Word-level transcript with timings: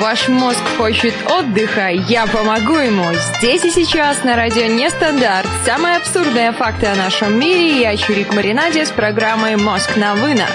Ваш 0.00 0.28
мозг 0.28 0.62
хочет 0.78 1.12
отдыха, 1.30 1.90
я 1.90 2.26
помогу 2.26 2.76
ему. 2.76 3.04
Здесь 3.12 3.66
и 3.66 3.70
сейчас 3.70 4.24
на 4.24 4.34
радио 4.34 4.64
Нестандарт. 4.64 5.46
Самые 5.66 5.98
абсурдные 5.98 6.52
факты 6.52 6.86
о 6.86 6.94
нашем 6.94 7.38
мире. 7.38 7.82
Я 7.82 7.94
Чурик 7.98 8.32
Маринаде 8.32 8.86
с 8.86 8.90
программой 8.90 9.56
«Мозг 9.56 9.98
на 9.98 10.14
вынос». 10.14 10.48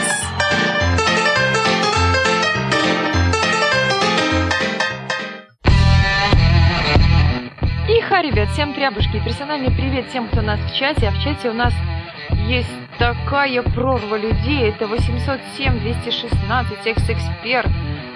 Иха, 7.88 8.24
ребят, 8.24 8.50
всем 8.50 8.74
тряпушки. 8.74 9.22
Персональный 9.24 9.70
привет 9.70 10.10
всем, 10.10 10.28
кто 10.28 10.42
нас 10.42 10.60
в 10.60 10.76
чате. 10.76 11.10
А 11.10 11.12
в 11.12 11.24
чате 11.24 11.52
у 11.52 11.54
нас 11.54 11.74
есть 12.48 12.70
такая 12.98 13.62
прорва 13.62 14.16
людей. 14.16 14.70
Это 14.70 14.88
807, 14.88 15.80
216, 15.82 16.88
экс-эксперт, 16.88 17.70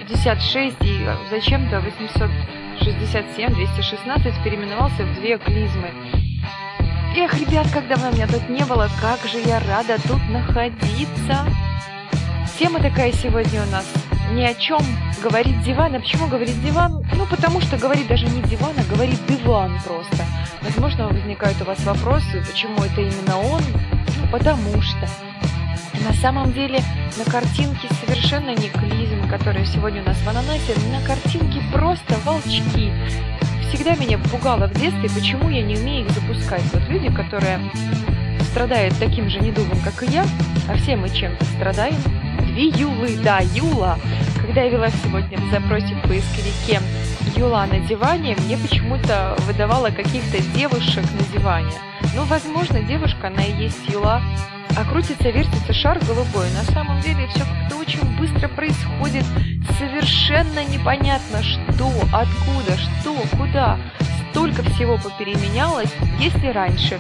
56 0.10 0.76
и 0.82 1.08
зачем-то 1.30 1.80
867, 1.82 3.54
216 3.54 4.44
переименовался 4.44 5.06
в 5.06 5.14
две 5.16 5.38
клизмы. 5.38 5.92
Эх, 7.16 7.40
ребят, 7.40 7.68
как 7.72 7.88
давно 7.88 8.10
меня 8.12 8.28
тут 8.28 8.50
не 8.50 8.64
было, 8.66 8.90
как 9.00 9.20
же 9.30 9.40
я 9.40 9.60
рада 9.60 9.98
тут 10.08 10.20
находиться. 10.30 11.46
Тема 12.58 12.80
такая 12.82 13.12
сегодня 13.12 13.62
у 13.62 13.72
нас. 13.72 13.86
Ни 14.34 14.44
о 14.44 14.54
чем 14.56 14.82
говорит 15.22 15.62
диван. 15.62 15.96
А 15.96 16.00
почему 16.00 16.28
говорит 16.28 16.60
диван? 16.64 17.06
Ну, 17.16 17.26
потому 17.28 17.62
что 17.62 17.78
говорит 17.78 18.08
даже 18.08 18.26
не 18.26 18.42
диван, 18.42 18.74
а 18.78 18.92
говорит 18.92 19.20
диван 19.28 19.80
просто. 19.86 20.26
Возможно, 20.62 21.08
возникают 21.08 21.62
у 21.62 21.66
вас 21.66 21.84
вопросы, 21.86 22.44
почему 22.48 22.78
это 22.84 23.02
именно 23.02 23.38
он. 23.38 23.62
Ну, 24.22 24.28
потому 24.32 24.82
что 24.82 25.08
на 26.04 26.14
самом 26.14 26.54
деле 26.54 26.82
на 27.18 27.32
картинке 27.32 27.88
совершенно 28.06 28.50
не 28.50 28.70
клизм, 28.70 29.28
который 29.30 29.66
сегодня 29.66 30.02
у 30.02 30.06
нас 30.06 30.18
в 30.18 30.30
ананасе, 30.30 30.74
на 30.92 31.06
картинке 31.06 31.62
просто 31.72 32.16
волчки. 32.26 32.92
Всегда 33.70 33.96
меня 33.96 34.18
пугало 34.18 34.68
в 34.68 34.74
детстве, 34.74 35.10
почему 35.10 35.50
я 35.50 35.62
не 35.62 35.78
умею 35.78 36.06
их 36.06 36.12
запускать. 36.12 36.64
Вот 36.74 36.84
люди, 36.90 37.14
которые 37.14 37.60
страдают 38.52 38.98
таким 39.00 39.30
же 39.30 39.40
недугом, 39.40 39.80
как 39.82 40.04
и 40.04 40.12
я, 40.12 40.26
а 40.68 40.76
все 40.76 40.96
мы 40.96 41.10
чем-то 41.10 41.46
страдаем. 41.46 42.02
Две 42.48 42.70
Юлы, 42.70 43.18
да, 43.24 43.40
Юла. 43.54 44.00
Когда 44.42 44.64
я 44.64 44.70
вела 44.70 44.90
сегодня 44.90 45.38
в 45.38 45.52
запросе 45.52 45.96
в 45.96 46.02
поисковике 46.08 46.82
Юла 47.36 47.68
на 47.68 47.80
диване, 47.80 48.36
мне 48.46 48.58
почему-то 48.58 49.36
выдавало 49.46 49.90
каких-то 49.92 50.42
девушек 50.56 51.04
на 51.04 51.38
диване. 51.38 51.74
Ну, 52.16 52.24
возможно, 52.24 52.82
девушка, 52.82 53.28
она 53.28 53.44
и 53.44 53.64
есть 53.64 53.88
Юла, 53.88 54.22
а 54.78 54.86
крутится, 54.86 55.30
вертится 55.30 55.74
шар 55.74 56.00
голубой. 56.00 56.50
На 56.52 56.64
самом 56.72 57.00
деле 57.02 57.28
все 57.28 57.40
как-то 57.40 57.78
очень 57.78 58.18
быстро 58.18 58.48
происходит, 58.48 59.26
совершенно 59.78 60.64
непонятно 60.66 61.42
что, 61.44 61.92
откуда, 62.14 62.78
что, 62.78 63.16
куда. 63.38 63.80
Столько 64.32 64.64
всего 64.64 64.98
попеременялось, 64.98 65.94
если 66.20 66.48
раньше 66.48 67.00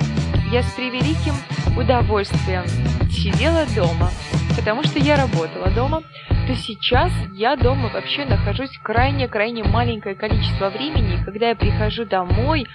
я 0.51 0.63
с 0.63 0.71
превеликим 0.73 1.35
удовольствием 1.77 2.63
сидела 3.09 3.65
дома, 3.75 4.09
потому 4.55 4.83
что 4.83 4.99
я 4.99 5.15
работала 5.15 5.69
дома, 5.69 6.03
то 6.47 6.55
сейчас 6.55 7.11
я 7.33 7.55
дома 7.55 7.89
вообще 7.89 8.25
нахожусь 8.25 8.75
крайне-крайне 8.81 9.63
маленькое 9.63 10.15
количество 10.15 10.69
времени, 10.69 11.19
и 11.19 11.23
когда 11.23 11.49
я 11.49 11.55
прихожу 11.55 12.05
домой, 12.05 12.67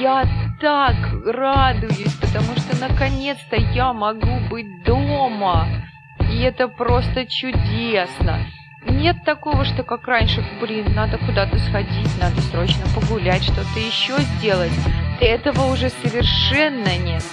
я 0.00 0.24
так 0.60 0.96
радуюсь, 1.24 2.14
потому 2.20 2.56
что 2.56 2.76
наконец-то 2.80 3.56
я 3.56 3.92
могу 3.92 4.38
быть 4.48 4.84
дома. 4.84 5.66
И 6.30 6.40
это 6.40 6.68
просто 6.68 7.26
чудесно. 7.26 8.46
Нет 8.86 9.16
такого, 9.24 9.64
что 9.64 9.82
как 9.82 10.06
раньше, 10.06 10.44
блин, 10.60 10.94
надо 10.94 11.18
куда-то 11.18 11.58
сходить, 11.58 12.10
надо 12.20 12.40
срочно 12.42 12.84
погулять, 12.94 13.42
что-то 13.42 13.78
еще 13.78 14.18
сделать. 14.36 14.72
Этого 15.20 15.72
уже 15.72 15.88
совершенно 15.88 16.96
нет. 16.96 17.24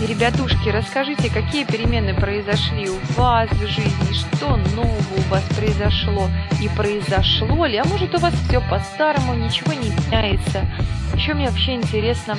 Ребятушки, 0.00 0.68
расскажите, 0.70 1.30
какие 1.30 1.64
перемены 1.64 2.14
произошли 2.14 2.90
у 2.90 2.98
вас 3.16 3.48
в 3.50 3.66
жизни, 3.66 4.12
что 4.12 4.56
нового 4.74 5.14
у 5.16 5.30
вас 5.30 5.42
произошло? 5.56 6.28
И 6.60 6.68
произошло 6.76 7.64
ли, 7.64 7.76
а 7.78 7.84
может 7.84 8.12
у 8.14 8.18
вас 8.18 8.34
все 8.34 8.60
по-старому, 8.60 9.34
ничего 9.34 9.72
не 9.72 9.90
меняется. 9.90 10.66
Еще 11.14 11.32
мне 11.34 11.48
вообще 11.48 11.76
интересно, 11.76 12.36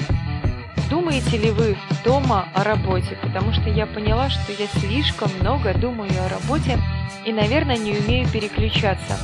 думаете 0.89 1.38
ли 1.38 1.49
вы 1.49 1.77
дома 2.03 2.49
о 2.53 2.63
работе, 2.63 3.17
потому 3.21 3.53
что 3.53 3.69
я 3.69 3.88
поняла, 3.88 4.29
что 4.29 4.51
я 4.51 4.67
слишком 4.67 5.31
много 5.39 5.73
думаю 5.73 6.11
о 6.23 6.29
работе 6.29 6.77
и, 7.25 7.31
наверное, 7.31 7.77
не 7.77 7.97
умею 7.97 8.27
переключаться. 8.27 9.17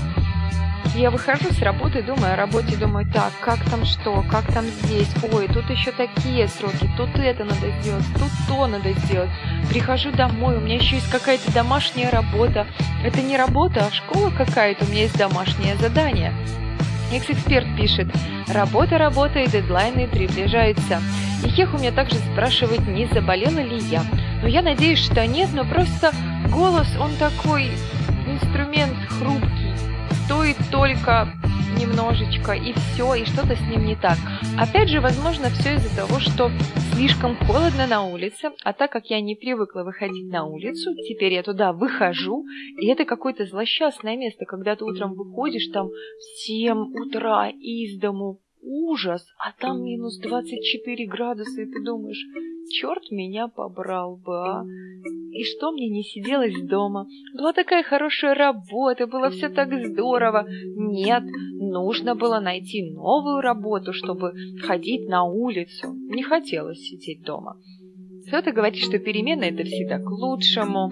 Я 0.96 1.10
выхожу 1.10 1.52
с 1.54 1.62
работы, 1.62 2.04
думаю 2.04 2.34
о 2.34 2.36
работе, 2.36 2.76
думаю, 2.76 3.06
так, 3.06 3.32
как 3.40 3.64
там 3.70 3.86
что, 3.86 4.24
как 4.30 4.46
там 4.54 4.66
здесь, 4.66 5.10
ой, 5.32 5.48
тут 5.48 5.70
еще 5.70 5.92
такие 5.92 6.48
сроки, 6.50 6.90
тут 6.98 7.10
это 7.16 7.46
надо 7.46 7.72
сделать, 7.80 8.06
тут 8.16 8.30
то 8.48 8.68
надо 8.68 8.92
сделать. 8.92 9.30
Прихожу 9.70 10.12
домой, 10.12 10.58
у 10.58 10.60
меня 10.60 10.76
еще 10.76 10.96
есть 10.96 11.10
какая-то 11.10 11.52
домашняя 11.54 12.12
работа. 12.12 12.68
Это 13.06 13.22
не 13.22 13.38
работа, 13.38 13.86
а 13.86 13.92
школа 13.92 14.32
какая-то, 14.32 14.84
у 14.84 14.90
меня 14.90 15.04
есть 15.04 15.18
домашнее 15.18 15.78
задание. 15.78 16.34
Экс-эксперт 17.14 17.68
пишет, 17.78 18.08
работа, 18.50 18.98
работа 18.98 19.40
и 19.40 19.48
дедлайны 19.48 20.08
приближаются. 20.08 21.02
И 21.44 21.50
Хех 21.50 21.74
у 21.74 21.78
меня 21.78 21.92
также 21.92 22.16
спрашивает, 22.16 22.86
не 22.88 23.06
заболела 23.08 23.60
ли 23.60 23.80
я. 23.80 24.04
Но 24.42 24.48
я 24.48 24.62
надеюсь, 24.62 25.00
что 25.00 25.26
нет, 25.26 25.50
но 25.54 25.64
просто 25.64 26.12
голос, 26.50 26.88
он 27.00 27.16
такой 27.16 27.72
инструмент 28.28 28.98
хрупкий 29.08 29.61
стоит 30.32 30.56
только 30.72 31.28
немножечко, 31.78 32.54
и 32.54 32.72
все, 32.72 33.16
и 33.16 33.26
что-то 33.26 33.54
с 33.54 33.62
ним 33.70 33.86
не 33.86 33.98
так. 33.98 34.18
Опять 34.58 34.88
же, 34.88 35.02
возможно, 35.02 35.50
все 35.50 35.76
из-за 35.76 35.94
того, 35.94 36.22
что 36.22 36.50
слишком 36.94 37.36
холодно 37.36 37.86
на 37.86 38.06
улице, 38.06 38.52
а 38.64 38.72
так 38.72 38.94
как 38.94 39.08
я 39.08 39.20
не 39.20 39.36
привыкла 39.36 39.84
выходить 39.84 40.32
на 40.32 40.46
улицу, 40.46 40.96
теперь 40.96 41.34
я 41.34 41.44
туда 41.44 41.74
выхожу, 41.74 42.46
и 42.78 42.88
это 42.88 43.04
какое-то 43.04 43.46
злосчастное 43.46 44.16
место, 44.16 44.46
когда 44.46 44.78
ты 44.78 44.86
утром 44.86 45.16
выходишь 45.16 45.68
там 45.74 45.90
в 45.90 46.40
7 46.46 46.78
утра 46.94 47.50
из 47.50 48.00
дому, 48.00 48.40
ужас, 48.62 49.26
а 49.38 49.52
там 49.60 49.84
минус 49.84 50.18
24 50.20 51.08
градуса, 51.08 51.62
и 51.62 51.66
ты 51.66 51.84
думаешь, 51.84 52.24
черт 52.70 53.12
меня 53.12 53.48
побрал 53.48 54.18
бы, 54.18 54.36
а? 54.38 54.64
И 55.32 55.44
что 55.44 55.72
мне 55.72 55.90
не 55.90 56.04
сиделось 56.04 56.62
дома? 56.64 57.08
Была 57.34 57.54
такая 57.54 57.84
хорошая 57.84 58.36
работа, 58.36 59.08
было 59.08 59.30
все 59.30 59.50
так 59.50 59.70
здорово. 59.88 60.46
Нет, 60.76 61.24
нужно 61.58 62.16
было 62.16 62.40
найти 62.40 62.92
новую 62.92 63.42
работу, 63.42 63.94
чтобы 63.94 64.34
ходить 64.62 65.08
на 65.08 65.24
улицу. 65.24 65.94
Не 66.10 66.24
хотелось 66.24 66.80
сидеть 66.80 67.24
дома. 67.24 67.58
Кто-то 68.28 68.52
говорит, 68.52 68.82
что 68.82 69.00
перемены 69.00 69.46
это 69.46 69.64
всегда 69.64 70.00
к 70.00 70.10
лучшему. 70.10 70.90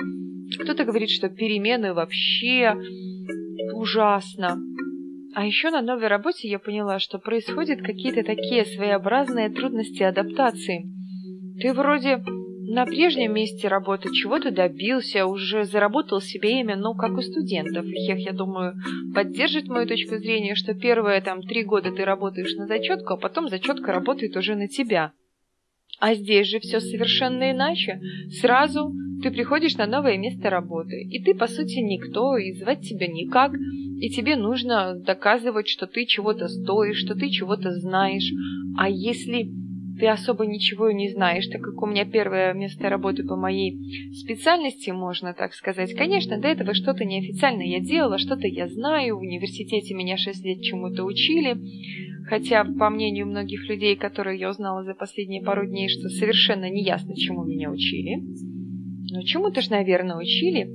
Кто-то 0.60 0.86
говорит, 0.86 1.10
что 1.10 1.30
перемены 1.30 1.94
вообще 1.94 2.76
ужасно. 3.74 4.58
А 5.36 5.46
еще 5.46 5.70
на 5.70 5.82
новой 5.82 6.08
работе 6.08 6.48
я 6.48 6.60
поняла, 6.60 7.00
что 7.00 7.20
происходят 7.20 7.82
какие-то 7.82 8.24
такие 8.24 8.66
своеобразные 8.66 9.50
трудности 9.50 10.04
адаптации. 10.04 10.90
Ты 11.62 11.74
вроде 11.74 12.24
на 12.72 12.86
прежнем 12.86 13.34
месте 13.34 13.68
работы 13.68 14.10
чего-то 14.14 14.52
добился, 14.52 15.26
уже 15.26 15.66
заработал 15.66 16.22
себе 16.22 16.60
имя, 16.60 16.76
ну, 16.76 16.94
как 16.94 17.18
у 17.18 17.22
студентов. 17.22 17.86
Их, 17.86 18.20
я 18.20 18.32
думаю, 18.32 18.76
поддержит 19.14 19.68
мою 19.68 19.88
точку 19.88 20.18
зрения, 20.18 20.56
что 20.56 20.74
первые 20.74 21.22
там 21.22 21.42
три 21.42 21.64
года 21.64 21.92
ты 21.92 22.06
работаешь 22.06 22.56
на 22.56 22.68
зачетку, 22.68 23.14
а 23.14 23.18
потом 23.18 23.50
зачетка 23.50 23.92
работает 23.92 24.36
уже 24.38 24.56
на 24.56 24.68
тебя. 24.68 25.14
А 26.00 26.14
здесь 26.14 26.48
же 26.48 26.60
все 26.60 26.80
совершенно 26.80 27.52
иначе. 27.52 28.00
Сразу 28.40 28.94
ты 29.22 29.32
приходишь 29.32 29.76
на 29.76 29.86
новое 29.86 30.18
место 30.18 30.50
работы, 30.50 31.02
и 31.02 31.24
ты, 31.24 31.34
по 31.34 31.48
сути, 31.48 31.80
никто, 31.80 32.38
и 32.38 32.54
звать 32.54 32.82
тебя 32.82 33.08
никак, 33.08 33.52
и 34.00 34.10
тебе 34.10 34.36
нужно 34.36 34.96
доказывать, 34.96 35.68
что 35.68 35.86
ты 35.86 36.06
чего-то 36.06 36.48
стоишь, 36.48 37.00
что 37.00 37.16
ты 37.16 37.30
чего-то 37.30 37.72
знаешь. 37.72 38.32
А 38.78 38.90
если 38.90 39.52
ты 40.00 40.08
особо 40.08 40.46
ничего 40.46 40.92
не 40.92 41.10
знаешь, 41.10 41.48
так 41.48 41.62
как 41.62 41.82
у 41.82 41.86
меня 41.86 42.06
первое 42.06 42.54
место 42.54 42.90
работы 42.90 43.24
по 43.24 43.36
моей 43.36 43.78
специальности, 44.14 44.92
можно 44.92 45.34
так 45.34 45.54
сказать. 45.54 45.94
Конечно, 45.94 46.40
до 46.40 46.48
этого 46.48 46.74
что-то 46.74 47.04
неофициально 47.04 47.64
я 47.64 47.80
делала, 47.82 48.18
что-то 48.18 48.48
я 48.48 48.70
знаю, 48.70 49.18
в 49.18 49.22
университете 49.22 49.94
меня 49.94 50.16
шесть 50.16 50.46
лет 50.46 50.62
чему-то 50.62 51.04
учили, 51.04 51.58
хотя, 52.28 52.64
по 52.64 52.90
мнению 52.90 53.28
многих 53.28 53.68
людей, 53.68 53.98
которые 53.98 54.40
я 54.40 54.50
узнала 54.50 54.84
за 54.84 54.94
последние 54.94 55.44
пару 55.44 55.68
дней, 55.68 55.90
что 55.90 56.08
совершенно 56.08 56.70
неясно, 56.70 57.16
чему 57.16 57.44
меня 57.44 57.70
учили. 57.70 58.24
Но 59.12 59.24
чему-то 59.24 59.62
же, 59.62 59.72
наверное, 59.72 60.16
учили. 60.16 60.70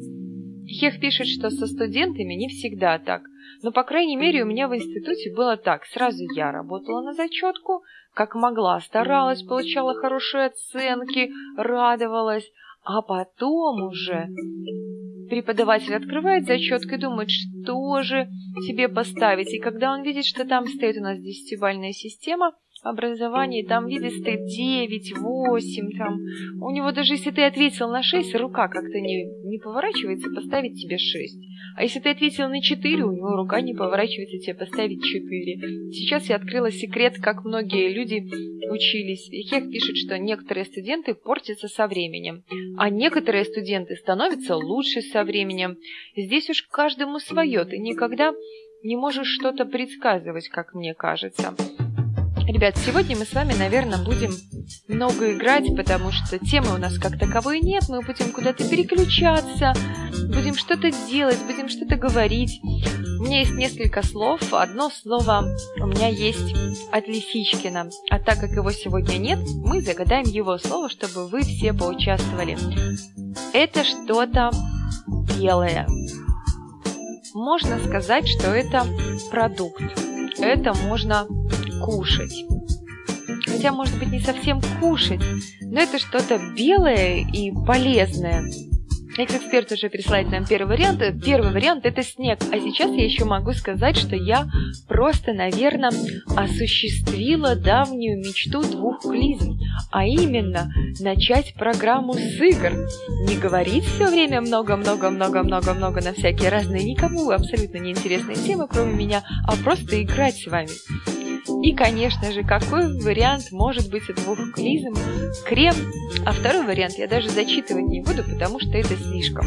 Хех 0.66 1.00
пишет, 1.00 1.26
что 1.26 1.50
со 1.50 1.66
студентами 1.66 2.34
не 2.34 2.48
всегда 2.48 2.98
так. 2.98 3.22
Но, 3.62 3.72
по 3.72 3.82
крайней 3.82 4.16
мере, 4.16 4.42
у 4.42 4.46
меня 4.46 4.68
в 4.68 4.74
институте 4.74 5.32
было 5.34 5.56
так. 5.56 5.84
Сразу 5.86 6.24
я 6.34 6.52
работала 6.52 7.02
на 7.02 7.12
зачетку, 7.12 7.82
как 8.12 8.34
могла, 8.34 8.80
старалась, 8.80 9.42
получала 9.42 9.94
хорошие 9.94 10.46
оценки, 10.46 11.30
радовалась. 11.56 12.50
А 12.84 13.00
потом 13.00 13.88
уже 13.88 14.28
преподаватель 15.30 15.94
открывает 15.94 16.44
зачетку 16.44 16.94
и 16.94 16.98
думает, 16.98 17.30
что 17.30 18.02
же 18.02 18.28
себе 18.66 18.88
поставить. 18.88 19.52
И 19.52 19.58
когда 19.58 19.92
он 19.92 20.02
видит, 20.02 20.26
что 20.26 20.44
там 20.44 20.66
стоит 20.66 20.98
у 20.98 21.00
нас 21.00 21.18
десятибальная 21.18 21.92
система, 21.92 22.52
образовании, 22.84 23.64
там 23.64 23.86
виды 23.86 24.10
стоит 24.10 24.46
9, 24.46 25.18
8, 25.18 25.90
там. 25.98 26.18
У 26.60 26.70
него 26.70 26.92
даже 26.92 27.14
если 27.14 27.30
ты 27.30 27.42
ответил 27.42 27.88
на 27.88 28.02
6, 28.02 28.34
рука 28.36 28.68
как-то 28.68 29.00
не, 29.00 29.24
не 29.48 29.58
поворачивается 29.58 30.30
поставить 30.30 30.80
тебе 30.80 30.98
6. 30.98 31.38
А 31.76 31.82
если 31.82 32.00
ты 32.00 32.10
ответил 32.10 32.48
на 32.48 32.60
4, 32.60 33.04
у 33.04 33.12
него 33.12 33.36
рука 33.36 33.60
не 33.60 33.74
поворачивается 33.74 34.38
тебе 34.38 34.54
поставить 34.54 35.02
4. 35.02 35.92
Сейчас 35.92 36.28
я 36.28 36.36
открыла 36.36 36.70
секрет, 36.70 37.14
как 37.20 37.44
многие 37.44 37.92
люди 37.92 38.22
учились. 38.70 39.28
Хех 39.48 39.70
пишет, 39.70 39.96
что 39.96 40.18
некоторые 40.18 40.64
студенты 40.66 41.14
портятся 41.14 41.68
со 41.68 41.86
временем, 41.86 42.44
а 42.76 42.90
некоторые 42.90 43.44
студенты 43.44 43.96
становятся 43.96 44.56
лучше 44.56 45.00
со 45.00 45.24
временем. 45.24 45.78
Здесь 46.16 46.50
уж 46.50 46.62
каждому 46.62 47.18
свое, 47.18 47.64
ты 47.64 47.78
никогда 47.78 48.34
не 48.82 48.96
можешь 48.96 49.28
что-то 49.28 49.64
предсказывать, 49.64 50.48
как 50.48 50.74
мне 50.74 50.94
кажется. 50.94 51.54
Ребят, 52.46 52.76
сегодня 52.76 53.16
мы 53.16 53.24
с 53.24 53.32
вами, 53.32 53.54
наверное, 53.54 54.04
будем 54.04 54.32
много 54.86 55.32
играть, 55.32 55.74
потому 55.74 56.12
что 56.12 56.38
темы 56.38 56.74
у 56.74 56.76
нас 56.76 56.98
как 56.98 57.18
таковой 57.18 57.60
нет. 57.60 57.84
Мы 57.88 58.02
будем 58.02 58.32
куда-то 58.32 58.68
переключаться, 58.68 59.72
будем 60.28 60.54
что-то 60.54 60.90
делать, 61.08 61.38
будем 61.46 61.70
что-то 61.70 61.96
говорить. 61.96 62.60
У 62.62 63.24
меня 63.24 63.40
есть 63.40 63.52
несколько 63.52 64.06
слов. 64.06 64.40
Одно 64.52 64.90
слово 64.90 65.56
у 65.80 65.86
меня 65.86 66.08
есть 66.08 66.54
от 66.92 67.08
Лисичкина. 67.08 67.88
А 68.10 68.18
так 68.18 68.40
как 68.40 68.50
его 68.50 68.70
сегодня 68.72 69.16
нет, 69.16 69.38
мы 69.64 69.80
загадаем 69.80 70.26
его 70.26 70.58
слово, 70.58 70.90
чтобы 70.90 71.28
вы 71.28 71.42
все 71.42 71.72
поучаствовали. 71.72 72.58
Это 73.54 73.84
что-то 73.84 74.50
белое. 75.38 75.88
Можно 77.32 77.78
сказать, 77.78 78.28
что 78.28 78.54
это 78.54 78.86
продукт. 79.30 79.82
Это 80.38 80.74
можно 80.74 81.26
кушать. 81.82 82.44
Хотя, 83.46 83.72
может 83.72 83.98
быть, 83.98 84.10
не 84.10 84.20
совсем 84.20 84.60
кушать, 84.80 85.20
но 85.62 85.80
это 85.80 85.98
что-то 85.98 86.38
белое 86.56 87.24
и 87.32 87.50
полезное. 87.66 88.44
Экс-эксперт 89.16 89.70
уже 89.70 89.88
присылает 89.90 90.30
нам 90.30 90.44
первый 90.44 90.76
вариант. 90.76 91.00
Первый 91.24 91.52
вариант– 91.52 91.84
это 91.86 92.02
снег. 92.02 92.40
А 92.50 92.58
сейчас 92.58 92.90
я 92.90 93.04
еще 93.04 93.24
могу 93.24 93.52
сказать, 93.52 93.96
что 93.96 94.16
я 94.16 94.48
просто, 94.88 95.32
наверное, 95.32 95.92
осуществила 96.36 97.54
давнюю 97.54 98.18
мечту 98.18 98.62
двух 98.62 99.02
клизм. 99.02 99.56
А 99.92 100.04
именно, 100.04 100.68
начать 100.98 101.54
программу 101.54 102.14
с 102.14 102.40
игр. 102.40 102.72
Не 103.28 103.36
говорить 103.38 103.84
все 103.84 104.08
время 104.08 104.40
много-много-много-много-много 104.40 106.02
на 106.02 106.12
всякие 106.12 106.48
разные, 106.48 106.82
никому 106.82 107.30
абсолютно 107.30 107.78
неинтересные 107.78 108.36
темы, 108.36 108.66
кроме 108.68 108.94
меня, 108.94 109.22
а 109.46 109.54
просто 109.62 110.02
играть 110.02 110.36
с 110.36 110.46
вами. 110.46 111.23
И, 111.62 111.74
конечно 111.74 112.32
же, 112.32 112.42
какой 112.42 113.00
вариант 113.02 113.52
может 113.52 113.90
быть 113.90 114.08
от 114.08 114.18
клизм? 114.54 114.94
Крем. 115.46 115.74
А 116.24 116.32
второй 116.32 116.66
вариант 116.66 116.94
я 116.94 117.06
даже 117.06 117.28
зачитывать 117.28 117.84
не 117.84 118.02
буду, 118.02 118.24
потому 118.24 118.58
что 118.60 118.70
это 118.70 118.96
слишком. 118.96 119.46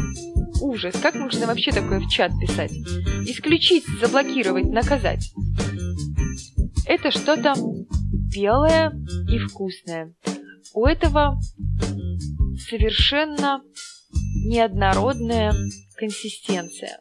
Ужас, 0.60 0.94
как 1.00 1.14
можно 1.14 1.46
вообще 1.46 1.72
такое 1.72 2.00
в 2.00 2.08
чат 2.08 2.32
писать? 2.40 2.72
Исключить, 3.26 3.84
заблокировать, 4.00 4.66
наказать. 4.66 5.32
Это 6.86 7.10
что-то 7.10 7.54
белое 8.32 8.92
и 9.28 9.38
вкусное. 9.38 10.14
У 10.74 10.84
этого 10.84 11.40
совершенно 12.68 13.60
неоднородная 14.44 15.54
консистенция. 15.96 17.00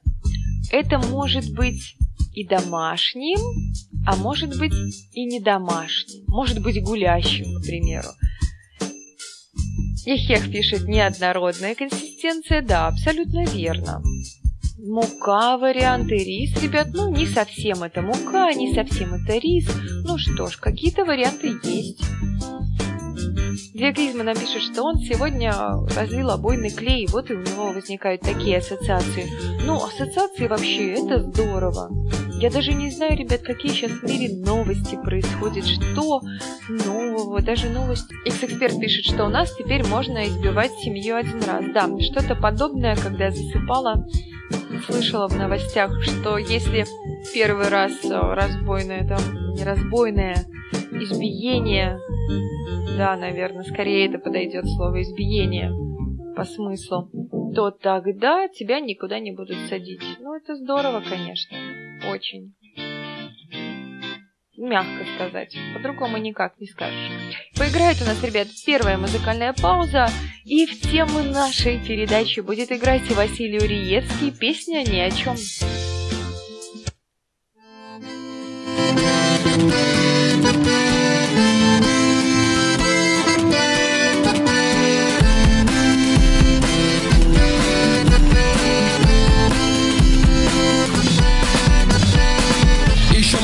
Это 0.72 1.00
может 1.00 1.54
быть 1.54 1.96
и 2.34 2.46
домашним, 2.46 3.40
а 4.08 4.16
может 4.16 4.58
быть 4.58 4.74
и 5.12 5.26
не 5.26 5.42
домашним, 5.42 6.24
может 6.28 6.62
быть 6.62 6.82
гулящим, 6.82 7.60
к 7.60 7.66
примеру. 7.66 8.08
Ехех 10.06 10.50
пишет 10.50 10.88
неоднородная 10.88 11.76
консистенция, 11.76 12.62
да, 12.62 12.88
абсолютно 12.88 13.46
верно. 13.46 14.02
Мука, 14.80 15.58
варианты, 15.58 16.16
рис, 16.16 16.56
ребят, 16.64 16.88
ну 16.94 17.12
не 17.12 17.28
совсем 17.28 17.84
это 17.84 18.02
мука, 18.02 18.54
не 18.54 18.74
совсем 18.74 19.14
это 19.14 19.38
рис. 19.40 19.70
Ну 20.06 20.18
что 20.18 20.48
ж, 20.48 20.56
какие-то 20.56 21.04
варианты 21.04 21.52
есть. 21.64 22.02
Для 23.74 23.92
Глизмана 23.92 24.36
пишет, 24.36 24.62
что 24.62 24.84
он 24.84 25.00
сегодня 25.00 25.54
разлил 25.98 26.32
обойный 26.32 26.70
клей, 26.70 27.08
вот 27.12 27.30
и 27.30 27.34
у 27.34 27.42
него 27.42 27.74
возникают 27.74 28.22
такие 28.22 28.60
ассоциации. 28.60 29.30
Ну, 29.66 29.84
ассоциации 29.84 30.48
вообще, 30.48 30.94
это 30.94 31.22
здорово. 31.24 31.90
Я 32.40 32.52
даже 32.52 32.74
не 32.74 32.92
знаю, 32.92 33.18
ребят, 33.18 33.42
какие 33.42 33.72
сейчас 33.72 33.92
в 33.92 34.04
мире 34.04 34.36
новости 34.36 34.96
происходят, 34.96 35.66
что 35.66 36.22
нового, 36.70 37.42
даже 37.42 37.70
новость. 37.70 38.12
X-эксперт 38.26 38.80
пишет, 38.80 39.06
что 39.06 39.26
у 39.26 39.30
нас 39.30 39.56
теперь 39.56 39.86
можно 39.86 40.26
избивать 40.26 40.72
семью 40.80 41.16
один 41.16 41.42
раз. 41.44 41.66
Да, 41.74 41.90
что-то 42.00 42.36
подобное, 42.36 42.96
когда 42.96 43.26
я 43.26 43.32
засыпала, 43.32 44.08
слышала 44.86 45.28
в 45.28 45.36
новостях, 45.36 46.04
что 46.04 46.38
если 46.38 46.86
первый 47.34 47.70
раз 47.70 47.92
э, 48.06 48.10
разбойное, 48.10 49.08
там, 49.08 49.54
не 49.54 49.64
разбойное, 49.64 50.46
избиение 50.92 52.00
да, 52.98 53.16
наверное, 53.16 53.64
скорее 53.64 54.08
это 54.08 54.18
подойдет 54.18 54.66
слово 54.68 55.04
избиение 55.04 55.72
по 56.36 56.44
смыслу, 56.44 57.10
то 57.56 57.72
тогда 57.72 58.48
тебя 58.48 58.80
никуда 58.80 59.20
не 59.20 59.32
будут 59.32 59.58
садить. 59.70 60.02
Ну, 60.20 60.36
это 60.36 60.56
здорово, 60.56 61.04
конечно. 61.08 61.58
Очень. 62.06 62.54
Мягко 64.58 65.06
сказать. 65.16 65.56
По-другому 65.74 66.18
никак 66.18 66.60
не 66.60 66.68
скажешь. 66.68 67.12
Поиграет 67.56 68.02
у 68.02 68.06
нас, 68.06 68.22
ребят, 68.24 68.48
первая 68.66 68.98
музыкальная 68.98 69.54
пауза. 69.54 70.08
И 70.46 70.66
в 70.66 70.82
тему 70.82 71.24
нашей 71.24 71.80
передачи 71.80 72.40
будет 72.40 72.72
играть 72.72 73.10
Василий 73.12 73.60
Уриевский. 73.60 74.32
Песня 74.32 74.84
ни 74.84 75.00
о 75.00 75.12
чем. 75.12 75.36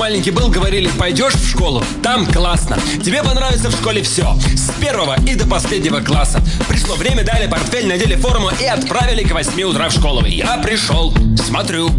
Маленький 0.03 0.31
был, 0.31 0.50
говорили, 0.50 0.89
пойдешь 1.00 1.33
в 1.33 1.50
школу, 1.50 1.81
там 2.01 2.25
классно. 2.25 2.77
Тебе 3.01 3.24
понравится 3.24 3.69
в 3.69 3.72
школе 3.72 4.03
все, 4.03 4.36
с 4.53 4.69
первого 4.81 5.15
и 5.25 5.33
до 5.33 5.48
последнего 5.48 6.01
класса. 6.01 6.41
Пришло 6.67 6.95
время, 6.95 7.24
дали 7.24 7.48
портфель, 7.48 7.88
надели 7.88 8.17
форму 8.17 8.50
и 8.62 8.65
отправили 8.65 9.24
к 9.24 9.31
8 9.31 9.63
утра 9.63 9.88
в 9.88 9.93
школу. 9.93 10.25
Я 10.25 10.57
пришел, 10.57 11.13
смотрю, 11.38 11.89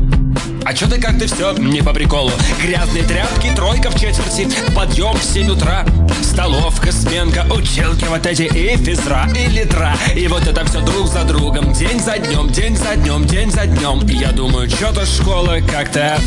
а 0.65 0.73
чё 0.75 0.87
ты 0.89 1.01
как-то 1.01 1.27
все 1.27 1.53
не 1.53 1.83
по 1.83 1.93
приколу? 1.93 2.33
Грязные 2.63 3.03
тряпки, 3.05 3.51
тройка 3.55 3.91
в 3.91 3.95
четверти, 4.01 4.49
подъем 4.75 5.15
в 5.17 5.23
7 5.25 5.51
утра, 5.51 5.85
столовка, 6.23 6.91
сменка, 6.93 7.47
училки 7.51 8.05
вот 8.05 8.25
эти 8.27 8.43
и 8.43 8.77
физра, 8.77 9.29
и 9.35 9.47
литра. 9.49 9.95
И 10.15 10.27
вот 10.29 10.47
это 10.47 10.65
все 10.67 10.81
друг 10.81 11.09
за 11.09 11.25
другом, 11.25 11.73
день 11.73 12.01
за 12.01 12.19
днем, 12.19 12.49
день 12.49 12.77
за 12.77 12.97
днем, 12.97 13.25
день 13.27 13.51
за 13.51 13.67
днем. 13.67 14.07
И 14.09 14.15
я 14.17 14.33
думаю, 14.33 14.69
что-то 14.71 15.05
школа 15.07 15.59
как-то 15.71 16.19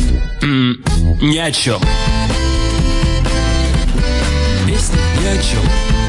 м- 0.42 0.82
ни 1.20 1.36
о 1.38 1.50
чем. 1.50 1.80
Песня 4.66 4.98
ни 5.22 5.26
о 5.26 5.42
чем. 5.42 6.07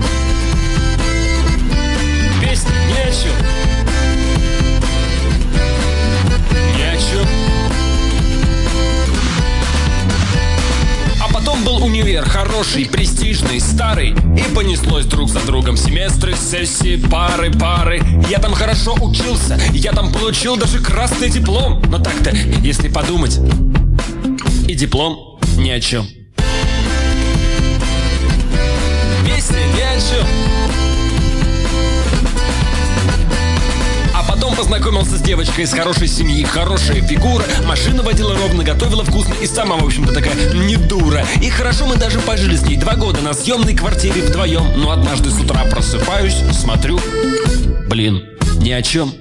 Хороший, 12.59 12.87
престижный, 12.87 13.61
старый 13.61 14.09
И 14.09 14.53
понеслось 14.53 15.05
друг 15.05 15.29
за 15.29 15.39
другом 15.45 15.77
семестры, 15.77 16.35
сессии, 16.35 16.97
пары, 17.09 17.51
пары 17.51 18.01
Я 18.29 18.39
там 18.39 18.53
хорошо 18.53 18.95
учился, 18.99 19.57
я 19.71 19.93
там 19.93 20.11
получил 20.11 20.57
даже 20.57 20.79
красный 20.79 21.29
диплом 21.29 21.81
Но 21.87 21.99
так-то, 21.99 22.31
если 22.61 22.89
подумать, 22.89 23.39
и 24.67 24.75
диплом 24.75 25.39
ни 25.57 25.69
о 25.69 25.79
чем. 25.79 26.05
Песня 29.25 29.59
ни 29.75 29.81
о 29.81 29.95
чем. 29.95 30.38
познакомился 34.59 35.17
с 35.17 35.21
девочкой 35.21 35.63
из 35.63 35.71
хорошей 35.71 36.09
семьи, 36.09 36.43
хорошая 36.43 37.01
фигура, 37.01 37.45
машина 37.65 38.03
водила 38.03 38.35
ровно, 38.35 38.61
готовила 38.61 39.05
вкусно 39.05 39.33
и 39.35 39.47
сама, 39.47 39.77
в 39.77 39.85
общем-то, 39.85 40.13
такая 40.13 40.35
не 40.53 40.75
дура. 40.75 41.25
И 41.41 41.49
хорошо 41.49 41.85
мы 41.85 41.95
даже 41.95 42.19
пожили 42.19 42.57
с 42.57 42.63
ней 42.63 42.75
два 42.75 42.95
года 42.95 43.21
на 43.21 43.33
съемной 43.33 43.73
квартире 43.73 44.21
вдвоем, 44.21 44.73
но 44.75 44.91
однажды 44.91 45.29
с 45.29 45.39
утра 45.39 45.63
просыпаюсь, 45.63 46.35
смотрю, 46.51 46.99
блин, 47.87 48.21
ни 48.57 48.71
о 48.71 48.81
чем. 48.81 49.13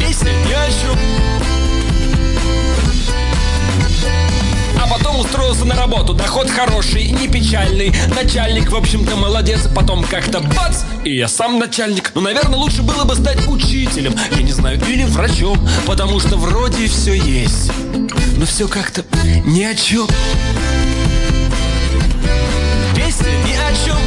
Песня 0.00 0.30
ни 0.30 0.52
о 0.54 0.66
чем. 0.68 1.21
Доход 6.32 6.50
хороший, 6.50 7.10
не 7.10 7.28
печальный. 7.28 7.94
Начальник, 8.14 8.70
в 8.70 8.76
общем-то, 8.76 9.16
молодец. 9.16 9.68
Потом 9.74 10.02
как-то 10.02 10.40
бац, 10.40 10.78
и 11.04 11.14
я 11.14 11.28
сам 11.28 11.58
начальник. 11.58 12.10
Ну, 12.14 12.20
наверное, 12.20 12.58
лучше 12.58 12.82
было 12.82 13.04
бы 13.04 13.14
стать 13.14 13.46
учителем. 13.48 14.14
Я 14.30 14.42
не 14.42 14.52
знаю, 14.52 14.80
или 14.88 15.04
врачом. 15.04 15.58
Потому 15.86 16.20
что 16.20 16.36
вроде 16.36 16.86
все 16.86 17.12
есть. 17.14 17.70
Но 18.38 18.46
все 18.46 18.66
как-то 18.66 19.04
ни 19.44 19.62
о 19.62 19.74
чем. 19.74 20.06
Песня 22.96 23.30
ни 23.46 23.52
о 23.52 23.84
чем. 23.84 23.98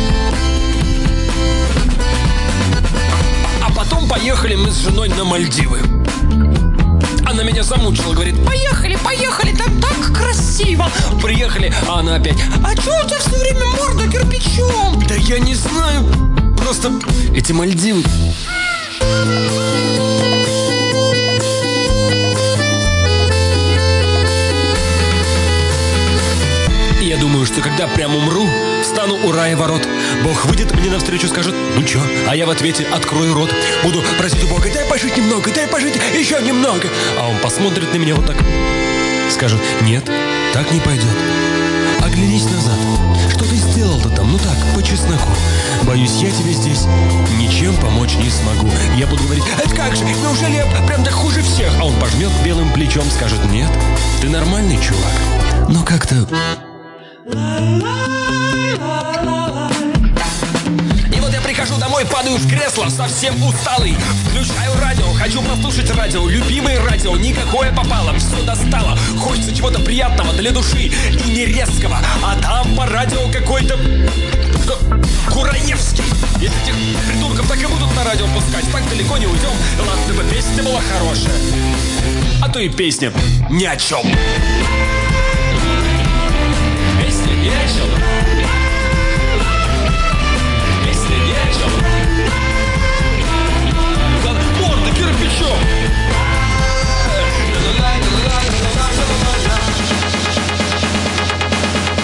А 3.61 3.71
потом 3.71 4.07
поехали 4.07 4.55
мы 4.55 4.71
с 4.71 4.77
женой 4.77 5.09
на 5.09 5.23
Мальдивы. 5.23 5.79
Она 7.35 7.43
меня 7.43 7.63
замучила, 7.63 8.13
говорит, 8.13 8.33
поехали, 8.45 8.95
поехали, 8.95 9.53
там 9.53 9.81
так 9.81 10.17
красиво. 10.17 10.89
Приехали, 11.21 11.73
а 11.85 11.99
она 11.99 12.15
опять, 12.15 12.37
а 12.63 12.73
чё 12.73 12.97
у 12.97 13.05
тебя 13.05 13.19
все 13.19 13.37
время 13.37 13.65
морда 13.77 14.07
кирпичом? 14.07 15.03
Да 15.05 15.15
я 15.15 15.39
не 15.39 15.53
знаю, 15.53 16.05
просто 16.55 16.93
эти 17.35 17.51
Мальдивы. 17.51 18.05
Думаю, 27.35 27.47
что 27.47 27.59
когда 27.59 27.85
прям 27.87 28.15
умру, 28.15 28.47
стану 28.81 29.15
у 29.25 29.31
рая 29.33 29.57
ворот. 29.57 29.85
Бог 30.23 30.45
выйдет 30.45 30.73
мне 30.73 30.89
навстречу, 30.89 31.27
скажет, 31.27 31.53
ну 31.75 31.83
чё? 31.83 31.99
А 32.29 32.33
я 32.33 32.45
в 32.45 32.49
ответе 32.49 32.85
открою 32.85 33.33
рот. 33.33 33.49
Буду 33.83 34.01
просить 34.17 34.45
у 34.45 34.47
Бога, 34.47 34.69
дай 34.73 34.85
пожить 34.85 35.17
немного, 35.17 35.51
дай 35.51 35.67
пожить 35.67 35.95
еще 36.17 36.41
немного. 36.41 36.87
А 37.19 37.27
он 37.27 37.37
посмотрит 37.39 37.91
на 37.91 37.97
меня 37.97 38.15
вот 38.15 38.25
так. 38.25 38.37
Скажет, 39.29 39.59
нет, 39.81 40.09
так 40.53 40.71
не 40.71 40.79
пойдет. 40.79 41.03
Оглянись 42.01 42.45
назад. 42.45 42.77
Что 43.29 43.43
ты 43.43 43.55
сделал-то 43.57 44.07
там? 44.11 44.31
Ну 44.31 44.37
так, 44.37 44.55
по 44.73 44.81
чесноку. 44.81 45.29
Боюсь, 45.83 46.21
я 46.21 46.31
тебе 46.31 46.53
здесь 46.53 46.85
ничем 47.37 47.75
помочь 47.81 48.15
не 48.15 48.29
смогу. 48.29 48.69
Я 48.95 49.07
буду 49.07 49.25
говорить, 49.25 49.43
это 49.61 49.75
как 49.75 49.93
же, 49.93 50.05
неужели 50.05 50.55
я 50.55 50.65
прям 50.87 51.03
так 51.03 51.13
хуже 51.13 51.41
всех? 51.41 51.73
А 51.81 51.83
он 51.83 51.99
пожмет 51.99 52.31
белым 52.45 52.71
плечом, 52.71 53.11
скажет, 53.11 53.43
нет, 53.51 53.69
ты 54.21 54.29
нормальный 54.29 54.79
чувак. 54.81 55.67
Но 55.67 55.83
как-то 55.83 56.25
и 57.25 57.29
вот 61.19 61.33
я 61.33 61.41
прихожу 61.41 61.75
домой, 61.79 62.05
падаю 62.05 62.37
в 62.37 62.47
кресло, 62.47 62.87
совсем 62.89 63.41
усталый. 63.43 63.95
Включаю 64.29 64.79
радио, 64.79 65.11
хочу 65.13 65.41
послушать 65.41 65.89
радио, 65.95 66.27
любимое 66.29 66.79
радио, 66.85 67.17
никакое 67.17 67.71
попало, 67.73 68.13
все 68.19 68.43
достало. 68.43 68.95
Хочется 69.17 69.55
чего-то 69.55 69.79
приятного 69.79 70.33
для 70.33 70.51
души 70.51 70.91
и 71.25 71.29
не 71.31 71.45
резкого. 71.45 71.97
А 72.23 72.39
там 72.39 72.75
по 72.75 72.85
радио 72.85 73.27
какой-то... 73.31 73.75
Кураевский. 75.31 76.03
Если 76.39 76.61
этих 76.61 76.75
придурков 77.07 77.47
так 77.47 77.59
и 77.59 77.65
будут 77.65 77.95
на 77.95 78.03
радио 78.03 78.27
пускать, 78.27 78.71
так 78.71 78.87
далеко 78.89 79.17
не 79.17 79.25
уйдем. 79.25 79.49
Ладно 79.79 80.13
бы 80.13 80.23
песня 80.29 80.61
была 80.63 80.79
хорошая. 80.93 81.33
А 82.41 82.49
то 82.49 82.59
и 82.59 82.69
песня 82.69 83.11
ни 83.49 83.65
о 83.65 83.75
чем. 83.75 84.05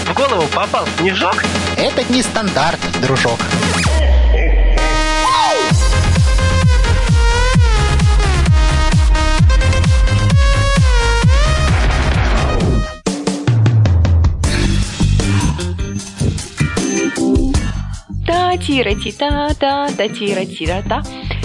В 0.05 0.13
голову 0.15 0.47
попал 0.47 0.87
снежок. 0.97 1.43
Это 1.77 2.03
не 2.11 2.23
стандарт, 2.23 2.79
дружок. 3.01 3.39
Та 18.51 18.57
тира 18.57 18.95
ти 18.95 19.11
та 19.11 19.53
та 19.53 19.89
та 19.97 20.07
тира 20.07 20.45
тира 20.45 20.83
та 20.89 21.03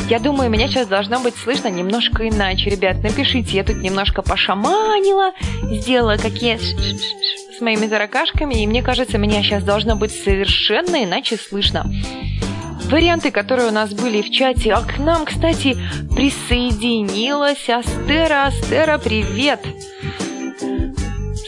Я 0.08 0.18
думаю, 0.18 0.50
меня 0.50 0.68
сейчас 0.68 0.86
должно 0.86 1.20
быть 1.20 1.34
слышно 1.36 1.68
немножко 1.68 2.28
иначе. 2.28 2.70
Ребят, 2.70 3.02
напишите, 3.02 3.56
я 3.56 3.64
тут 3.64 3.82
немножко 3.82 4.22
пошаманила, 4.22 5.32
сделала 5.72 6.16
какие 6.16 6.58
с 6.58 7.60
моими 7.60 7.88
таракашками, 7.88 8.62
и 8.62 8.66
мне 8.66 8.82
кажется, 8.82 9.18
меня 9.18 9.42
сейчас 9.42 9.64
должно 9.64 9.96
быть 9.96 10.12
совершенно 10.12 11.02
иначе 11.02 11.36
слышно. 11.36 11.90
Варианты, 12.90 13.32
которые 13.32 13.68
у 13.68 13.72
нас 13.72 13.92
были 13.92 14.22
в 14.22 14.30
чате. 14.30 14.72
А 14.72 14.82
к 14.82 14.98
нам, 14.98 15.24
кстати, 15.24 15.76
присоединилась 16.14 17.68
Астера. 17.68 18.46
Астера, 18.46 18.98
привет! 18.98 19.60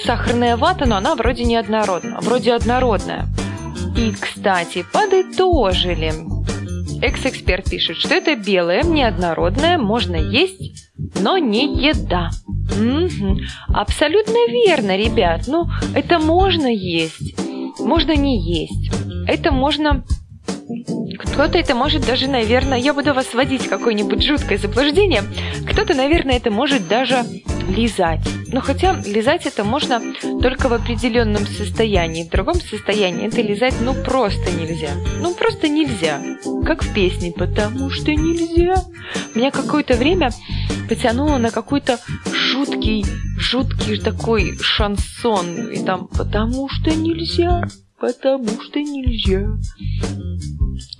Сахарная 0.04 0.56
вата, 0.56 0.84
но 0.86 0.96
она 0.96 1.14
вроде 1.14 1.44
не 1.44 1.54
однородная. 1.54 2.18
Вроде 2.20 2.54
однородная. 2.54 3.28
И, 3.98 4.12
кстати, 4.12 4.86
подытожили. 4.92 6.12
Экс-эксперт 7.02 7.68
пишет, 7.68 7.96
что 7.96 8.14
это 8.14 8.36
белое, 8.36 8.82
неоднородное, 8.82 9.76
можно 9.76 10.14
есть, 10.14 10.90
но 11.20 11.36
не 11.36 11.64
еда. 11.76 12.30
Мгм. 12.76 13.40
Абсолютно 13.68 14.36
верно, 14.50 14.96
ребят. 14.96 15.48
Ну, 15.48 15.66
это 15.94 16.20
можно 16.20 16.66
есть, 16.66 17.34
можно 17.80 18.14
не 18.14 18.40
есть. 18.40 18.92
Это 19.26 19.50
можно... 19.50 20.04
Кто-то 21.18 21.58
это 21.58 21.74
может 21.74 22.06
даже, 22.06 22.28
наверное, 22.28 22.78
я 22.78 22.92
буду 22.92 23.14
вас 23.14 23.32
вводить 23.32 23.62
в 23.62 23.68
какое-нибудь 23.68 24.22
жуткое 24.22 24.58
заблуждение. 24.58 25.22
Кто-то, 25.70 25.94
наверное, 25.94 26.36
это 26.36 26.50
может 26.50 26.88
даже 26.88 27.24
лизать. 27.68 28.20
Но 28.48 28.60
хотя 28.60 28.94
лизать 29.06 29.46
это 29.46 29.64
можно 29.64 30.00
только 30.40 30.68
в 30.68 30.72
определенном 30.72 31.46
состоянии. 31.46 32.24
В 32.24 32.30
другом 32.30 32.54
состоянии 32.54 33.26
это 33.26 33.42
лизать 33.42 33.74
ну 33.80 33.94
просто 33.94 34.50
нельзя. 34.50 34.90
Ну 35.20 35.34
просто 35.34 35.68
нельзя. 35.68 36.20
Как 36.64 36.82
в 36.82 36.94
песне 36.94 37.32
«Потому 37.32 37.90
что 37.90 38.10
нельзя». 38.12 38.76
Меня 39.34 39.50
какое-то 39.50 39.94
время 39.94 40.30
потянуло 40.88 41.38
на 41.38 41.50
какой-то 41.50 41.98
жуткий, 42.32 43.04
жуткий 43.38 43.98
такой 43.98 44.56
шансон. 44.60 45.70
И 45.70 45.84
там 45.84 46.08
«Потому 46.08 46.68
что 46.68 46.90
нельзя». 46.90 47.62
Потому 48.00 48.48
что 48.62 48.80
нельзя. 48.80 49.46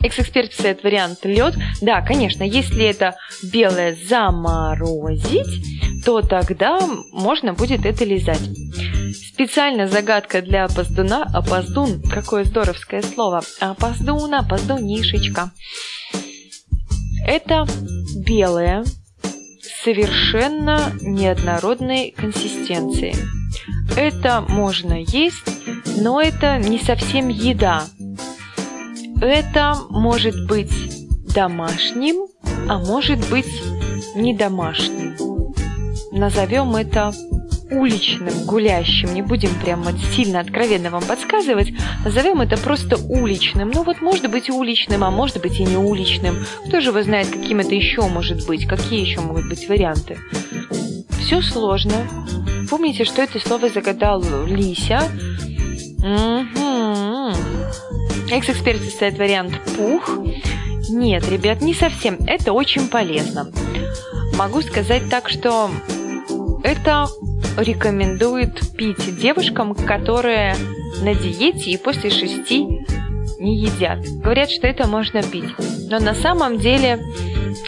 Экс-эксперт 0.03 0.51
писает 0.51 0.83
вариант 0.83 1.25
лед. 1.25 1.55
Да, 1.81 2.01
конечно, 2.03 2.43
если 2.43 2.85
это 2.85 3.15
белое 3.43 3.97
заморозить, 4.09 6.05
то 6.05 6.23
тогда 6.23 6.81
можно 7.13 7.53
будет 7.53 7.87
это 7.87 8.05
лизать. 8.05 8.41
Специально 9.13 9.87
загадка 9.87 10.43
для 10.43 10.65
опоздуна. 10.65 11.23
Опоздун, 11.33 12.03
какое 12.03 12.45
здоровское 12.45 13.03
слово. 13.03 13.43
Опоздун, 13.61 14.35
опоздунишечка. 14.35 15.53
Это 17.25 17.67
белое, 18.25 18.85
совершенно 19.85 20.93
неоднородной 21.01 22.15
консистенции. 22.17 23.15
Это 23.97 24.45
можно 24.47 25.03
есть, 25.03 25.45
но 26.01 26.21
это 26.21 26.59
не 26.59 26.79
совсем 26.79 27.29
еда. 27.29 27.85
Это 29.21 29.77
может 29.91 30.47
быть 30.47 30.73
домашним, 31.35 32.29
а 32.69 32.79
может 32.79 33.29
быть 33.29 33.63
не 34.15 34.35
домашним. 34.35 35.17
Назовем 36.13 36.77
это 36.77 37.13
уличным, 37.71 38.33
гулящим. 38.47 39.13
Не 39.15 39.23
будем 39.23 39.51
прям 39.63 39.83
вот 39.83 39.95
сильно 40.15 40.41
откровенно 40.41 40.91
вам 40.91 41.03
подсказывать. 41.03 41.73
Назовем 42.05 42.41
это 42.41 42.57
просто 42.57 42.97
уличным. 42.97 43.71
Ну 43.75 43.83
вот 43.83 44.01
может 44.01 44.31
быть 44.31 44.51
уличным, 44.51 45.05
а 45.05 45.11
может 45.11 45.41
быть 45.41 45.61
и 45.61 45.65
не 45.65 45.77
уличным. 45.77 46.37
Кто 46.67 46.81
же 46.81 46.91
его 46.91 47.03
знает, 47.03 47.29
каким 47.29 47.61
это 47.61 47.75
еще 47.75 48.03
может 48.03 48.47
быть? 48.47 48.67
Какие 48.67 49.01
еще 49.01 49.21
могут 49.21 49.49
быть 49.49 49.69
варианты? 49.69 50.19
Все 51.29 51.43
сложно. 51.43 51.93
Помните, 52.71 53.05
что 53.05 53.21
это 53.21 53.39
слово 53.39 53.69
загадал 53.69 54.25
Лися? 54.47 55.03
Угу. 55.99 57.35
Экс-эксперт 58.31 58.81
составит 58.83 59.19
вариант 59.19 59.53
пух. 59.77 60.09
Нет, 60.89 61.29
ребят, 61.29 61.61
не 61.61 61.75
совсем. 61.75 62.17
Это 62.27 62.55
очень 62.55 62.89
полезно. 62.89 63.53
Могу 64.39 64.63
сказать 64.63 65.11
так, 65.11 65.29
что 65.29 65.71
это 66.65 67.09
рекомендует 67.59 68.75
пить 68.75 69.21
девушкам, 69.21 69.75
которые 69.75 70.57
на 71.03 71.15
диете 71.15 71.73
и 71.73 71.77
после 71.77 72.09
шести 72.09 72.65
не 73.39 73.59
едят. 73.59 73.99
Говорят, 74.23 74.49
что 74.49 74.67
это 74.67 74.87
можно 74.87 75.23
пить. 75.23 75.45
Но 75.91 75.99
на 75.99 76.15
самом 76.15 76.57
деле 76.57 76.99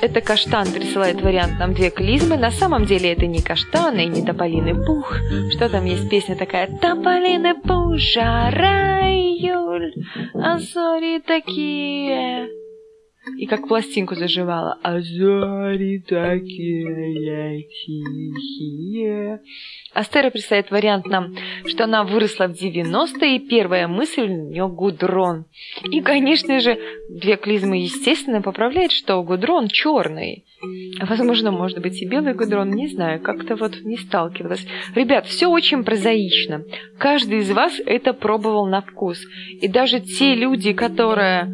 Это 0.03 0.21
каштан 0.23 0.67
присылает 0.73 1.21
вариант 1.21 1.59
нам 1.59 1.75
две 1.75 1.91
клизмы. 1.91 2.37
На 2.37 2.51
самом 2.51 2.87
деле 2.87 3.13
это 3.13 3.27
не 3.27 3.43
каштан 3.43 3.99
и 3.99 4.07
не 4.07 4.25
тополиный 4.25 4.75
пух. 4.75 5.15
Что 5.51 5.69
там 5.69 5.85
есть 5.85 6.09
песня 6.09 6.37
такая? 6.37 6.69
Тополиный 6.79 7.55
пух, 7.55 7.97
жара, 7.97 9.03
июль, 9.03 9.93
а 10.35 10.59
зори 10.59 11.21
такие. 11.21 12.60
И 13.37 13.47
как 13.47 13.69
пластинку 13.69 14.15
заживала. 14.15 14.79
А 14.83 15.01
зори 15.01 15.99
такие 15.99 17.63
тихие. 17.85 19.41
Астера 19.93 20.31
представляет 20.31 20.71
вариант 20.71 21.07
нам, 21.07 21.37
что 21.67 21.85
она 21.85 22.05
выросла 22.05 22.47
в 22.47 22.53
90-е, 22.53 23.37
и 23.37 23.49
первая 23.49 23.89
мысль 23.89 24.23
у 24.23 24.27
нее 24.27 24.69
гудрон. 24.69 25.45
И, 25.91 26.01
конечно 26.01 26.61
же, 26.61 26.79
две 27.11 27.37
клизмы, 27.37 27.79
естественно, 27.79 28.41
поправляет, 28.41 28.93
что 28.93 29.23
гудрон 29.23 29.69
черный. 29.69 30.45
Возможно, 31.01 31.51
может 31.51 31.81
быть 31.81 32.03
и 32.03 32.07
белый 32.07 32.35
гудрон, 32.35 32.71
не 32.71 32.89
знаю, 32.89 33.21
как-то 33.21 33.57
вот 33.57 33.81
не 33.83 33.97
сталкивалась. 33.97 34.67
Ребят, 34.95 35.27
все 35.27 35.47
очень 35.47 35.85
прозаично. 35.85 36.65
Каждый 36.99 37.39
из 37.39 37.51
вас 37.51 37.81
это 37.87 38.13
пробовал 38.13 38.67
на 38.67 38.83
вкус. 38.83 39.19
И 39.61 39.69
даже 39.69 40.01
те 40.01 40.35
люди, 40.35 40.73
которые 40.73 41.47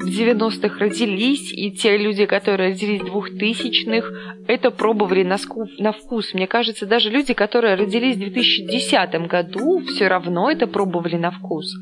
в 0.00 0.08
90-х 0.08 0.78
родились, 0.78 1.52
и 1.52 1.70
те 1.72 1.96
люди, 1.96 2.26
которые 2.26 2.70
родились 2.70 3.02
в 3.02 3.16
2000-х, 3.16 4.08
это 4.46 4.70
пробовали 4.70 5.22
на, 5.22 5.36
на 5.78 5.92
вкус. 5.92 6.34
Мне 6.34 6.46
кажется, 6.46 6.86
даже 6.86 7.10
люди, 7.10 7.34
которые 7.34 7.76
родились 7.76 8.16
в 8.16 8.20
2010 8.20 9.28
году, 9.28 9.80
все 9.86 10.08
равно 10.08 10.50
это 10.50 10.66
пробовали 10.66 11.16
на 11.16 11.30
вкус. 11.30 11.74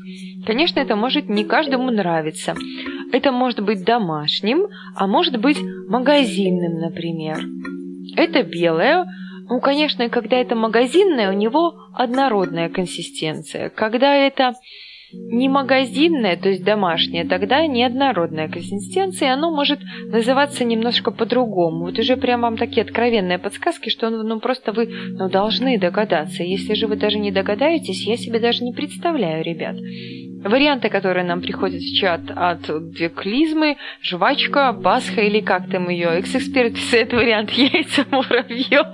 Конечно, 0.45 0.79
это 0.79 0.95
может 0.95 1.29
не 1.29 1.43
каждому 1.43 1.91
нравиться. 1.91 2.55
Это 3.11 3.31
может 3.31 3.61
быть 3.61 3.83
домашним, 3.83 4.67
а 4.95 5.07
может 5.07 5.39
быть 5.39 5.59
магазинным, 5.87 6.68
например. 6.77 7.39
Это 8.15 8.43
белое, 8.43 9.05
ну, 9.49 9.59
конечно, 9.59 10.09
когда 10.09 10.37
это 10.37 10.55
магазинное, 10.55 11.31
у 11.31 11.33
него 11.33 11.73
однородная 11.93 12.69
консистенция. 12.69 13.69
Когда 13.69 14.13
это 14.13 14.53
не 15.13 15.49
магазинное, 15.49 16.37
то 16.37 16.49
есть 16.49 16.63
домашнее, 16.63 17.25
тогда 17.25 17.65
неоднородная 17.65 18.47
консистенция, 18.47 19.29
и 19.29 19.31
оно 19.31 19.51
может 19.51 19.79
называться 20.05 20.63
немножко 20.63 21.11
по-другому. 21.11 21.85
Вот 21.85 21.99
уже 21.99 22.17
прям 22.17 22.41
вам 22.41 22.57
такие 22.57 22.83
откровенные 22.83 23.39
подсказки, 23.39 23.89
что 23.89 24.09
ну, 24.09 24.39
просто 24.39 24.71
вы 24.71 24.87
ну, 24.87 25.29
должны 25.29 25.79
догадаться. 25.79 26.43
Если 26.43 26.73
же 26.73 26.87
вы 26.87 26.95
даже 26.95 27.17
не 27.19 27.31
догадаетесь, 27.31 28.05
я 28.05 28.17
себе 28.17 28.39
даже 28.39 28.63
не 28.63 28.73
представляю, 28.73 29.43
ребят. 29.43 29.77
Варианты, 30.43 30.89
которые 30.89 31.25
нам 31.25 31.41
приходят 31.41 31.81
в 31.81 31.95
чат 31.99 32.21
от 32.33 32.61
две 32.91 33.09
клизмы, 33.09 33.77
жвачка, 34.01 34.71
пасха 34.73 35.21
или 35.21 35.41
как 35.41 35.69
там 35.69 35.89
ее, 35.89 36.07
экс-эксперт 36.19 36.75
писает 36.75 37.11
вариант 37.11 37.51
яйца 37.51 38.05
муравьев. 38.09 38.87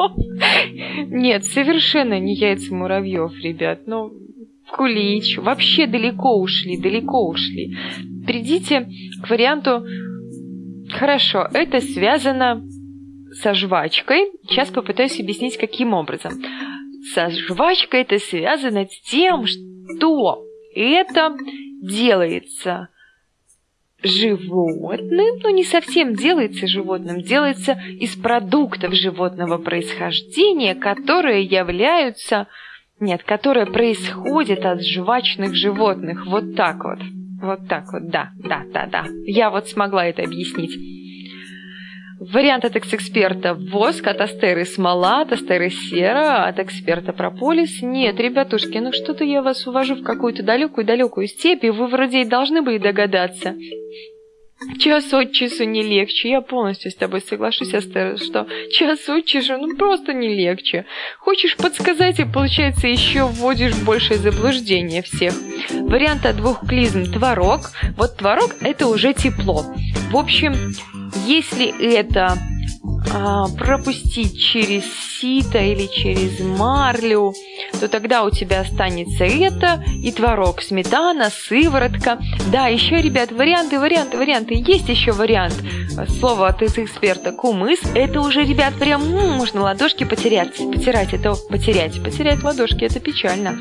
Нет, 1.11 1.45
совершенно 1.45 2.19
не 2.19 2.35
яйца 2.35 2.73
муравьев, 2.73 3.31
ребят. 3.43 3.81
Ну, 3.85 4.11
Кулич, 4.71 5.37
вообще 5.37 5.87
далеко 5.87 6.39
ушли, 6.39 6.77
далеко 6.77 7.27
ушли. 7.27 7.77
Придите 8.25 8.89
к 9.23 9.29
варианту 9.29 9.85
«Хорошо, 10.91 11.47
это 11.53 11.81
связано 11.81 12.65
со 13.33 13.53
жвачкой». 13.53 14.31
Сейчас 14.47 14.69
попытаюсь 14.69 15.19
объяснить, 15.19 15.57
каким 15.57 15.93
образом. 15.93 16.33
Со 17.13 17.29
жвачкой 17.29 18.01
это 18.01 18.17
связано 18.19 18.85
с 18.85 19.01
тем, 19.01 19.45
что 19.45 20.43
это 20.73 21.35
делается 21.81 22.89
животным, 24.03 25.39
но 25.41 25.49
не 25.49 25.63
совсем 25.63 26.13
делается 26.15 26.67
животным, 26.67 27.21
делается 27.21 27.79
из 27.99 28.15
продуктов 28.15 28.93
животного 28.93 29.57
происхождения, 29.57 30.75
которые 30.75 31.43
являются 31.43 32.47
нет, 32.99 33.23
которое 33.23 33.65
происходит 33.65 34.65
от 34.65 34.81
жвачных 34.81 35.53
животных. 35.53 36.25
Вот 36.25 36.55
так 36.55 36.83
вот. 36.83 36.99
Вот 37.41 37.67
так 37.67 37.91
вот, 37.91 38.09
да, 38.09 38.29
да, 38.37 38.63
да, 38.73 38.87
да. 38.89 39.05
Я 39.25 39.49
вот 39.49 39.67
смогла 39.67 40.05
это 40.05 40.23
объяснить. 40.23 40.71
Вариант 42.19 42.63
от 42.63 42.77
эксперта 42.77 43.53
воск, 43.53 44.07
от 44.07 44.21
астеры 44.21 44.63
смола, 44.63 45.21
от 45.21 45.33
астеры 45.33 45.69
сера, 45.69 46.45
от 46.45 46.59
эксперта 46.59 47.11
прополис. 47.11 47.81
Нет, 47.81 48.17
ребятушки, 48.19 48.77
ну 48.77 48.93
что-то 48.93 49.25
я 49.25 49.41
вас 49.41 49.67
увожу 49.67 49.95
в 49.95 50.03
какую-то 50.03 50.41
далекую-далекую 50.41 51.27
степь, 51.27 51.65
и 51.65 51.69
вы 51.69 51.87
вроде 51.87 52.21
и 52.21 52.25
должны 52.25 52.61
были 52.61 52.77
догадаться. 52.77 53.55
Час 54.79 55.13
от 55.13 55.31
часу 55.31 55.63
не 55.63 55.83
легче. 55.83 56.29
Я 56.29 56.41
полностью 56.41 56.91
с 56.91 56.95
тобой 56.95 57.21
соглашусь, 57.21 57.73
Астер, 57.73 58.17
что 58.17 58.47
час 58.71 59.07
от 59.09 59.25
часу 59.25 59.57
ну 59.57 59.75
просто 59.75 60.13
не 60.13 60.33
легче. 60.33 60.85
Хочешь 61.19 61.55
подсказать, 61.55 62.19
и 62.19 62.25
получается 62.25 62.87
еще 62.87 63.25
вводишь 63.25 63.75
большее 63.83 64.17
заблуждение 64.17 65.01
всех. 65.01 65.33
Вариант 65.71 66.25
от 66.25 66.37
двух 66.37 66.67
клизм 66.67 67.11
творог. 67.11 67.71
Вот 67.97 68.17
творог 68.17 68.55
это 68.61 68.87
уже 68.87 69.13
тепло. 69.13 69.65
В 70.11 70.17
общем, 70.17 70.53
если 71.25 71.95
это 71.95 72.37
пропустить 73.57 74.39
через 74.39 74.83
сито 75.19 75.59
или 75.59 75.87
через 75.87 76.39
марлю, 76.39 77.33
то 77.79 77.87
тогда 77.87 78.23
у 78.23 78.29
тебя 78.29 78.61
останется 78.61 79.23
это 79.23 79.83
и 80.03 80.11
творог, 80.11 80.61
сметана, 80.61 81.29
сыворотка. 81.29 82.19
Да, 82.51 82.67
еще, 82.67 83.01
ребят, 83.01 83.31
варианты, 83.31 83.79
варианты, 83.79 84.17
варианты. 84.17 84.55
Есть 84.55 84.89
еще 84.89 85.11
вариант. 85.11 85.55
Слово 86.19 86.49
от 86.49 86.61
эксперта 86.61 87.31
кумыс. 87.31 87.79
Это 87.93 88.21
уже, 88.21 88.43
ребят, 88.43 88.73
прям 88.75 89.09
ну, 89.09 89.35
можно 89.35 89.61
ладошки 89.61 90.03
потерять. 90.03 90.57
Потирать 90.57 91.13
это 91.13 91.35
потерять. 91.49 92.03
Потерять 92.03 92.43
ладошки 92.43 92.83
это 92.83 92.99
печально 92.99 93.59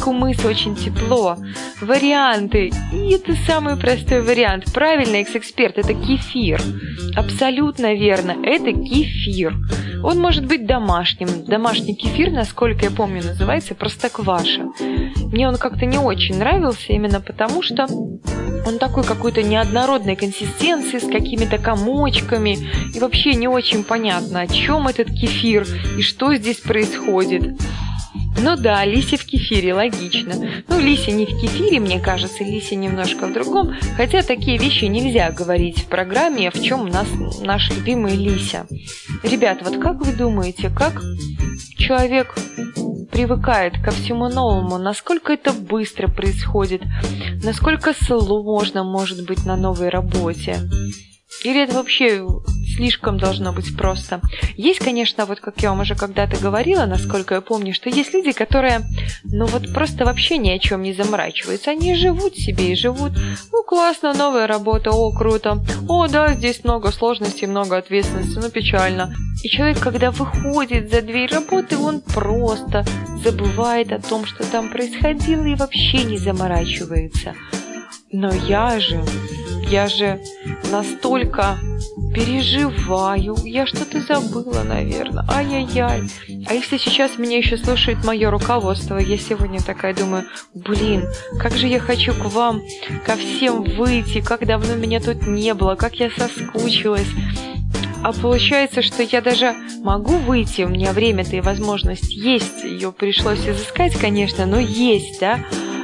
кумыс 0.00 0.44
очень 0.44 0.74
тепло. 0.74 1.36
Варианты. 1.80 2.72
И 2.92 3.12
это 3.12 3.34
самый 3.46 3.76
простой 3.76 4.22
вариант. 4.22 4.72
Правильно, 4.72 5.16
экс-эксперт, 5.16 5.78
это 5.78 5.94
кефир. 5.94 6.60
Абсолютно 7.14 7.94
верно, 7.94 8.34
это 8.42 8.72
кефир. 8.72 9.54
Он 10.02 10.18
может 10.18 10.46
быть 10.46 10.66
домашним. 10.66 11.44
Домашний 11.46 11.94
кефир, 11.94 12.30
насколько 12.30 12.86
я 12.86 12.90
помню, 12.90 13.22
называется 13.22 13.74
простокваша. 13.74 14.68
Мне 15.32 15.46
он 15.48 15.56
как-то 15.56 15.86
не 15.86 15.98
очень 15.98 16.38
нравился, 16.38 16.92
именно 16.92 17.20
потому 17.20 17.62
что 17.62 17.86
он 18.66 18.78
такой 18.78 19.04
какой-то 19.04 19.42
неоднородной 19.42 20.16
консистенции, 20.16 20.98
с 20.98 21.06
какими-то 21.06 21.58
комочками. 21.58 22.58
И 22.94 23.00
вообще 23.00 23.34
не 23.34 23.48
очень 23.48 23.84
понятно, 23.84 24.40
о 24.40 24.46
чем 24.46 24.88
этот 24.88 25.08
кефир 25.08 25.66
и 25.96 26.02
что 26.02 26.34
здесь 26.34 26.58
происходит. 26.58 27.60
Ну 28.38 28.56
да, 28.56 28.86
Лися 28.86 29.16
в 29.16 29.24
кефире, 29.24 29.74
логично. 29.74 30.34
Ну, 30.68 30.80
Лися 30.80 31.12
не 31.12 31.24
в 31.24 31.40
кефире, 31.40 31.80
мне 31.80 32.00
кажется, 32.00 32.44
Лися 32.44 32.74
немножко 32.74 33.26
в 33.26 33.32
другом. 33.32 33.74
Хотя 33.96 34.22
такие 34.22 34.58
вещи 34.58 34.86
нельзя 34.86 35.30
говорить 35.30 35.80
в 35.80 35.86
программе, 35.86 36.50
в 36.50 36.62
чем 36.62 36.82
у 36.82 36.88
нас 36.88 37.06
наш 37.42 37.70
любимый 37.70 38.16
Лися. 38.16 38.66
Ребят, 39.22 39.58
вот 39.62 39.76
как 39.78 40.04
вы 40.04 40.12
думаете, 40.12 40.70
как 40.70 41.02
человек 41.76 42.34
привыкает 43.10 43.74
ко 43.84 43.90
всему 43.90 44.28
новому, 44.28 44.78
насколько 44.78 45.32
это 45.32 45.52
быстро 45.52 46.08
происходит, 46.08 46.82
насколько 47.44 47.92
сложно 47.92 48.84
может 48.84 49.26
быть 49.26 49.44
на 49.44 49.56
новой 49.56 49.88
работе? 49.88 50.56
Или 51.44 51.62
это 51.62 51.74
вообще 51.74 52.26
слишком 52.76 53.18
должно 53.18 53.52
быть 53.52 53.76
просто? 53.76 54.20
Есть, 54.56 54.80
конечно, 54.80 55.26
вот 55.26 55.40
как 55.40 55.60
я 55.62 55.70
вам 55.70 55.80
уже 55.80 55.94
когда-то 55.94 56.36
говорила, 56.36 56.86
насколько 56.86 57.34
я 57.34 57.40
помню, 57.40 57.74
что 57.74 57.88
есть 57.88 58.12
люди, 58.12 58.32
которые, 58.32 58.82
ну 59.24 59.46
вот 59.46 59.72
просто 59.72 60.04
вообще 60.04 60.38
ни 60.38 60.50
о 60.50 60.58
чем 60.58 60.82
не 60.82 60.92
заморачиваются. 60.92 61.70
Они 61.70 61.94
живут 61.94 62.36
себе 62.36 62.72
и 62.72 62.76
живут. 62.76 63.12
Ну, 63.52 63.62
классно, 63.62 64.12
новая 64.12 64.46
работа, 64.46 64.90
о, 64.90 65.12
круто. 65.12 65.64
О, 65.88 66.08
да, 66.08 66.34
здесь 66.34 66.64
много 66.64 66.90
сложностей, 66.90 67.46
много 67.46 67.76
ответственности, 67.76 68.38
ну, 68.38 68.50
печально. 68.50 69.14
И 69.42 69.48
человек, 69.48 69.78
когда 69.78 70.10
выходит 70.10 70.90
за 70.90 71.02
дверь 71.02 71.32
работы, 71.32 71.78
он 71.78 72.00
просто 72.00 72.84
забывает 73.22 73.92
о 73.92 74.00
том, 74.00 74.26
что 74.26 74.44
там 74.50 74.70
происходило 74.70 75.44
и 75.44 75.54
вообще 75.54 76.04
не 76.04 76.18
заморачивается. 76.18 77.34
Но 78.12 78.32
я 78.32 78.80
же, 78.80 79.00
я 79.70 79.86
же 79.86 80.20
настолько 80.70 81.58
переживаю. 82.12 83.36
Я 83.44 83.66
что-то 83.66 84.00
забыла, 84.00 84.64
наверное. 84.64 85.24
Ай-яй-яй. 85.28 86.02
А 86.48 86.54
если 86.54 86.76
сейчас 86.76 87.18
меня 87.18 87.38
еще 87.38 87.56
слушает 87.56 88.04
мое 88.04 88.30
руководство, 88.30 88.98
я 88.98 89.16
сегодня 89.16 89.60
такая 89.60 89.94
думаю, 89.94 90.24
блин, 90.54 91.06
как 91.38 91.56
же 91.56 91.68
я 91.68 91.78
хочу 91.78 92.12
к 92.14 92.24
вам, 92.24 92.62
ко 93.06 93.14
всем 93.14 93.62
выйти, 93.62 94.20
как 94.20 94.44
давно 94.44 94.74
меня 94.74 94.98
тут 95.00 95.22
не 95.26 95.54
было, 95.54 95.76
как 95.76 95.94
я 95.94 96.10
соскучилась. 96.10 97.08
А 98.02 98.12
получается, 98.12 98.82
что 98.82 99.02
я 99.04 99.20
даже 99.20 99.54
могу 99.82 100.16
выйти, 100.16 100.62
у 100.62 100.68
меня 100.68 100.92
время-то 100.92 101.36
и 101.36 101.40
возможность 101.40 102.10
есть. 102.12 102.64
Ее 102.64 102.92
пришлось 102.92 103.46
изыскать, 103.46 103.94
конечно, 103.94 104.46
но 104.46 104.58
есть, 104.58 105.20
да? 105.20 105.38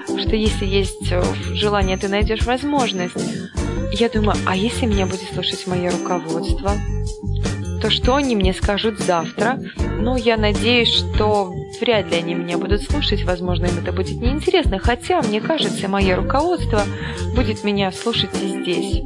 Что 0.06 0.36
если 0.36 0.66
есть 0.66 1.10
э, 1.10 1.22
желание, 1.54 1.96
ты 1.96 2.08
найдешь 2.08 2.44
возможность. 2.44 3.14
я 3.92 4.08
думаю, 4.08 4.36
а 4.46 4.56
если 4.56 4.86
меня 4.86 5.06
будет 5.06 5.32
слушать 5.32 5.66
мое 5.66 5.90
руководство, 5.90 6.72
то 7.80 7.90
что 7.90 8.16
они 8.16 8.34
мне 8.34 8.52
скажут 8.52 8.98
завтра? 9.00 9.60
Ну, 9.78 10.16
я 10.16 10.36
надеюсь, 10.36 10.88
что 10.88 11.52
вряд 11.80 12.10
ли 12.10 12.16
они 12.16 12.34
меня 12.34 12.58
будут 12.58 12.82
слушать, 12.82 13.24
возможно, 13.24 13.66
им 13.66 13.78
это 13.78 13.92
будет 13.92 14.20
неинтересно, 14.20 14.78
хотя, 14.78 15.20
мне 15.22 15.40
кажется, 15.40 15.88
мое 15.88 16.16
руководство 16.16 16.82
будет 17.34 17.64
меня 17.64 17.92
слушать 17.92 18.30
и 18.42 18.48
здесь. 18.48 19.02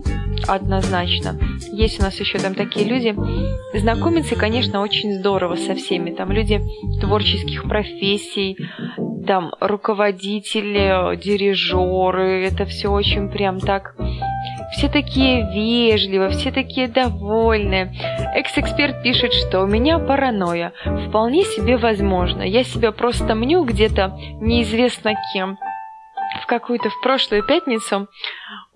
Однозначно. 0.46 1.38
Есть 1.72 2.00
у 2.00 2.02
нас 2.02 2.18
еще 2.18 2.38
там 2.38 2.54
такие 2.54 2.86
люди. 2.86 3.14
Знакомиться, 3.76 4.36
конечно, 4.36 4.80
очень 4.80 5.18
здорово 5.18 5.56
со 5.56 5.74
всеми. 5.74 6.10
Там 6.12 6.32
люди 6.32 6.62
творческих 7.00 7.64
профессий, 7.64 8.56
там 9.26 9.52
руководители, 9.60 11.16
дирижеры. 11.16 12.44
Это 12.46 12.64
все 12.64 12.88
очень 12.88 13.28
прям 13.30 13.60
так 13.60 13.94
все 14.70 14.88
такие 14.88 15.42
вежливые, 15.52 16.30
все 16.30 16.50
такие 16.52 16.88
довольные. 16.88 17.92
Экс-эксперт 18.34 19.02
пишет, 19.02 19.32
что 19.32 19.60
у 19.60 19.66
меня 19.66 19.98
паранойя. 19.98 20.72
Вполне 21.08 21.44
себе 21.44 21.76
возможно. 21.76 22.42
Я 22.42 22.62
себя 22.64 22.92
просто 22.92 23.34
мню 23.34 23.64
где-то 23.64 24.16
неизвестно 24.40 25.14
кем. 25.32 25.58
В 26.42 26.46
какую-то 26.46 26.88
в 26.88 27.00
прошлую 27.02 27.44
пятницу 27.44 28.08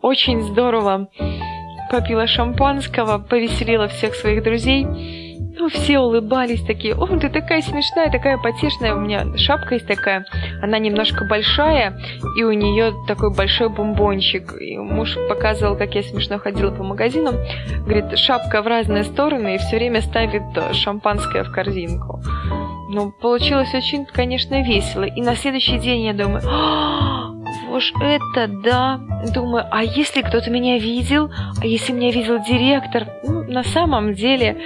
очень 0.01 0.43
здорово 0.43 1.09
попила 1.91 2.27
шампанского, 2.27 3.19
повеселила 3.19 3.87
всех 3.89 4.15
своих 4.15 4.43
друзей. 4.43 5.24
Ну, 5.57 5.69
все 5.69 6.01
улыбались 6.01 6.65
такие, 6.65 6.95
о, 6.95 7.07
ты 7.07 7.29
такая 7.29 7.63
смешная, 7.63 8.11
такая 8.11 8.39
потешная, 8.39 8.95
у 8.95 9.01
меня 9.01 9.37
шапка 9.37 9.75
есть 9.75 9.87
такая, 9.87 10.27
она 10.61 10.79
немножко 10.79 11.25
большая, 11.25 11.97
и 12.37 12.43
у 12.43 12.53
нее 12.53 12.93
такой 13.07 13.33
большой 13.33 13.69
бомбончик. 13.69 14.61
И 14.61 14.77
муж 14.77 15.17
показывал, 15.29 15.77
как 15.77 15.95
я 15.95 16.03
смешно 16.03 16.39
ходила 16.39 16.73
по 16.73 16.83
магазинам, 16.83 17.37
говорит, 17.87 18.19
шапка 18.19 18.63
в 18.63 18.67
разные 18.67 19.05
стороны, 19.05 19.55
и 19.55 19.59
все 19.59 19.77
время 19.77 20.01
ставит 20.01 20.43
шампанское 20.73 21.45
в 21.45 21.53
корзинку. 21.53 22.21
Ну, 22.89 23.13
получилось 23.13 23.73
очень, 23.75 24.07
конечно, 24.07 24.63
весело. 24.63 25.05
И 25.05 25.21
на 25.21 25.37
следующий 25.37 25.79
день 25.79 26.03
я 26.07 26.13
думаю, 26.13 26.43
уж 27.73 27.93
это 28.01 28.49
да. 28.49 29.01
Думаю, 29.33 29.67
а 29.71 29.83
если 29.83 30.23
кто-то 30.23 30.51
меня 30.51 30.79
видел? 30.79 31.31
А 31.61 31.67
если 31.67 31.93
меня 31.93 32.11
видел 32.11 32.39
директор? 32.45 33.07
Ну, 33.27 33.43
на 33.45 33.63
самом 33.63 34.15
деле, 34.15 34.57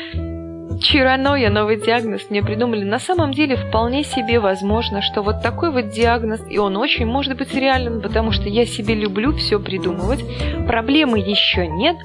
Чироноя, 0.80 1.50
новый 1.50 1.76
диагноз 1.76 2.30
мне 2.30 2.42
придумали. 2.42 2.84
На 2.84 2.98
самом 2.98 3.32
деле, 3.32 3.56
вполне 3.56 4.04
себе 4.04 4.38
возможно, 4.38 5.02
что 5.02 5.22
вот 5.22 5.42
такой 5.42 5.72
вот 5.72 5.90
диагноз, 5.90 6.40
и 6.48 6.58
он 6.58 6.76
очень 6.76 7.06
может 7.06 7.36
быть 7.36 7.52
реален, 7.54 8.00
потому 8.00 8.32
что 8.32 8.48
я 8.48 8.64
себе 8.64 8.94
люблю 8.94 9.32
все 9.36 9.58
придумывать. 9.58 10.24
Проблемы 10.66 11.18
еще 11.18 11.66
нет, 11.66 11.96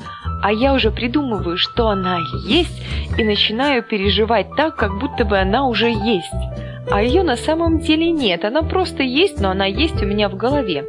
а 0.42 0.52
я 0.52 0.74
уже 0.74 0.92
придумываю, 0.92 1.58
что 1.58 1.88
она 1.88 2.20
есть, 2.48 2.82
и 3.18 3.24
начинаю 3.24 3.84
переживать 3.84 4.48
так, 4.56 4.76
как 4.76 5.00
будто 5.00 5.24
бы 5.24 5.38
она 5.38 5.68
уже 5.68 5.90
есть. 5.90 6.34
А 6.92 7.02
ее 7.02 7.24
на 7.24 7.38
самом 7.38 7.80
деле 7.80 8.12
нет, 8.12 8.44
она 8.44 8.62
просто 8.62 9.04
есть, 9.04 9.40
но 9.40 9.52
она 9.52 9.66
есть 9.66 10.02
у 10.02 10.06
меня 10.06 10.30
в 10.30 10.36
голове. 10.36 10.86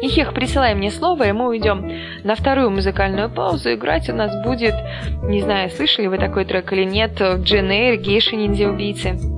Ихех, 0.00 0.32
присылай 0.32 0.74
мне 0.74 0.90
слово, 0.90 1.28
и 1.28 1.32
мы 1.32 1.48
уйдем 1.48 1.90
на 2.24 2.34
вторую 2.34 2.70
музыкальную 2.70 3.30
паузу. 3.30 3.74
Играть 3.74 4.08
у 4.08 4.14
нас 4.14 4.32
будет, 4.44 4.74
не 5.22 5.40
знаю, 5.40 5.70
слышали 5.70 6.06
вы 6.06 6.18
такой 6.18 6.44
трек 6.44 6.72
или 6.72 6.84
нет, 6.84 7.20
Джен 7.20 7.70
Эйр, 7.70 7.96
Гейши 7.96 8.36
Ниндзя-убийцы. 8.36 9.16
Чирик 9.16 9.37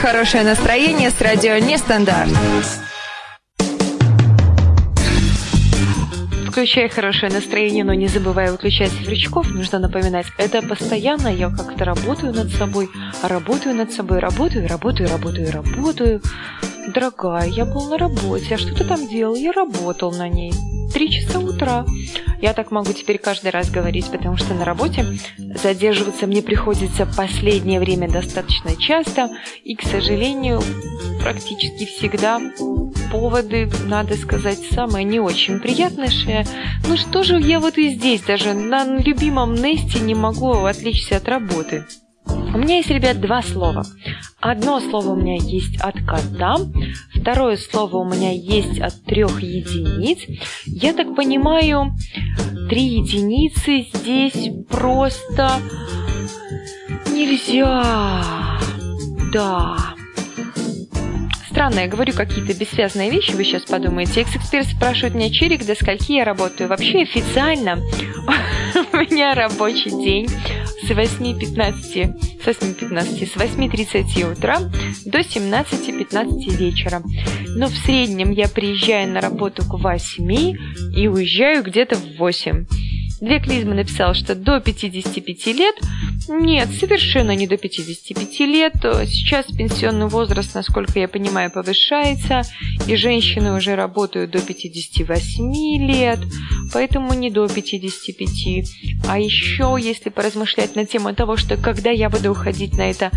хорошее 0.00 0.44
настроение 0.44 1.10
с 1.10 1.20
радио 1.20 1.58
Нестандарт. 1.58 2.30
Включай 6.48 6.88
хорошее 6.88 7.30
настроение, 7.30 7.84
но 7.84 7.92
не 7.92 8.08
забывай 8.08 8.50
выключать 8.50 8.90
сверчков. 8.92 9.50
Нужно 9.50 9.78
напоминать, 9.78 10.26
это 10.38 10.62
постоянно 10.62 11.28
я 11.28 11.50
как-то 11.50 11.84
работаю 11.84 12.32
над 12.32 12.50
собой, 12.50 12.88
работаю 13.22 13.74
над 13.74 13.92
собой, 13.92 14.20
работаю, 14.20 14.66
работаю, 14.66 15.08
работаю, 15.10 15.52
работаю. 15.52 16.22
Дорогая, 16.88 17.46
я 17.48 17.64
был 17.64 17.88
на 17.88 17.98
работе, 17.98 18.54
а 18.54 18.58
что 18.58 18.74
ты 18.74 18.84
там 18.84 19.06
делал? 19.06 19.34
Я 19.34 19.52
работал 19.52 20.12
на 20.12 20.28
ней. 20.28 20.52
Три 20.92 21.10
часа 21.10 21.38
утра. 21.38 21.84
Я 22.40 22.52
так 22.54 22.70
могу 22.70 22.92
теперь 22.92 23.18
каждый 23.18 23.50
раз 23.50 23.70
говорить, 23.70 24.10
потому 24.10 24.36
что 24.36 24.54
на 24.54 24.64
работе 24.64 25.06
задерживаться 25.38 26.26
мне 26.26 26.42
приходится 26.42 27.06
последнее 27.06 27.78
время 27.78 28.10
достаточно 28.10 28.74
часто, 28.76 29.30
и, 29.62 29.74
к 29.74 29.82
сожалению, 29.82 30.62
практически 31.20 31.84
всегда 31.84 32.40
поводы, 33.12 33.70
надо 33.86 34.16
сказать, 34.16 34.58
самые 34.70 35.04
не 35.04 35.20
очень 35.20 35.60
приятнейшие. 35.60 36.46
Ну 36.88 36.96
что 36.96 37.22
же 37.22 37.38
я 37.38 37.60
вот 37.60 37.76
и 37.76 37.90
здесь 37.90 38.22
даже 38.22 38.54
на 38.54 38.84
любимом 38.98 39.54
Несте 39.54 40.00
не 40.00 40.14
могу 40.14 40.64
отличиться 40.64 41.16
от 41.16 41.28
работы? 41.28 41.84
У 42.52 42.58
меня 42.58 42.78
есть, 42.78 42.90
ребят, 42.90 43.20
два 43.20 43.42
слова. 43.42 43.84
Одно 44.40 44.80
слово 44.80 45.10
у 45.10 45.16
меня 45.16 45.36
есть 45.36 45.80
от 45.80 45.96
кота, 46.04 46.56
второе 47.14 47.56
слово 47.56 47.98
у 47.98 48.04
меня 48.04 48.32
есть 48.32 48.80
от 48.80 49.02
трех 49.04 49.40
единиц. 49.42 50.18
Я 50.66 50.92
так 50.92 51.14
понимаю, 51.14 51.92
три 52.68 52.84
единицы 52.84 53.86
здесь 53.94 54.50
просто 54.68 55.60
нельзя. 57.12 58.58
Да. 59.32 59.76
Странно, 61.50 61.80
я 61.80 61.88
говорю 61.88 62.12
какие-то 62.14 62.54
бессвязные 62.54 63.10
вещи, 63.10 63.32
вы 63.32 63.44
сейчас 63.44 63.62
подумаете. 63.62 64.22
Экс-эксперт 64.22 64.66
спрашивает 64.68 65.14
меня, 65.14 65.30
Чирик, 65.30 65.66
до 65.66 65.74
скольки 65.74 66.12
я 66.12 66.24
работаю? 66.24 66.68
Вообще 66.68 67.02
официально 67.02 67.74
у 68.92 68.96
меня 68.96 69.34
рабочий 69.34 69.90
день 69.90 70.28
с 70.82 70.90
8.15, 70.90 72.42
с 72.42 72.46
8.15, 72.46 73.26
с 73.26 73.36
8.30 73.36 74.32
утра 74.32 74.58
до 75.04 75.18
17.15 75.18 76.56
вечера. 76.56 77.02
Но 77.56 77.66
в 77.66 77.76
среднем 77.76 78.30
я 78.30 78.48
приезжаю 78.48 79.08
на 79.08 79.20
работу 79.20 79.62
к 79.64 79.78
8 79.78 80.32
и 80.96 81.08
уезжаю 81.08 81.62
где-то 81.62 81.96
в 81.96 82.16
8. 82.18 82.66
Две 83.20 83.38
клизмы 83.38 83.74
написал, 83.74 84.14
что 84.14 84.34
до 84.34 84.60
55 84.60 85.46
лет. 85.48 85.74
Нет, 86.28 86.68
совершенно 86.70 87.34
не 87.34 87.46
до 87.46 87.58
55 87.58 88.40
лет. 88.40 88.72
Сейчас 89.08 89.46
пенсионный 89.46 90.06
возраст, 90.06 90.54
насколько 90.54 90.98
я 90.98 91.06
понимаю, 91.06 91.50
повышается, 91.50 92.42
и 92.86 92.96
женщины 92.96 93.52
уже 93.52 93.74
работают 93.74 94.30
до 94.30 94.40
58 94.40 95.52
лет, 95.86 96.20
поэтому 96.72 97.12
не 97.12 97.30
до 97.30 97.46
55. 97.46 99.06
А 99.06 99.18
еще, 99.18 99.76
если 99.78 100.08
поразмышлять 100.08 100.74
на 100.74 100.86
тему 100.86 101.14
того, 101.14 101.36
что 101.36 101.58
когда 101.58 101.90
я 101.90 102.08
буду 102.08 102.30
уходить 102.30 102.78
на 102.78 102.90
это 102.90 103.10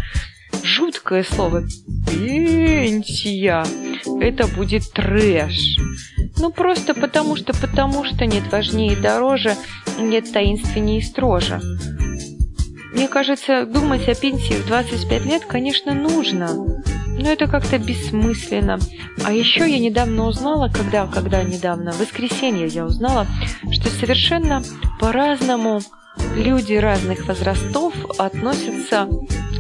жуткое 0.62 1.24
слово 1.24 1.64
пенсия, 2.08 3.66
это 4.22 4.48
будет 4.48 4.92
трэш. 4.92 5.78
Ну 6.38 6.52
просто 6.52 6.94
потому 6.94 7.36
что, 7.36 7.54
потому 7.54 8.04
что 8.04 8.26
нет 8.26 8.44
важнее 8.52 8.94
и 8.94 9.02
дороже, 9.02 9.56
нет 10.00 10.32
таинственнее 10.32 11.00
и 11.00 11.02
строже. 11.02 11.62
Мне 12.94 13.08
кажется, 13.08 13.66
думать 13.66 14.08
о 14.08 14.16
пенсии 14.16 14.54
в 14.54 14.68
25 14.68 15.26
лет, 15.26 15.46
конечно, 15.46 15.94
нужно. 15.94 16.50
Но 17.18 17.32
это 17.32 17.48
как-то 17.48 17.78
бессмысленно. 17.78 18.80
А 19.24 19.34
еще 19.34 19.70
я 19.70 19.80
недавно 19.80 20.26
узнала, 20.26 20.70
когда, 20.70 21.08
когда 21.08 21.44
недавно, 21.44 21.92
в 21.92 22.00
воскресенье 22.00 22.68
я 22.68 22.86
узнала, 22.86 23.28
что 23.72 23.90
совершенно 23.90 24.64
по-разному 25.00 25.82
люди 26.36 26.74
разных 26.74 27.28
возрастов 27.28 27.94
относятся 28.20 29.08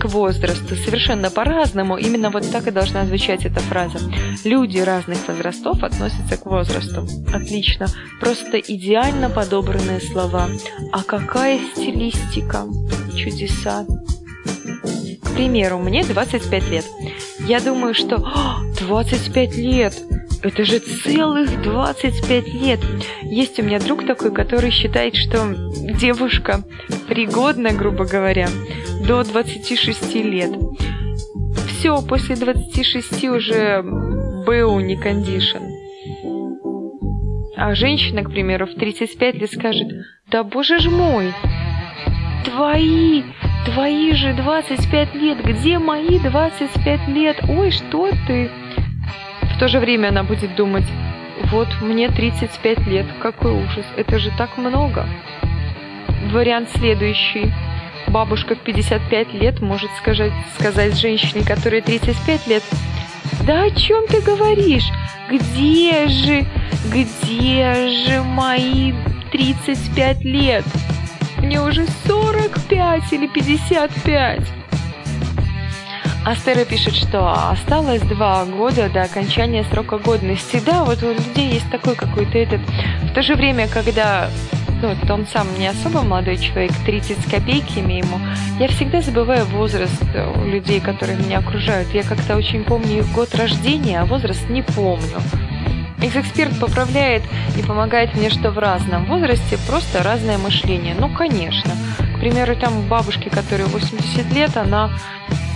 к 0.04 0.06
возрасту 0.06 0.76
совершенно 0.76 1.30
по-разному. 1.30 1.98
Именно 1.98 2.30
вот 2.30 2.52
так 2.52 2.68
и 2.68 2.72
должна 2.72 3.06
звучать 3.06 3.46
эта 3.46 3.62
фраза. 3.62 4.00
Люди 4.44 4.80
разных 4.80 5.26
возрастов 5.30 5.82
относятся 5.82 6.36
к 6.36 6.46
возрасту. 6.46 7.08
Отлично. 7.34 7.88
Просто 8.20 8.60
идеально 8.60 9.30
подобранные 9.30 10.02
слова. 10.02 10.50
А 10.92 11.04
какая 11.04 11.58
стилистика? 11.74 12.66
Чудеса. 13.16 13.86
К 15.24 15.36
примеру, 15.36 15.80
мне 15.80 16.04
25 16.04 16.70
лет. 16.70 16.86
Я 17.48 17.62
думаю, 17.62 17.94
что 17.94 18.18
25 18.82 19.56
лет! 19.56 19.94
Это 20.43 20.65
же 20.65 20.79
целых 20.79 21.62
25 21.62 22.53
лет. 22.53 22.82
Есть 23.21 23.60
у 23.60 23.63
меня 23.63 23.79
друг 23.79 24.06
такой, 24.06 24.34
который 24.34 24.71
считает, 24.71 25.15
что 25.15 25.56
девушка 25.97 26.63
пригодна, 27.08 27.71
грубо 27.71 28.03
говоря, 28.03 28.49
до 29.08 29.23
26 29.23 30.15
лет. 30.15 30.51
Все, 31.67 32.01
после 32.01 32.36
26 32.36 33.23
уже 33.23 33.82
БУ 33.82 34.82
не 34.82 34.97
кондишн. 34.97 35.63
А 37.56 37.73
женщина, 37.73 38.23
к 38.23 38.29
примеру, 38.29 38.65
в 38.65 38.75
35 38.75 39.36
лет 39.36 39.53
скажет, 39.53 39.88
да 40.29 40.43
боже 40.43 40.79
ж 40.79 40.89
мой, 40.89 41.34
твои, 42.43 43.23
твои 43.65 44.13
же 44.13 44.34
25 44.34 45.15
лет, 45.15 45.38
где 45.45 45.79
мои 45.79 46.19
25 46.19 47.08
лет? 47.08 47.38
Ой, 47.47 47.71
что 47.71 48.10
ты? 48.27 48.51
В 49.54 49.60
то 49.60 49.68
же 49.68 49.80
время 49.80 50.10
она 50.10 50.24
будет 50.24 50.56
думать, 50.56 50.86
вот 51.52 51.68
мне 51.82 52.10
35 52.10 52.88
лет, 52.88 53.06
какой 53.22 53.52
ужас, 53.52 53.86
это 53.96 54.20
же 54.20 54.32
так 54.38 54.58
много. 54.58 55.08
Вариант 56.32 56.70
следующий 56.76 57.52
бабушка 58.08 58.56
в 58.56 58.60
55 58.60 59.34
лет 59.34 59.62
может 59.62 59.89
сказать, 60.00 60.32
сказать 60.58 61.00
женщине, 61.00 61.44
которой 61.46 61.82
35 61.82 62.48
лет, 62.48 62.63
«Да 63.46 63.63
о 63.63 63.72
чем 63.72 64.08
ты 64.08 64.22
говоришь? 64.22 64.89
Где 65.30 66.08
же, 66.08 66.46
где 66.92 67.89
же 68.06 68.22
мои 68.24 68.94
35 69.32 70.24
лет? 70.24 70.66
Мне 71.38 71.62
уже 71.62 71.86
45 72.06 73.13
или 73.13 73.28
55». 73.28 74.62
Астера 76.26 76.64
пишет, 76.64 76.96
что 76.96 77.50
осталось 77.52 78.02
два 78.02 78.46
года 78.46 78.90
до 78.90 79.02
окончания 79.02 79.66
срока 79.66 79.98
годности. 79.98 80.62
Да, 80.66 80.86
вот 80.86 81.04
у 81.04 81.10
людей 81.10 81.54
есть 81.54 81.70
такой 81.70 81.96
какой-то 81.96 82.38
этот... 82.38 82.62
В 83.02 83.14
то 83.14 83.22
же 83.22 83.36
время, 83.36 83.68
когда 83.68 84.30
ну, 84.82 84.96
он 85.14 85.28
сам 85.28 85.48
не 85.60 85.68
особо 85.68 86.02
молодой 86.02 86.38
человек, 86.38 86.72
30 86.86 87.20
с 87.20 87.30
копейками 87.30 87.94
ему, 87.94 88.20
я 88.58 88.70
всегда 88.70 89.02
забываю 89.02 89.46
возраст 89.48 90.02
у 90.38 90.46
людей, 90.46 90.80
которые 90.80 91.18
меня 91.18 91.40
окружают. 91.40 91.94
Я 91.94 92.04
как-то 92.04 92.38
очень 92.38 92.64
помню 92.64 93.00
их 93.00 93.12
год 93.12 93.36
рождения, 93.36 94.00
а 94.00 94.06
возраст 94.06 94.50
не 94.50 94.62
помню. 94.62 95.20
Экс-эксперт 96.02 96.58
поправляет 96.58 97.24
и 97.58 97.62
помогает 97.64 98.16
мне, 98.16 98.30
что 98.30 98.52
в 98.52 98.60
разном 98.60 99.06
возрасте 99.06 99.58
просто 99.68 100.04
разное 100.04 100.38
мышление. 100.38 100.96
Ну, 100.98 101.14
конечно. 101.14 101.72
К 102.16 102.20
примеру, 102.20 102.56
там 102.56 102.88
бабушке, 102.88 103.30
которой 103.30 103.66
80 103.66 104.34
лет, 104.34 104.56
она 104.56 104.90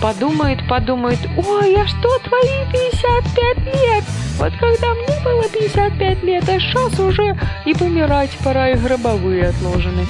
подумает, 0.00 0.66
подумает, 0.68 1.18
ой, 1.36 1.76
а 1.76 1.86
что 1.86 2.18
твои 2.20 2.64
55 2.72 3.58
лет? 3.66 4.04
Вот 4.38 4.52
когда 4.58 4.94
мне 4.94 5.24
было 5.24 5.44
55 5.48 6.22
лет, 6.22 6.48
а 6.48 6.60
сейчас 6.60 6.98
уже 7.00 7.36
и 7.64 7.74
помирать 7.74 8.30
пора, 8.44 8.70
и 8.70 8.74
гробовые 8.76 9.48
отложены. 9.48 10.06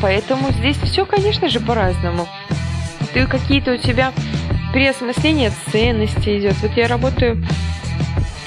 Поэтому 0.00 0.50
здесь 0.52 0.76
все, 0.78 1.04
конечно 1.04 1.48
же, 1.48 1.60
по-разному. 1.60 2.26
Ты 3.12 3.26
какие-то 3.26 3.72
у 3.72 3.76
тебя 3.76 4.12
переосмысление 4.72 5.52
ценностей 5.70 6.38
идет. 6.38 6.54
Вот 6.62 6.72
я 6.76 6.88
работаю 6.88 7.44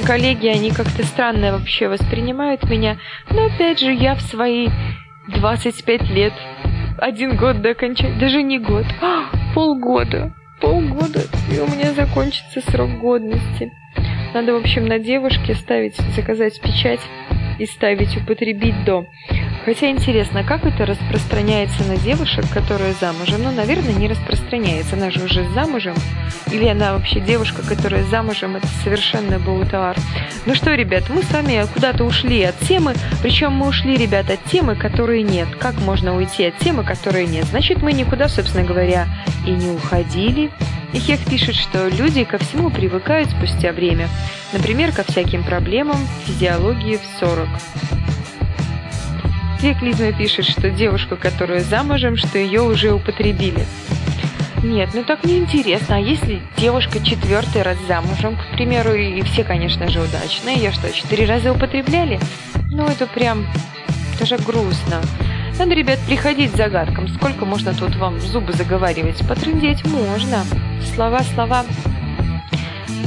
коллеги, 0.05 0.47
они 0.47 0.71
как-то 0.71 1.05
странно 1.05 1.51
вообще 1.51 1.87
воспринимают 1.87 2.63
меня. 2.69 2.97
Но 3.29 3.45
опять 3.45 3.79
же, 3.79 3.93
я 3.93 4.15
в 4.15 4.21
свои 4.21 4.69
25 5.27 6.01
лет, 6.09 6.33
один 6.97 7.35
год 7.35 7.61
до 7.61 7.71
окончания, 7.71 8.17
даже 8.19 8.41
не 8.41 8.59
год, 8.59 8.85
а, 9.01 9.25
полгода 9.53 10.33
полгода, 10.59 11.21
и 11.51 11.59
у 11.59 11.67
меня 11.67 11.93
закончится 11.93 12.61
срок 12.61 12.99
годности. 12.99 13.71
Надо, 14.33 14.53
в 14.53 14.57
общем, 14.57 14.85
на 14.85 14.99
девушке 14.99 15.55
ставить, 15.55 15.95
заказать 16.15 16.59
печать 16.59 16.99
и 17.59 17.65
ставить 17.65 18.17
употребить 18.17 18.83
до. 18.85 19.05
Хотя 19.65 19.89
интересно, 19.89 20.43
как 20.43 20.63
это 20.63 20.85
распространяется 20.85 21.83
на 21.85 21.97
девушек, 21.97 22.45
которые 22.53 22.93
замужем? 22.93 23.41
Ну, 23.41 23.51
наверное, 23.51 23.93
не 23.93 24.07
распространяется. 24.07 24.95
Она 24.95 25.09
же 25.09 25.23
уже 25.23 25.43
замужем. 25.53 25.95
Или 26.51 26.67
она 26.67 26.93
вообще 26.93 27.19
девушка, 27.19 27.63
которая 27.63 28.03
замужем, 28.03 28.55
это 28.55 28.67
совершенно 28.83 29.39
был 29.39 29.65
товар. 29.65 29.97
Ну 30.45 30.53
что, 30.53 30.75
ребят, 30.75 31.05
мы 31.09 31.23
с 31.23 31.31
вами 31.31 31.65
куда-то 31.73 32.03
ушли 32.03 32.43
от 32.43 32.59
темы, 32.59 32.93
причем 33.23 33.53
мы 33.53 33.67
ушли, 33.67 33.97
ребят, 33.97 34.29
от 34.29 34.43
темы, 34.43 34.75
которые 34.75 35.23
нет. 35.23 35.47
Как 35.59 35.73
можно 35.81 36.15
уйти 36.15 36.45
от 36.45 36.57
темы, 36.59 36.83
которые 36.83 37.25
нет? 37.25 37.45
Значит, 37.45 37.81
мы 37.81 37.91
никуда, 37.93 38.27
собственно 38.27 38.63
говоря, 38.63 39.07
и 39.47 39.49
не 39.49 39.71
уходили. 39.71 40.51
И 40.93 40.99
Хех 40.99 41.25
пишет, 41.25 41.55
что 41.55 41.87
люди 41.87 42.23
ко 42.23 42.37
всему 42.37 42.69
привыкают 42.69 43.31
спустя 43.31 43.71
время. 43.71 44.09
Например, 44.53 44.91
ко 44.91 45.03
всяким 45.03 45.43
проблемам 45.43 45.97
физиологии 46.27 46.97
в 46.97 47.19
40. 47.19 47.47
Две 49.65 50.13
пишет, 50.13 50.45
что 50.45 50.69
девушка, 50.69 51.15
которая 51.15 51.61
замужем, 51.61 52.17
что 52.17 52.37
ее 52.37 52.61
уже 52.61 52.91
употребили. 52.93 53.65
Нет, 54.61 54.91
ну 54.93 55.03
так 55.03 55.23
неинтересно. 55.23 55.95
А 55.95 55.99
если 55.99 56.43
девушка 56.55 57.03
четвертый 57.03 57.63
раз 57.63 57.75
замужем, 57.87 58.37
к 58.37 58.51
примеру, 58.51 58.93
и 58.93 59.23
все, 59.23 59.43
конечно 59.43 59.87
же, 59.87 60.01
удачные, 60.01 60.57
ее 60.57 60.71
что, 60.71 60.91
четыре 60.91 61.25
раза 61.25 61.51
употребляли? 61.51 62.19
Ну, 62.69 62.85
это 62.85 63.07
прям 63.07 63.47
даже 64.19 64.37
грустно. 64.37 65.01
Надо, 65.57 65.73
ребят, 65.73 65.97
приходить 66.05 66.51
к 66.51 66.57
загадкам. 66.57 67.07
Сколько 67.07 67.45
можно 67.45 67.73
тут 67.73 67.95
вам 67.95 68.19
зубы 68.19 68.53
заговаривать? 68.53 69.27
Потрындеть 69.27 69.83
можно. 69.83 70.43
Слова, 70.93 71.21
слова. 71.33 71.65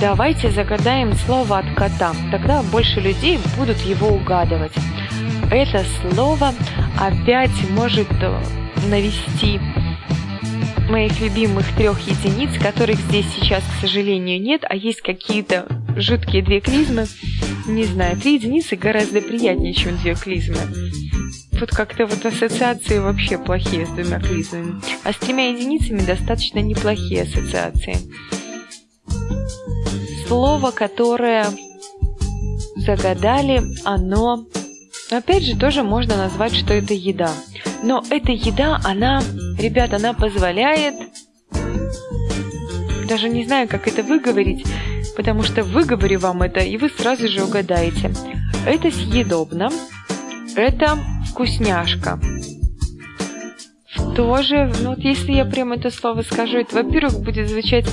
Давайте 0.01 0.51
загадаем 0.51 1.15
слово 1.15 1.59
от 1.59 1.75
кота. 1.75 2.15
Тогда 2.31 2.63
больше 2.63 3.01
людей 3.01 3.39
будут 3.57 3.79
его 3.79 4.09
угадывать. 4.09 4.73
Это 5.51 5.85
слово 6.13 6.53
опять 6.99 7.71
может 7.71 8.09
э, 8.21 8.43
навести 8.89 9.61
моих 10.89 11.21
любимых 11.21 11.67
трех 11.75 11.99
единиц, 12.01 12.59
которых 12.61 12.97
здесь 12.97 13.27
сейчас, 13.35 13.63
к 13.63 13.81
сожалению, 13.81 14.41
нет, 14.41 14.63
а 14.69 14.75
есть 14.75 15.01
какие-то 15.01 15.67
жуткие 15.97 16.43
две 16.43 16.61
клизмы. 16.61 17.07
Не 17.67 17.85
знаю, 17.85 18.17
три 18.17 18.35
единицы 18.35 18.77
гораздо 18.77 19.21
приятнее, 19.21 19.75
чем 19.75 19.97
две 19.99 20.15
клизмы. 20.15 20.59
Вот 21.53 21.71
как-то 21.71 22.07
вот 22.07 22.25
ассоциации 22.25 22.99
вообще 22.99 23.37
плохие 23.37 23.87
с 23.87 23.91
двумя 23.91 24.21
клизмами. 24.21 24.81
А 25.05 25.13
с 25.13 25.17
тремя 25.17 25.51
единицами 25.51 26.01
достаточно 26.01 26.61
неплохие 26.61 27.23
ассоциации. 27.23 27.97
Слово, 30.29 30.73
которое 30.73 31.47
загадали, 32.77 33.63
оно... 33.85 34.45
Опять 35.11 35.45
же, 35.45 35.57
тоже 35.57 35.83
можно 35.83 36.19
назвать, 36.19 36.55
что 36.55 36.75
это 36.75 36.93
еда. 36.93 37.31
Но 37.83 38.05
эта 38.11 38.33
еда, 38.33 38.79
она, 38.85 39.23
ребят, 39.59 39.95
она 39.95 40.13
позволяет... 40.13 40.95
Даже 43.09 43.31
не 43.31 43.47
знаю, 43.47 43.69
как 43.69 43.89
это 43.89 44.03
выговорить, 44.03 44.67
потому 45.17 45.43
что 45.43 45.65
выговорю 45.65 46.19
вам 46.19 46.43
это, 46.43 46.61
и 46.61 46.77
вы 46.77 46.91
сразу 46.91 47.27
же 47.27 47.43
угадаете. 47.45 48.13
Это 48.67 48.91
съедобно, 48.91 49.71
это 50.55 50.99
вкусняшка. 51.31 52.21
Тоже, 54.19 54.69
ну 54.83 54.91
вот 54.91 54.99
если 54.99 55.31
я 55.31 55.45
прям 55.45 55.71
это 55.71 55.93
слово 55.93 56.23
скажу, 56.23 56.59
это, 56.59 56.83
во-первых, 56.83 57.21
будет 57.21 57.49
звучать 57.49 57.87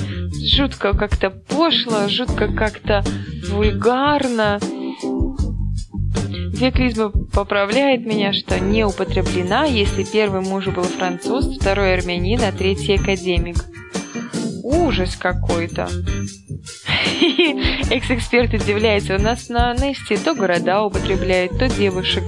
жутко 0.44 0.92
как-то 0.92 1.30
пошло, 1.30 2.08
жутко 2.08 2.52
как-то 2.52 3.04
вульгарно, 3.48 4.58
Диаклизма 6.58 7.10
поправляет 7.32 8.04
меня, 8.04 8.32
что 8.32 8.58
не 8.58 8.84
употреблена, 8.84 9.66
если 9.66 10.02
первый 10.02 10.40
муж 10.40 10.66
был 10.66 10.82
француз, 10.82 11.58
второй 11.60 11.94
армянин, 11.94 12.40
а 12.42 12.50
третий 12.50 12.94
академик. 12.94 13.64
Ужас 14.64 15.14
какой-то. 15.14 15.88
Экс-эксперт 17.90 18.52
удивляется, 18.52 19.14
у 19.14 19.20
нас 19.20 19.48
на 19.48 19.74
Несте 19.74 20.16
то 20.16 20.34
города 20.34 20.82
употребляют, 20.82 21.56
то 21.56 21.68
девушек. 21.68 22.24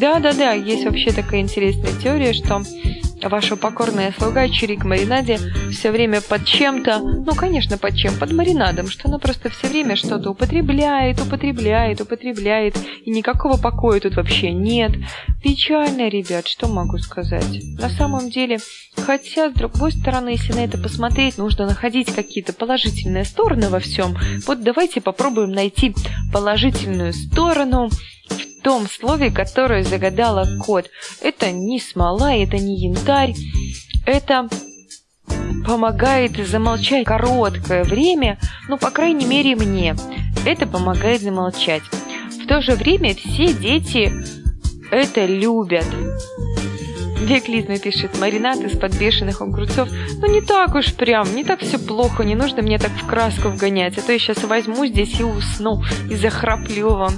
Да-да-да, 0.00 0.52
есть 0.52 0.84
вообще 0.84 1.12
такая 1.12 1.42
интересная 1.42 1.92
теория, 2.02 2.32
что 2.32 2.62
Ваша 3.22 3.56
покорная 3.56 4.12
слуга 4.18 4.48
Чирик 4.48 4.84
Маринаде 4.84 5.38
все 5.72 5.90
время 5.90 6.20
под 6.20 6.44
чем-то, 6.46 6.98
ну, 6.98 7.34
конечно, 7.34 7.76
под 7.78 7.94
чем, 7.94 8.18
под 8.18 8.32
маринадом, 8.32 8.88
что 8.88 9.08
она 9.08 9.18
просто 9.18 9.50
все 9.50 9.68
время 9.68 9.94
что-то 9.94 10.30
употребляет, 10.30 11.20
употребляет, 11.20 12.00
употребляет, 12.00 12.76
и 13.04 13.10
никакого 13.10 13.56
покоя 13.56 14.00
тут 14.00 14.16
вообще 14.16 14.52
нет. 14.52 14.92
Печально, 15.42 16.08
ребят, 16.08 16.48
что 16.48 16.66
могу 16.66 16.98
сказать. 16.98 17.62
На 17.78 17.88
самом 17.88 18.30
деле, 18.30 18.58
хотя, 18.96 19.50
с 19.50 19.54
другой 19.54 19.92
стороны, 19.92 20.30
если 20.30 20.54
на 20.54 20.64
это 20.64 20.78
посмотреть, 20.78 21.38
нужно 21.38 21.66
находить 21.66 22.12
какие-то 22.12 22.52
положительные 22.52 23.24
стороны 23.24 23.68
во 23.68 23.80
всем. 23.80 24.16
Вот 24.46 24.62
давайте 24.62 25.00
попробуем 25.00 25.52
найти 25.52 25.94
положительную 26.32 27.12
сторону 27.12 27.90
в 28.30 28.62
том 28.62 28.88
слове, 28.88 29.30
которое 29.30 29.82
загадала 29.82 30.46
кот. 30.64 30.90
Это 31.20 31.50
не 31.50 31.80
смола, 31.80 32.34
это 32.34 32.56
не 32.56 32.76
янтарь, 32.76 33.34
это 34.06 34.48
помогает 35.66 36.36
замолчать 36.46 37.04
короткое 37.04 37.84
время, 37.84 38.38
ну, 38.68 38.78
по 38.78 38.90
крайней 38.90 39.26
мере, 39.26 39.56
мне. 39.56 39.94
Это 40.44 40.66
помогает 40.66 41.20
замолчать. 41.20 41.82
В 42.42 42.46
то 42.46 42.62
же 42.62 42.72
время 42.72 43.14
все 43.14 43.52
дети 43.52 44.12
это 44.90 45.26
любят. 45.26 45.86
Век 47.20 47.48
Лизма 47.48 47.78
пишет, 47.78 48.18
маринад 48.18 48.58
из 48.60 48.78
подбешенных 48.78 49.42
огурцов. 49.42 49.88
Ну, 50.18 50.26
не 50.26 50.40
так 50.40 50.74
уж 50.74 50.94
прям, 50.94 51.32
не 51.34 51.44
так 51.44 51.60
все 51.60 51.78
плохо, 51.78 52.24
не 52.24 52.34
нужно 52.34 52.62
мне 52.62 52.78
так 52.78 52.92
в 52.92 53.06
краску 53.06 53.48
вгонять. 53.48 53.98
А 53.98 54.02
то 54.02 54.12
я 54.12 54.18
сейчас 54.18 54.42
возьму 54.42 54.86
здесь 54.86 55.20
и 55.20 55.22
усну, 55.22 55.82
и 56.10 56.16
захраплю 56.16 56.94
вам. 56.94 57.12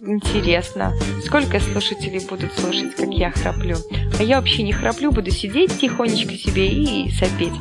Интересно, 0.00 0.92
сколько 1.24 1.60
слушателей 1.60 2.24
будут 2.26 2.52
слушать, 2.52 2.94
как 2.96 3.08
я 3.10 3.30
храплю? 3.30 3.76
А 4.18 4.22
я 4.22 4.36
вообще 4.36 4.62
не 4.62 4.72
храплю, 4.72 5.10
буду 5.10 5.30
сидеть 5.30 5.78
тихонечко 5.80 6.34
себе 6.34 6.68
и 6.68 7.10
сопеть. 7.10 7.52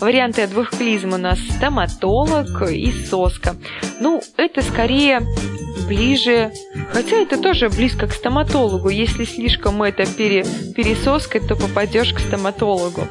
Варианты 0.00 0.46
двух 0.46 0.70
клизм 0.70 1.12
у 1.12 1.18
нас 1.18 1.38
стоматолог 1.38 2.62
и 2.70 2.92
соска. 2.92 3.56
Ну, 4.00 4.22
это 4.36 4.62
скорее 4.62 5.20
ближе, 5.86 6.52
хотя 6.90 7.16
это 7.16 7.40
тоже 7.40 7.68
близко 7.68 8.06
к 8.06 8.12
стоматологу. 8.12 8.88
Если 8.88 9.24
слишком 9.24 9.82
это 9.82 10.06
пере, 10.06 10.44
пересоскать, 10.74 11.46
то 11.46 11.56
попадешь 11.56 12.12
к 12.12 12.18
стоматологу. 12.18 13.06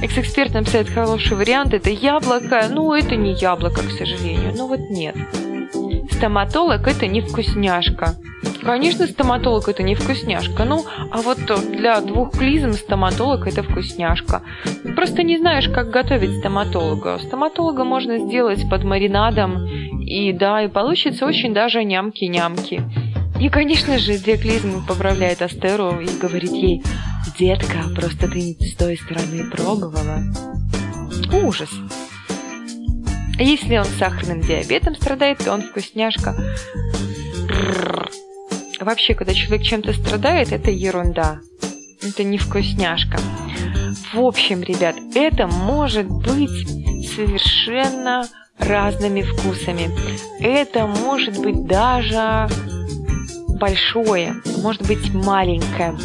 Экс-эксперт 0.00 0.54
написает 0.54 0.88
хороший 0.88 1.36
вариант, 1.36 1.74
это 1.74 1.90
яблоко. 1.90 2.68
Ну, 2.70 2.92
это 2.92 3.16
не 3.16 3.32
яблоко, 3.34 3.82
к 3.82 3.90
сожалению. 3.90 4.52
Ну 4.56 4.68
вот 4.68 4.80
нет. 4.90 5.16
Стоматолог 6.10 6.86
это 6.86 7.06
не 7.06 7.20
вкусняшка. 7.20 8.16
Конечно, 8.62 9.06
стоматолог 9.06 9.68
это 9.68 9.82
не 9.82 9.94
вкусняшка. 9.94 10.64
Ну, 10.64 10.84
а 11.10 11.22
вот 11.22 11.38
для 11.70 12.00
двух 12.00 12.32
клизм 12.32 12.72
стоматолог 12.72 13.46
это 13.46 13.62
вкусняшка. 13.62 14.42
Просто 14.96 15.22
не 15.22 15.38
знаешь, 15.38 15.68
как 15.68 15.90
готовить 15.90 16.38
стоматолога. 16.38 17.18
Стоматолога 17.18 17.84
можно 17.84 18.18
сделать 18.18 18.68
под 18.68 18.84
маринадом, 18.84 19.64
и 20.02 20.32
да, 20.32 20.62
и 20.64 20.68
получится 20.68 21.26
очень 21.26 21.54
даже 21.54 21.84
нямки-нямки. 21.84 22.82
И, 23.40 23.48
конечно 23.48 23.98
же, 23.98 24.18
Диоклизм 24.18 24.84
поправляет 24.86 25.42
Астеру 25.42 26.00
и 26.00 26.08
говорит 26.20 26.50
ей, 26.50 26.82
«Детка, 27.38 27.84
просто 27.94 28.28
ты 28.28 28.56
с 28.58 28.74
той 28.74 28.96
стороны 28.96 29.48
пробовала». 29.50 30.22
Ужас. 31.44 31.70
А 33.38 33.42
если 33.42 33.76
он 33.76 33.84
сахарным 33.84 34.40
диабетом 34.40 34.96
страдает, 34.96 35.38
то 35.38 35.52
он 35.52 35.62
вкусняшка. 35.62 36.36
Вообще, 38.80 39.14
когда 39.14 39.32
человек 39.32 39.62
чем-то 39.62 39.92
страдает, 39.92 40.52
это 40.52 40.72
ерунда. 40.72 41.38
Это 42.02 42.24
не 42.24 42.38
вкусняшка. 42.38 43.18
В 44.12 44.20
общем, 44.20 44.62
ребят, 44.62 44.96
это 45.14 45.46
может 45.46 46.08
быть 46.08 46.50
совершенно 47.14 48.26
разными 48.58 49.22
вкусами. 49.22 49.88
Это 50.40 50.86
может 50.86 51.38
быть 51.40 51.64
даже 51.64 52.48
большое, 53.58 54.36
может 54.62 54.86
быть 54.86 55.12
маленькое. 55.12 55.96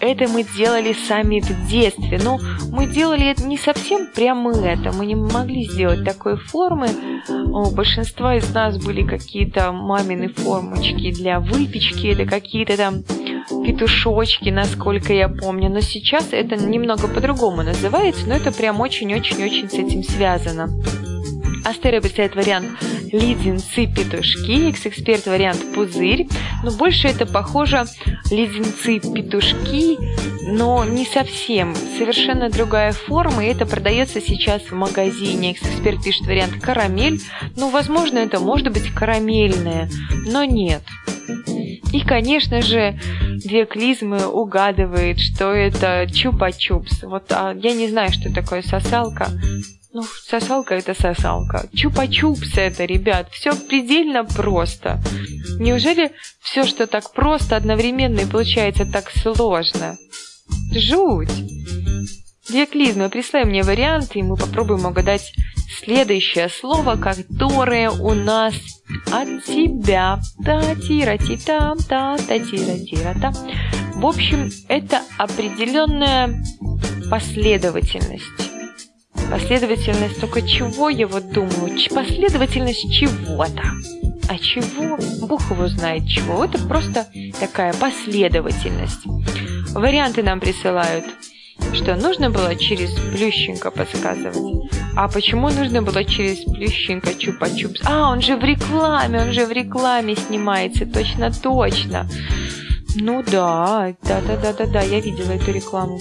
Это 0.00 0.28
мы 0.28 0.44
делали 0.44 0.94
сами 1.08 1.40
в 1.40 1.68
детстве. 1.68 2.20
Но 2.22 2.38
мы 2.70 2.86
делали 2.86 3.30
это 3.30 3.44
не 3.44 3.56
совсем 3.56 4.06
прямо 4.14 4.52
это. 4.52 4.92
Мы 4.92 5.06
не 5.06 5.14
могли 5.14 5.64
сделать 5.68 6.04
такой 6.04 6.36
формы. 6.36 6.88
У 7.28 7.70
большинства 7.70 8.36
из 8.36 8.52
нас 8.52 8.78
были 8.78 9.06
какие-то 9.06 9.72
мамины 9.72 10.28
формочки 10.28 11.12
для 11.12 11.40
выпечки 11.40 12.06
или 12.06 12.24
какие-то 12.24 12.76
там 12.76 13.02
петушочки, 13.64 14.50
насколько 14.50 15.12
я 15.12 15.28
помню. 15.28 15.70
Но 15.70 15.80
сейчас 15.80 16.28
это 16.32 16.56
немного 16.56 17.08
по-другому 17.08 17.62
называется, 17.62 18.26
но 18.26 18.34
это 18.34 18.52
прям 18.52 18.80
очень-очень-очень 18.80 19.70
с 19.70 19.74
этим 19.74 20.02
связано. 20.02 20.68
Астера 21.66 22.00
вариант 22.00 22.78
леденцы-петушки, 23.12 24.70
экс-эксперт 24.70 25.26
вариант 25.26 25.74
пузырь. 25.74 26.28
Но 26.62 26.70
больше 26.70 27.08
это 27.08 27.26
похоже 27.26 27.86
леденцы-петушки, 28.30 29.98
но 30.48 30.84
не 30.84 31.04
совсем. 31.04 31.74
Совершенно 31.98 32.50
другая 32.50 32.92
форма, 32.92 33.44
и 33.44 33.48
это 33.48 33.66
продается 33.66 34.20
сейчас 34.20 34.62
в 34.62 34.72
магазине. 34.74 35.52
Экс-эксперт 35.52 36.04
пишет 36.04 36.26
вариант 36.26 36.60
карамель. 36.62 37.20
Ну, 37.56 37.70
возможно, 37.70 38.18
это 38.18 38.38
может 38.38 38.72
быть 38.72 38.92
карамельное, 38.92 39.90
но 40.26 40.44
нет. 40.44 40.82
И, 41.92 42.00
конечно 42.00 42.62
же, 42.62 42.96
две 43.44 43.66
клизмы 43.66 44.26
угадывает, 44.26 45.18
что 45.18 45.52
это 45.52 46.04
чупа-чупс. 46.04 47.08
Вот 47.08 47.24
а, 47.30 47.54
я 47.54 47.74
не 47.74 47.88
знаю, 47.88 48.12
что 48.12 48.32
такое 48.32 48.62
сосалка. 48.62 49.28
Ну, 49.96 50.02
сосалка 50.02 50.74
это 50.74 50.92
сосалка. 50.92 51.70
Чупа-чупс 51.72 52.58
это, 52.58 52.84
ребят. 52.84 53.30
Все 53.32 53.56
предельно 53.56 54.26
просто. 54.26 55.00
Неужели 55.58 56.12
все, 56.42 56.66
что 56.66 56.86
так 56.86 57.14
просто, 57.14 57.56
одновременно 57.56 58.20
и 58.20 58.26
получается 58.26 58.84
так 58.84 59.10
сложно? 59.10 59.96
Жуть! 60.70 61.32
Две 62.46 62.66
клизмы, 62.66 63.08
прислай 63.08 63.46
мне 63.46 63.62
варианты, 63.62 64.18
и 64.18 64.22
мы 64.22 64.36
попробуем 64.36 64.84
угадать 64.84 65.32
следующее 65.82 66.50
слово, 66.50 66.96
которое 66.96 67.90
у 67.90 68.12
нас 68.12 68.54
от 69.10 69.44
тебя. 69.46 70.20
та 70.44 70.74
тира 70.74 71.16
ти 71.16 71.38
там 71.38 71.78
та 71.78 72.18
та 72.18 72.38
тира 72.38 72.76
тира 72.90 73.14
та 73.18 73.32
В 73.94 74.04
общем, 74.04 74.50
это 74.68 75.00
определенная 75.16 76.44
последовательность. 77.10 78.45
Последовательность 79.30 80.20
только 80.20 80.42
чего 80.42 80.88
я 80.88 81.06
вот 81.06 81.30
думаю? 81.32 81.78
Последовательность 81.94 82.92
чего-то. 82.92 83.62
А 84.28 84.38
чего? 84.38 84.98
Бог 85.26 85.50
его 85.50 85.68
знает 85.68 86.06
чего. 86.06 86.44
Это 86.44 86.58
просто 86.58 87.06
такая 87.38 87.72
последовательность. 87.74 89.06
Варианты 89.74 90.22
нам 90.22 90.40
присылают 90.40 91.04
что 91.72 91.94
нужно 91.96 92.30
было 92.30 92.54
через 92.56 92.90
Плющенко 92.90 93.70
подсказывать. 93.70 94.70
А 94.94 95.08
почему 95.08 95.50
нужно 95.50 95.82
было 95.82 96.04
через 96.04 96.44
Плющенко 96.44 97.10
Чупа-Чупс? 97.10 97.82
А, 97.84 98.10
он 98.10 98.22
же 98.22 98.36
в 98.36 98.44
рекламе, 98.44 99.20
он 99.20 99.32
же 99.32 99.44
в 99.44 99.52
рекламе 99.52 100.16
снимается, 100.16 100.86
точно-точно. 100.86 102.08
Ну 102.94 103.22
да, 103.22 103.94
да-да-да-да-да, 104.02 104.80
я 104.80 105.00
видела 105.00 105.32
эту 105.32 105.52
рекламу. 105.52 105.98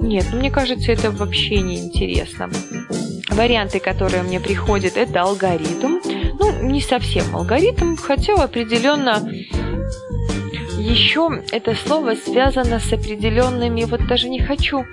Нет, 0.00 0.26
ну 0.32 0.38
мне 0.38 0.50
кажется, 0.50 0.92
это 0.92 1.10
вообще 1.10 1.60
не 1.60 1.78
интересно. 1.78 2.50
Варианты, 3.28 3.78
которые 3.78 4.22
мне 4.22 4.40
приходят, 4.40 4.96
это 4.96 5.22
алгоритм. 5.22 6.00
Ну, 6.38 6.62
не 6.62 6.80
совсем 6.80 7.36
алгоритм, 7.36 7.96
хотя 7.96 8.34
определенно 8.34 9.22
еще 10.80 11.42
это 11.52 11.74
слово 11.74 12.14
связано 12.14 12.80
с 12.80 12.92
определенными, 12.92 13.84
вот 13.84 14.06
даже 14.06 14.28
не 14.28 14.40
хочу 14.40 14.84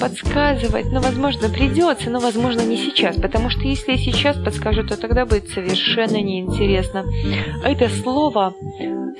подсказывать, 0.00 0.86
но, 0.92 1.00
возможно, 1.00 1.48
придется, 1.48 2.10
но, 2.10 2.18
возможно, 2.18 2.60
не 2.60 2.76
сейчас, 2.76 3.16
потому 3.16 3.48
что 3.48 3.62
если 3.62 3.96
сейчас 3.96 4.36
подскажу, 4.36 4.82
то 4.82 4.96
тогда 4.96 5.24
будет 5.24 5.48
совершенно 5.48 6.20
неинтересно. 6.20 7.04
Это 7.64 7.88
слово 7.88 8.54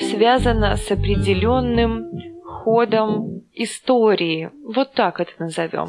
связано 0.01 0.77
с 0.77 0.91
определенным 0.91 2.11
ходом 2.45 3.40
истории. 3.63 4.51
Вот 4.65 4.93
так 4.95 5.21
это 5.21 5.33
назовем. 5.39 5.89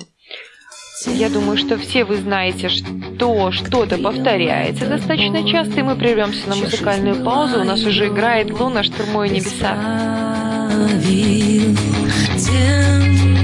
Я 1.08 1.30
думаю, 1.30 1.58
что 1.58 1.78
все 1.78 2.04
вы 2.04 2.18
знаете, 2.18 2.70
что 2.70 3.52
что-то 3.52 3.98
повторяется 3.98 4.86
достаточно 4.86 5.48
часто, 5.50 5.80
и 5.80 5.84
мы 5.84 5.96
прервемся 5.96 6.48
на 6.48 6.56
музыкальную 6.56 7.24
паузу. 7.24 7.62
У 7.62 7.64
нас 7.64 7.84
уже 7.84 8.08
играет 8.08 8.52
«Луна, 8.52 8.84
штурмуя 8.84 9.30
небеса». 9.30 9.76
Тем, 12.38 13.38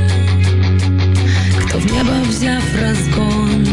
кто 1.66 1.80
в 1.80 1.86
небо 1.92 2.14
взяв 2.26 2.64
разгон, 2.80 3.66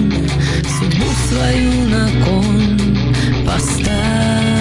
судьбу 0.78 1.10
свою 1.28 1.72
на 1.90 2.08
кон 2.24 2.78
поставил. 3.46 4.53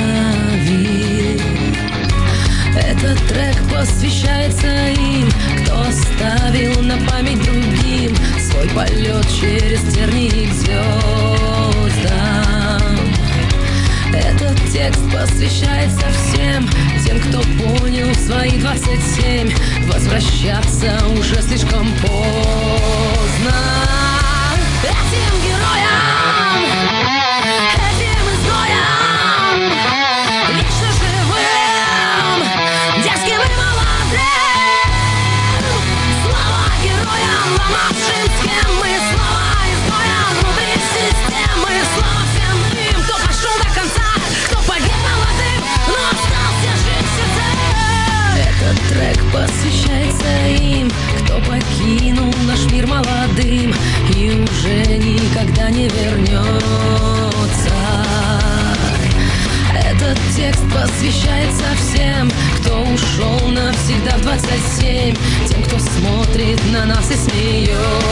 Этот 3.03 3.27
трек 3.27 3.57
посвящается 3.69 4.87
им, 4.91 5.29
кто 5.61 5.81
оставил 5.81 6.81
на 6.83 6.95
память 7.05 7.43
другим 7.43 8.15
свой 8.39 8.69
полет 8.69 9.27
через 9.27 9.81
терник 9.93 10.49
к 10.49 10.53
звездам? 10.53 11.99
Этот 14.13 14.57
текст 14.71 15.01
посвящается 15.11 16.05
всем 16.13 16.69
Тем, 17.05 17.19
кто 17.19 17.41
понял 17.61 18.15
свои 18.15 18.51
27 18.51 19.51
Возвращаться 19.91 20.97
уже 21.19 21.41
слишком 21.41 21.91
поздно. 22.03 23.53
Этим 24.81 25.42
покинул 52.23 52.33
наш 52.47 52.71
мир 52.71 52.87
молодым 52.87 53.73
и 54.15 54.29
уже 54.29 54.97
никогда 54.97 55.69
не 55.69 55.87
вернется. 55.87 56.43
Этот 59.73 60.17
текст 60.35 60.63
посвящается 60.71 61.65
всем, 61.77 62.31
кто 62.59 62.81
ушел 62.81 63.47
навсегда 63.47 64.17
в 64.17 64.21
27, 64.21 65.15
тем, 65.47 65.63
кто 65.63 65.79
смотрит 65.79 66.59
на 66.71 66.85
нас 66.85 67.11
и 67.11 67.15
смеется. 67.15 68.02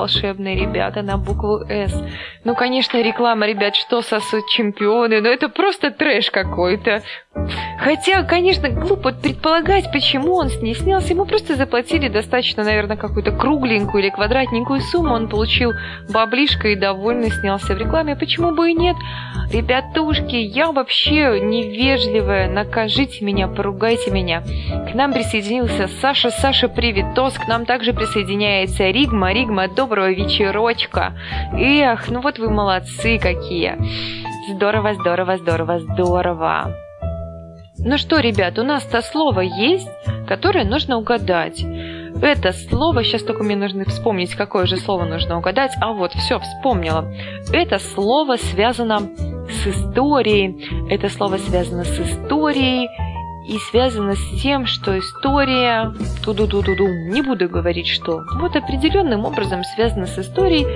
Волшебные 0.00 0.56
ребята 0.56 1.02
на 1.02 1.18
букву 1.18 1.60
«С». 1.68 1.94
Ну, 2.44 2.54
конечно, 2.54 3.02
реклама, 3.02 3.46
ребят, 3.46 3.76
что 3.76 4.02
сосут 4.02 4.48
чемпионы, 4.48 5.20
но 5.20 5.28
это 5.28 5.48
просто 5.48 5.90
трэш 5.90 6.30
какой-то. 6.30 7.02
Хотя, 7.78 8.22
конечно, 8.24 8.68
глупо 8.68 9.12
предполагать, 9.12 9.90
почему 9.90 10.34
он 10.34 10.50
с 10.50 10.58
снялся. 10.58 11.14
Ему 11.14 11.24
просто 11.24 11.56
заплатили 11.56 12.08
достаточно, 12.08 12.62
наверное, 12.62 12.96
какую-то 12.96 13.32
кругленькую 13.32 14.02
или 14.02 14.10
квадратненькую 14.10 14.80
сумму. 14.80 15.14
Он 15.14 15.28
получил 15.28 15.72
баблишко 16.12 16.68
и 16.68 16.76
довольно 16.76 17.30
снялся 17.30 17.74
в 17.74 17.78
рекламе. 17.78 18.16
Почему 18.16 18.54
бы 18.54 18.70
и 18.70 18.74
нет? 18.74 18.96
Ребятушки, 19.50 20.36
я 20.36 20.72
вообще 20.72 21.40
невежливая. 21.40 22.50
Накажите 22.50 23.24
меня, 23.24 23.48
поругайте 23.48 24.10
меня. 24.10 24.42
К 24.90 24.94
нам 24.94 25.12
присоединился 25.12 25.88
Саша. 26.00 26.30
Саша, 26.30 26.68
привитос. 26.68 27.34
К 27.34 27.48
нам 27.48 27.64
также 27.64 27.94
присоединяется 27.94 28.90
Ригма. 28.90 29.32
Ригма, 29.32 29.68
доброго 29.68 30.10
вечерочка. 30.10 31.14
Эх, 31.54 32.10
ну 32.10 32.20
вот 32.20 32.38
вы 32.38 32.50
молодцы 32.50 33.18
какие. 33.18 33.78
Здорово, 34.54 34.94
здорово, 34.94 35.38
здорово, 35.38 35.78
здорово. 35.78 36.89
Ну 37.82 37.96
что, 37.96 38.20
ребят, 38.20 38.58
у 38.58 38.62
нас-то 38.62 39.00
слово 39.00 39.40
есть, 39.40 39.88
которое 40.28 40.64
нужно 40.64 40.98
угадать. 40.98 41.64
Это 42.22 42.52
слово, 42.52 43.02
сейчас 43.02 43.22
только 43.22 43.42
мне 43.42 43.56
нужно 43.56 43.84
вспомнить, 43.86 44.34
какое 44.34 44.66
же 44.66 44.76
слово 44.76 45.04
нужно 45.04 45.38
угадать. 45.38 45.72
А 45.80 45.92
вот, 45.92 46.12
все, 46.12 46.38
вспомнила. 46.38 47.10
Это 47.52 47.78
слово 47.78 48.36
связано 48.36 49.00
с 49.48 49.66
историей. 49.66 50.90
Это 50.90 51.08
слово 51.08 51.38
связано 51.38 51.84
с 51.84 51.98
историей 51.98 52.88
и 53.48 53.56
связано 53.70 54.14
с 54.14 54.42
тем, 54.42 54.66
что 54.66 54.98
история, 54.98 55.92
туду-ду-ду-ду, 56.22 56.86
не 57.10 57.22
буду 57.22 57.48
говорить 57.48 57.88
что, 57.88 58.20
вот 58.38 58.54
определенным 58.56 59.24
образом 59.24 59.64
связано 59.64 60.06
с 60.06 60.18
историей, 60.18 60.66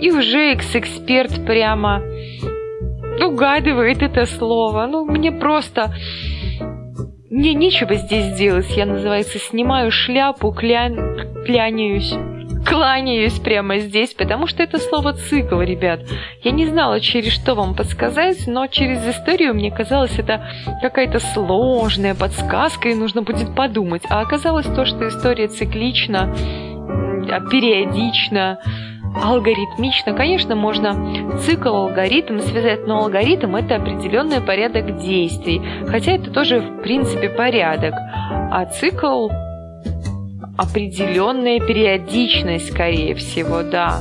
и 0.00 0.10
уже 0.10 0.52
экс-эксперт 0.52 1.44
прямо 1.44 2.00
угадывает 3.22 4.02
это 4.02 4.26
слово. 4.26 4.86
Ну, 4.86 5.04
мне 5.04 5.32
просто... 5.32 5.94
Мне 7.30 7.54
нечего 7.54 7.94
здесь 7.94 8.36
делать. 8.36 8.76
Я, 8.76 8.84
называется, 8.84 9.38
снимаю 9.38 9.90
шляпу, 9.90 10.52
кля... 10.52 10.90
кляняюсь 11.46 12.14
кланяюсь 12.64 13.38
прямо 13.38 13.78
здесь, 13.78 14.14
потому 14.14 14.46
что 14.46 14.62
это 14.62 14.78
слово 14.78 15.14
цикл, 15.14 15.60
ребят. 15.60 16.00
Я 16.42 16.52
не 16.52 16.66
знала, 16.66 17.00
через 17.00 17.32
что 17.32 17.54
вам 17.54 17.74
подсказать, 17.74 18.46
но 18.46 18.66
через 18.66 19.06
историю 19.06 19.54
мне 19.54 19.70
казалось, 19.70 20.18
это 20.18 20.48
какая-то 20.80 21.18
сложная 21.18 22.14
подсказка, 22.14 22.88
и 22.88 22.94
нужно 22.94 23.22
будет 23.22 23.54
подумать. 23.54 24.02
А 24.08 24.20
оказалось 24.20 24.66
то, 24.66 24.84
что 24.84 25.06
история 25.08 25.48
циклична, 25.48 26.34
периодична, 27.50 28.58
алгоритмично. 29.14 30.14
Конечно, 30.14 30.54
можно 30.54 31.38
цикл, 31.40 31.74
алгоритм 31.74 32.38
связать, 32.40 32.86
но 32.86 33.04
алгоритм 33.04 33.56
это 33.56 33.76
определенный 33.76 34.40
порядок 34.40 34.98
действий. 34.98 35.60
Хотя 35.86 36.12
это 36.12 36.30
тоже, 36.30 36.60
в 36.60 36.82
принципе, 36.82 37.28
порядок. 37.28 37.94
А 37.94 38.66
цикл 38.66 39.28
определенная 40.56 41.60
периодичность, 41.60 42.72
скорее 42.72 43.14
всего, 43.14 43.62
да. 43.62 44.00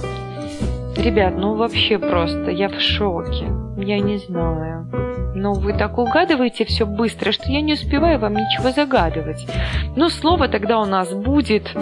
Ребят, 0.97 1.35
ну 1.37 1.55
вообще 1.55 1.97
просто, 1.97 2.51
я 2.51 2.69
в 2.69 2.79
шоке. 2.79 3.45
Я 3.77 3.99
не 3.99 4.17
знаю. 4.17 4.87
Но 5.33 5.53
вы 5.53 5.73
так 5.73 5.97
угадываете 5.97 6.65
все 6.65 6.85
быстро, 6.85 7.31
что 7.31 7.49
я 7.49 7.61
не 7.61 7.73
успеваю 7.73 8.19
вам 8.19 8.33
ничего 8.33 8.71
загадывать. 8.71 9.47
Но 9.95 10.09
слово 10.09 10.47
тогда 10.47 10.79
у 10.79 10.85
нас 10.85 11.11
будет 11.13 11.73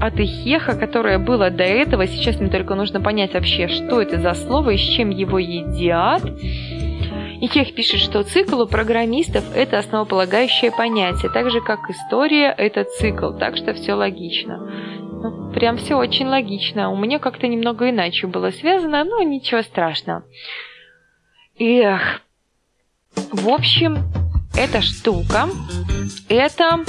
от 0.00 0.18
Ихеха, 0.18 0.76
которое 0.76 1.18
было 1.18 1.50
до 1.50 1.64
этого. 1.64 2.06
Сейчас 2.06 2.38
мне 2.38 2.50
только 2.50 2.74
нужно 2.74 3.00
понять 3.00 3.34
вообще, 3.34 3.68
что 3.68 4.00
это 4.00 4.20
за 4.20 4.34
слово 4.34 4.70
и 4.70 4.76
с 4.76 4.80
чем 4.80 5.10
его 5.10 5.38
едят. 5.38 6.22
Ихех 7.40 7.74
пишет, 7.74 8.00
что 8.00 8.22
цикл 8.24 8.62
у 8.62 8.66
программистов– 8.66 9.44
это 9.54 9.78
основополагающее 9.78 10.72
понятие, 10.72 11.30
так 11.30 11.50
же, 11.50 11.60
как 11.60 11.88
история– 11.88 12.52
это 12.58 12.84
цикл, 12.84 13.32
так 13.32 13.56
что 13.56 13.74
все 13.74 13.94
логично. 13.94 14.58
Ну, 15.22 15.52
прям 15.52 15.76
все 15.76 15.96
очень 15.96 16.26
логично. 16.26 16.90
У 16.90 16.96
меня 16.96 17.18
как-то 17.18 17.46
немного 17.46 17.90
иначе 17.90 18.26
было 18.26 18.50
связано, 18.50 19.04
но 19.04 19.22
ничего 19.22 19.62
страшного. 19.62 20.24
Эх. 21.58 22.22
В 23.32 23.48
общем, 23.48 23.98
эта 24.58 24.82
штука– 24.82 25.48
это 26.28 26.84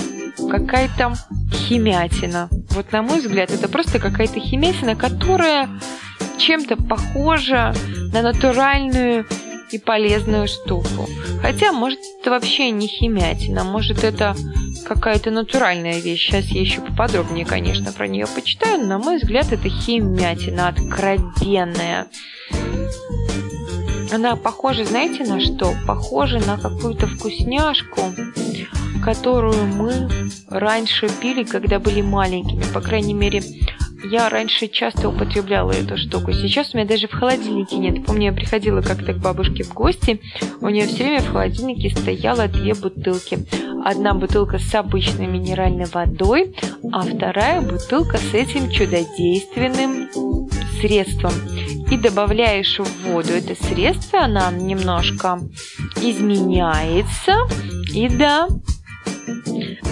какая-то 0.49 1.13
химятина. 1.53 2.49
Вот 2.72 2.91
на 2.91 3.03
мой 3.03 3.20
взгляд, 3.20 3.51
это 3.51 3.70
просто 3.70 3.99
какая-то 3.99 4.39
химятина, 4.39 4.95
которая 4.95 5.70
чем-то 6.39 6.78
похожа 6.78 7.76
на 8.11 8.24
натуральную 8.24 9.28
и 9.70 9.78
полезную 9.78 10.47
штуку. 10.47 11.07
Хотя, 11.43 11.72
может, 11.72 11.99
это 12.20 12.32
вообще 12.32 12.72
не 12.72 12.88
химятина, 12.88 13.63
может, 13.63 14.03
это 14.03 14.36
какая-то 14.86 15.30
натуральная 15.30 15.99
вещь. 15.99 16.28
Сейчас 16.28 16.45
я 16.45 16.61
еще 16.61 16.82
поподробнее, 16.82 17.45
конечно, 17.45 17.91
про 17.91 18.07
нее 18.07 18.26
почитаю, 18.26 18.88
на 18.88 18.97
мой 18.97 19.17
взгляд, 19.17 19.51
это 19.51 19.70
химятина 19.70 20.70
откровенная. 20.70 22.07
Она 24.12 24.36
похожа, 24.36 24.86
знаете, 24.86 25.24
на 25.24 25.39
что? 25.39 25.74
Похожа 25.86 26.39
на 26.39 26.57
какую-то 26.57 27.07
вкусняшку, 27.07 28.01
которую 29.03 29.68
мы 29.68 30.10
раньше 30.49 31.10
пили, 31.22 31.43
когда 31.43 31.80
были 31.80 32.01
маленькими. 32.01 32.64
По 32.74 32.82
крайней 32.82 33.14
мере, 33.14 33.43
я 34.12 34.30
раньше 34.30 34.68
часто 34.68 35.10
употребляла 35.10 35.72
эту 35.72 35.97
штуку. 35.97 36.32
Сейчас 36.32 36.74
у 36.74 36.78
меня 36.78 36.88
даже 36.88 37.07
в 37.07 37.12
холодильнике 37.12 37.78
нет. 37.78 38.05
Помню, 38.05 38.28
я 38.28 38.34
приходила 38.34 38.82
как-то 38.82 39.14
к 39.14 39.18
бабушке 39.18 39.64
в 39.64 39.74
гости. 39.74 40.22
У 40.62 40.70
нее 40.70 40.88
все 40.88 41.03
время 41.03 41.22
в 41.22 41.32
холодильнике 41.32 41.89
стояло 41.89 42.47
две 42.47 42.74
бутылки. 42.74 43.45
Одна 43.86 44.14
бутылка 44.14 44.57
с 44.57 44.74
обычной 44.74 45.28
минеральной 45.28 45.86
водой, 45.86 46.55
а 46.91 47.01
вторая 47.01 47.62
бутылка 47.62 48.18
с 48.18 48.34
этим 48.34 48.72
чудодейственным 48.72 50.10
средством. 50.82 51.34
И 51.92 51.98
добавляешь 51.98 52.80
в 52.80 53.04
воду 53.04 53.34
это 53.34 53.56
средство, 53.56 54.22
она 54.22 54.52
немножко 54.52 55.40
изменяется. 56.02 57.48
И 57.94 58.08
да, 58.08 58.48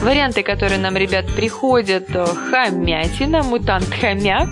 Варианты, 0.02 0.43
которые 0.43 0.80
нам, 0.80 0.95
ребят, 0.95 1.26
приходят, 1.36 2.10
э, 2.16 2.26
хомятина, 2.26 3.43
мутант-хомяк, 3.43 4.50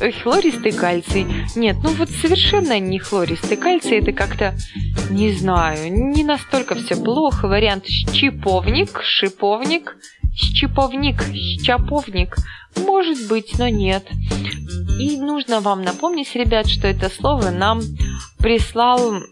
э, 0.00 0.12
хлористый 0.12 0.72
кальций. 0.72 1.26
Нет, 1.56 1.76
ну 1.82 1.90
вот 1.90 2.10
совершенно 2.10 2.78
не 2.78 2.98
хлористый 2.98 3.56
кальций, 3.56 3.98
это 3.98 4.12
как-то, 4.12 4.54
не 5.10 5.32
знаю, 5.32 5.92
не 5.92 6.24
настолько 6.24 6.74
все 6.74 6.96
плохо. 6.96 7.48
Вариант 7.48 7.86
щиповник, 7.86 9.00
шиповник, 9.02 9.96
щиповник, 10.34 11.22
щаповник. 11.62 12.36
Может 12.76 13.28
быть, 13.28 13.58
но 13.58 13.68
нет. 13.68 14.06
И 14.98 15.16
нужно 15.16 15.60
вам 15.60 15.82
напомнить, 15.82 16.34
ребят, 16.34 16.68
что 16.68 16.86
это 16.86 17.10
слово 17.10 17.50
нам 17.50 17.80
прислал 18.38 19.22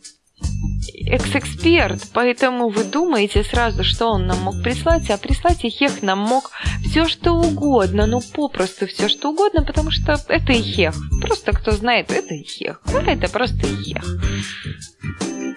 экс-эксперт, 1.07 2.09
поэтому 2.13 2.69
вы 2.69 2.85
думаете 2.85 3.43
сразу, 3.43 3.85
что 3.85 4.07
он 4.07 4.27
нам 4.27 4.41
мог 4.41 4.63
прислать, 4.63 5.11
а 5.11 5.19
прислать 5.19 5.65
Ихех 5.65 6.03
нам 6.03 6.19
мог 6.19 6.51
все 6.85 7.07
что 7.09 7.33
угодно, 7.33 8.07
ну 8.07 8.21
попросту 8.21 8.87
все 8.87 9.09
что 9.09 9.31
угодно, 9.31 9.65
потому 9.65 9.91
что 9.91 10.21
это 10.29 10.53
Ихех. 10.53 10.95
Просто 11.21 11.53
кто 11.53 11.73
знает, 11.73 12.11
это 12.11 12.35
Ихех. 12.35 12.81
А 12.87 13.03
это 13.03 13.29
просто 13.29 13.67
Ихех. 13.67 14.05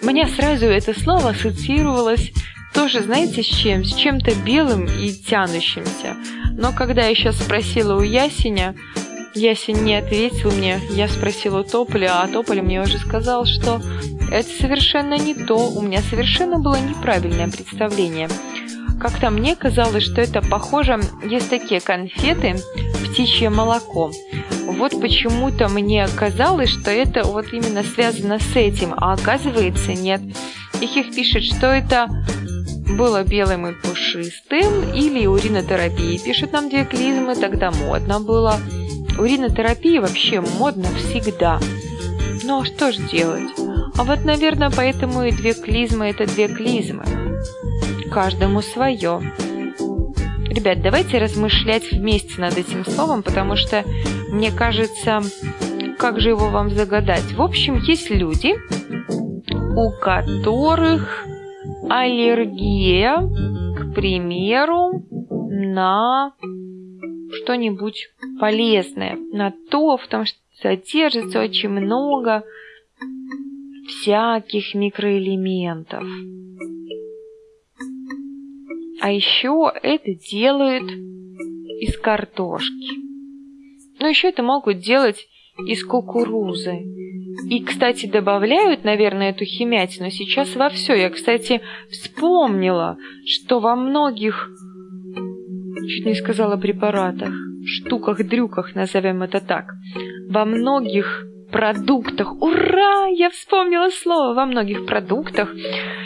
Мне 0.02 0.28
сразу 0.28 0.66
это 0.66 1.00
слово 1.00 1.30
ассоциировалось 1.30 2.32
тоже, 2.74 3.02
знаете, 3.02 3.44
с 3.44 3.46
чем? 3.46 3.84
С 3.84 3.96
чем-то 3.96 4.34
белым 4.36 4.86
и 4.86 5.14
тянущимся. 5.14 6.16
Но 6.52 6.72
когда 6.72 7.08
я 7.08 7.16
сейчас 7.16 7.38
спросила 7.40 7.96
у 7.96 8.02
Ясеня, 8.02 8.76
Ясень 9.36 9.84
не 9.84 9.96
ответил 9.96 10.52
мне. 10.52 10.80
Я 10.92 11.08
спросила 11.08 11.62
у 11.62 11.64
Тополя, 11.64 12.22
а 12.22 12.28
Тополь 12.28 12.62
мне 12.62 12.82
уже 12.82 13.00
сказал, 13.00 13.46
что 13.46 13.82
это 14.32 14.50
совершенно 14.60 15.18
не 15.18 15.34
то. 15.34 15.70
У 15.70 15.82
меня 15.82 16.02
совершенно 16.02 16.60
было 16.60 16.78
неправильное 16.80 17.50
представление. 17.50 18.30
Как-то 19.00 19.30
мне 19.30 19.56
казалось, 19.56 20.04
что 20.04 20.22
это 20.22 20.42
похоже... 20.42 21.00
Есть 21.26 21.50
такие 21.50 21.82
конфеты 21.82 22.56
«Птичье 23.06 23.50
молоко». 23.50 24.12
Вот 24.66 25.00
почему-то 25.02 25.68
мне 25.68 26.08
казалось, 26.16 26.70
что 26.70 26.90
это 26.90 27.24
вот 27.24 27.52
именно 27.54 27.84
связано 27.84 28.40
с 28.40 28.56
этим, 28.56 28.94
а 28.96 29.14
оказывается 29.14 29.94
нет. 29.94 30.22
Их 30.80 31.16
пишет, 31.16 31.44
что 31.44 31.68
это 31.68 32.08
было 32.90 33.24
белым 33.24 33.68
и 33.68 33.74
пушистым, 33.74 34.94
или 34.94 35.26
уринотерапии. 35.26 36.18
Пишут 36.18 36.52
нам 36.52 36.70
две 36.70 36.86
клизмы, 36.86 37.36
тогда 37.36 37.72
модно 37.72 38.20
было. 38.20 38.60
Уринотерапия 39.18 40.02
вообще 40.02 40.42
модно 40.42 40.88
всегда. 40.98 41.60
Ну 42.44 42.62
а 42.62 42.66
что 42.66 42.92
ж 42.92 42.98
делать? 43.12 43.50
А 43.96 44.04
вот, 44.04 44.26
наверное, 44.26 44.72
поэтому 44.76 45.24
и 45.24 45.32
две 45.32 45.54
клизмы– 45.54 46.08
это 46.10 46.26
две 46.26 46.48
клизмы. 46.48 47.04
каждому 48.12 48.62
свое. 48.62 49.22
Ребят, 50.50 50.82
давайте 50.82 51.18
размышлять 51.18 51.92
вместе 51.92 52.40
над 52.40 52.58
этим 52.58 52.86
словом, 52.86 53.24
потому 53.24 53.56
что, 53.56 53.84
мне 54.30 54.52
кажется, 54.52 55.22
как 55.98 56.20
же 56.20 56.30
его 56.30 56.50
вам 56.50 56.70
загадать? 56.70 57.34
В 57.34 57.42
общем, 57.42 57.80
есть 57.80 58.10
люди, 58.12 58.54
у 59.76 59.92
которых 59.92 61.26
аллергия, 61.90 63.18
к 63.20 63.94
примеру, 63.94 65.04
на 65.30 66.34
что-нибудь 67.34 68.10
полезное, 68.40 69.18
на 69.32 69.54
то, 69.70 69.98
в 69.98 70.08
том, 70.08 70.26
что 70.26 70.38
содержится 70.62 71.42
очень 71.42 71.70
много 71.70 72.44
всяких 73.88 74.76
микроэлементов. 74.76 76.04
А 79.02 79.12
еще 79.12 79.72
это 79.82 80.14
делают 80.14 80.90
из 81.82 81.98
картошки. 81.98 83.04
Но 84.00 84.08
еще 84.08 84.30
это 84.30 84.44
могут 84.44 84.80
делать 84.80 85.28
из 85.68 85.84
кукурузы. 85.86 86.84
И, 87.50 87.64
кстати, 87.64 88.06
добавляют, 88.06 88.84
наверное, 88.84 89.32
эту 89.32 89.46
химятину 89.46 90.10
сейчас 90.10 90.56
во 90.56 90.70
все. 90.70 90.94
Я, 90.94 91.10
кстати, 91.10 91.62
вспомнила, 91.90 92.98
что 93.26 93.60
во 93.60 93.76
многих, 93.76 94.50
чуть 95.88 96.06
не 96.06 96.16
сказала 96.16 96.58
препаратах, 96.58 97.34
штуках-дрюках, 97.66 98.76
назовем 98.76 99.24
это 99.24 99.40
так, 99.40 99.74
во 100.30 100.46
многих 100.46 101.26
продуктах. 101.52 102.34
Ура! 102.42 103.08
Я 103.08 103.30
вспомнила 103.30 103.90
слово. 103.90 104.34
Во 104.34 104.46
многих 104.46 104.86
продуктах, 104.86 105.54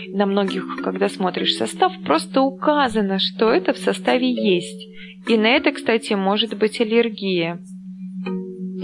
на 0.09 0.25
многих, 0.25 0.81
когда 0.83 1.09
смотришь 1.09 1.55
состав, 1.55 1.93
просто 2.05 2.41
указано, 2.41 3.17
что 3.17 3.49
это 3.49 3.73
в 3.73 3.77
составе 3.77 4.29
есть. 4.29 4.87
И 5.27 5.37
на 5.37 5.47
это, 5.47 5.71
кстати, 5.71 6.13
может 6.13 6.57
быть 6.57 6.79
аллергия. 6.81 7.59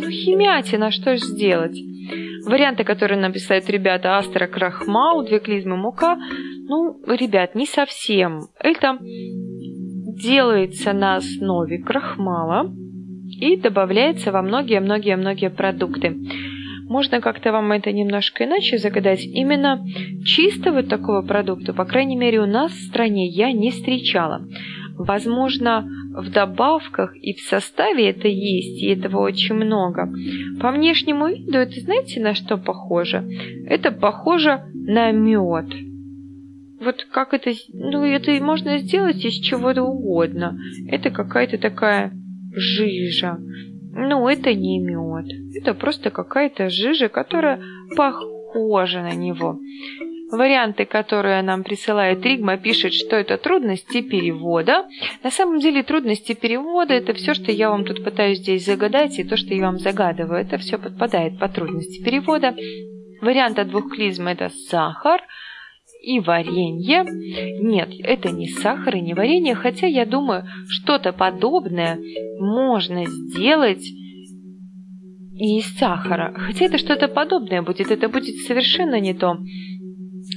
Ну, 0.03 0.09
химятина, 0.09 0.91
что 0.91 1.15
ж 1.15 1.21
сделать? 1.21 1.77
Варианты, 2.45 2.83
которые 2.83 3.19
написают 3.19 3.69
ребята, 3.69 4.17
астра, 4.17 4.47
крахмал, 4.47 5.25
две 5.25 5.39
клизмы, 5.39 5.77
мука, 5.77 6.17
ну, 6.67 6.99
ребят, 7.07 7.55
не 7.55 7.65
совсем. 7.65 8.41
Это 8.59 8.97
делается 8.99 10.93
на 10.93 11.15
основе 11.15 11.79
крахмала 11.79 12.69
и 13.29 13.55
добавляется 13.55 14.31
во 14.31 14.41
многие-многие-многие 14.41 15.49
продукты. 15.49 16.17
Можно 16.89 17.21
как-то 17.21 17.53
вам 17.53 17.71
это 17.71 17.91
немножко 17.93 18.43
иначе 18.43 18.77
загадать. 18.77 19.23
Именно 19.23 19.85
чистого 20.25 20.83
такого 20.83 21.25
продукта, 21.25 21.73
по 21.73 21.85
крайней 21.85 22.17
мере, 22.17 22.41
у 22.41 22.45
нас 22.45 22.73
в 22.73 22.87
стране 22.87 23.27
я 23.27 23.53
не 23.53 23.71
встречала. 23.71 24.45
Возможно, 24.97 25.87
в 26.13 26.29
добавках 26.29 27.15
и 27.15 27.33
в 27.33 27.41
составе 27.41 28.09
это 28.09 28.27
есть, 28.27 28.81
и 28.81 28.87
этого 28.87 29.21
очень 29.21 29.55
много. 29.55 30.13
По 30.61 30.71
внешнему 30.71 31.27
виду 31.27 31.57
это 31.57 31.79
знаете 31.79 32.21
на 32.21 32.35
что 32.35 32.57
похоже? 32.57 33.27
Это 33.67 33.91
похоже 33.91 34.63
на 34.73 35.11
мед. 35.11 35.73
Вот 36.79 37.07
как 37.11 37.33
это, 37.33 37.51
ну 37.73 38.03
это 38.03 38.31
можно 38.43 38.77
сделать 38.77 39.23
из 39.25 39.33
чего-то 39.33 39.83
угодно. 39.83 40.59
Это 40.87 41.09
какая-то 41.09 41.57
такая 41.57 42.11
жижа. 42.51 43.37
Ну, 43.95 44.27
это 44.27 44.53
не 44.53 44.79
мед. 44.79 45.27
Это 45.55 45.73
просто 45.73 46.09
какая-то 46.09 46.69
жижа, 46.69 47.09
которая 47.09 47.61
похожа 47.95 49.01
на 49.01 49.13
него. 49.13 49.59
Варианты, 50.33 50.85
которые 50.85 51.43
нам 51.43 51.63
присылает 51.63 52.25
Ригма, 52.25 52.57
пишет, 52.57 52.93
что 52.93 53.15
это 53.15 53.37
трудности 53.37 54.01
перевода. 54.01 54.87
На 55.23 55.29
самом 55.29 55.59
деле 55.59 55.83
трудности 55.83 56.33
перевода 56.33 56.95
это 56.95 57.13
все, 57.13 57.35
что 57.35 57.51
я 57.51 57.69
вам 57.69 57.85
тут 57.85 58.03
пытаюсь 58.03 58.39
здесь 58.39 58.65
загадать, 58.65 59.19
и 59.19 59.23
то, 59.23 59.37
что 59.37 59.53
я 59.53 59.61
вам 59.61 59.77
загадываю, 59.77 60.41
это 60.41 60.57
все 60.57 60.79
подпадает 60.79 61.37
по 61.37 61.49
трудности 61.49 62.03
перевода. 62.03 62.55
Вариант 63.21 63.59
от 63.59 63.69
двух 63.69 63.93
клизм 63.93 64.27
это 64.27 64.49
сахар 64.49 65.21
и 66.01 66.19
варенье. 66.19 67.05
Нет, 67.61 67.89
это 68.03 68.31
не 68.31 68.47
сахар 68.47 68.95
и 68.95 69.01
не 69.01 69.13
варенье, 69.13 69.53
хотя 69.53 69.85
я 69.85 70.07
думаю, 70.07 70.45
что-то 70.67 71.13
подобное 71.13 71.99
можно 72.39 73.05
сделать 73.05 73.85
и 75.35 75.59
из 75.59 75.77
сахара. 75.77 76.33
Хотя 76.35 76.65
это 76.65 76.79
что-то 76.79 77.07
подобное 77.07 77.61
будет, 77.61 77.91
это 77.91 78.09
будет 78.09 78.35
совершенно 78.47 78.99
не 78.99 79.13
то 79.13 79.37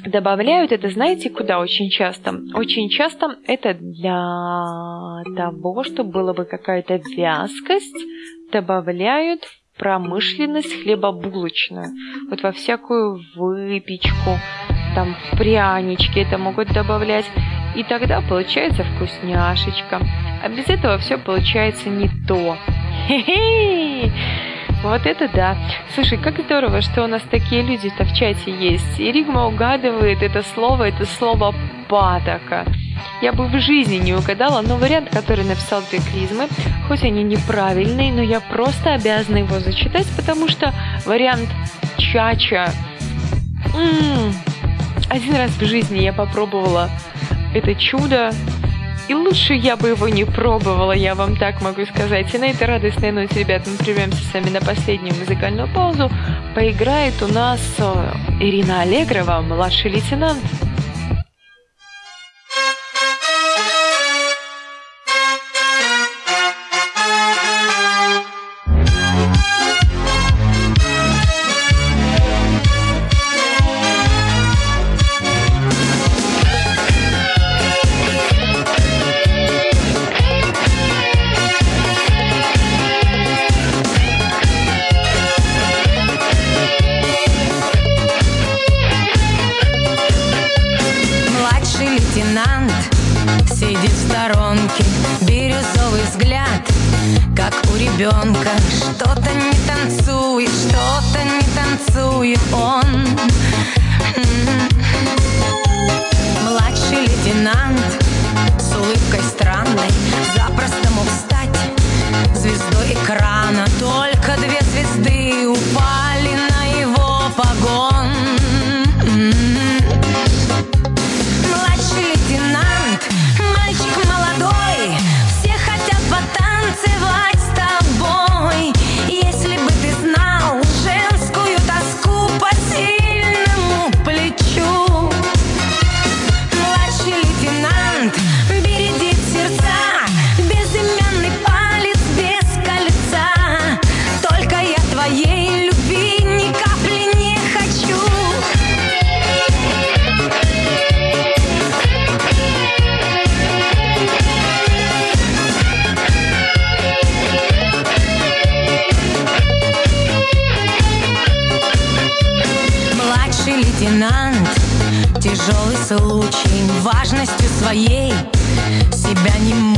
добавляют 0.07 0.73
это, 0.73 0.89
знаете, 0.89 1.31
куда 1.31 1.59
очень 1.59 1.91
часто? 1.91 2.41
Очень 2.55 2.89
часто 2.89 3.37
это 3.47 3.75
для 3.75 5.23
того, 5.37 5.85
чтобы 5.85 6.11
была 6.11 6.33
бы 6.33 6.45
какая-то 6.45 7.01
вязкость, 7.17 7.97
добавляют 8.53 9.45
в 9.45 9.79
промышленность 9.79 10.83
хлебобулочную. 10.83 11.89
Вот 12.31 12.43
во 12.43 12.53
всякую 12.53 13.21
выпечку, 13.35 14.39
там 14.95 15.15
в 15.15 15.37
прянички 15.37 16.21
это 16.21 16.39
могут 16.39 16.73
добавлять. 16.73 17.27
И 17.77 17.85
тогда 17.85 18.23
получается 18.23 18.85
вкусняшечка. 18.85 20.01
А 20.43 20.49
без 20.49 20.67
этого 20.69 20.97
все 20.97 21.19
получается 21.19 21.91
не 21.91 22.09
то. 22.27 22.57
Хе-хе! 23.07 24.11
Вот 24.87 25.05
это 25.05 25.29
да. 25.29 25.57
Слушай, 25.95 26.17
как 26.17 26.39
здорово, 26.41 26.81
что 26.81 27.03
у 27.03 27.07
нас 27.09 27.21
такие 27.31 27.63
люди-то 27.63 28.05
в 28.05 28.15
чате 28.15 28.53
есть. 28.53 29.01
И 29.01 29.11
Ригма 29.11 29.47
угадывает 29.47 30.23
это 30.23 30.43
слово, 30.55 30.89
это 30.89 31.05
слово 31.05 31.53
«патока». 31.89 32.65
Я 33.21 33.33
бы 33.33 33.47
в 33.49 33.59
жизни 33.61 33.97
не 33.97 34.15
угадала, 34.15 34.63
но 34.63 34.77
вариант, 34.77 35.11
который 35.11 35.45
написал 35.45 35.83
две 35.91 35.99
клизмы, 35.99 36.47
хоть 36.87 37.03
они 37.03 37.25
неправильные, 37.25 38.13
но 38.13 38.23
я 38.23 38.41
просто 38.41 38.95
обязана 38.95 39.39
его 39.39 39.59
зачитать, 39.59 40.07
потому 40.17 40.49
что 40.49 40.73
вариант 41.05 41.49
чача... 41.99 42.71
М-м, 43.75 44.33
один 45.11 45.35
раз 45.35 45.51
в 45.51 45.65
жизни 45.65 45.99
я 45.99 46.13
попробовала 46.13 46.91
это 47.55 47.75
чудо, 47.75 48.31
и 49.09 49.15
лучше 49.15 49.55
я 49.55 49.77
бы 49.77 49.89
его 49.89 50.09
не 50.09 50.25
пробовала, 50.25 50.93
я 50.93 51.15
вам 51.15 51.37
так 51.37 51.63
могу 51.63 51.85
сказать. 51.87 52.35
И 52.35 52.39
на 52.39 52.47
этой 52.47 52.67
радостной 52.67 53.13
ноте, 53.13 53.41
ребят, 53.41 53.63
мы 53.67 53.77
прервемся 53.77 54.23
с 54.23 54.35
вами 54.35 54.51
на 54.51 54.61
последнюю 54.61 55.15
музыкальную 55.15 55.69
паузу. 55.73 56.11
Поиграет 56.55 57.23
у 57.23 57.29
нас 57.29 57.61
э, 57.79 58.13
Ирина 58.41 58.83
Аллегрова, 58.83 59.41
младший 59.43 59.93
лейтенант. 59.93 60.43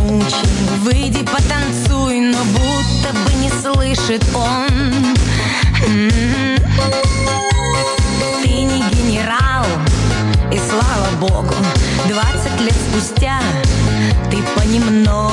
Мучай, 0.08 0.48
выйди 0.80 1.22
потанцуй, 1.24 2.20
но 2.20 2.42
будто 2.44 3.12
бы 3.12 3.34
не 3.34 3.50
слышит 3.50 4.24
он. 4.34 5.14
М-м-м. 5.86 6.56
Ты 8.42 8.48
не 8.48 8.82
генерал, 8.90 9.66
и 10.50 10.58
слава 10.58 11.10
богу, 11.20 11.54
двадцать 12.06 12.60
лет 12.60 12.74
спустя 12.90 13.38
ты 14.30 14.38
понемногу 14.56 15.27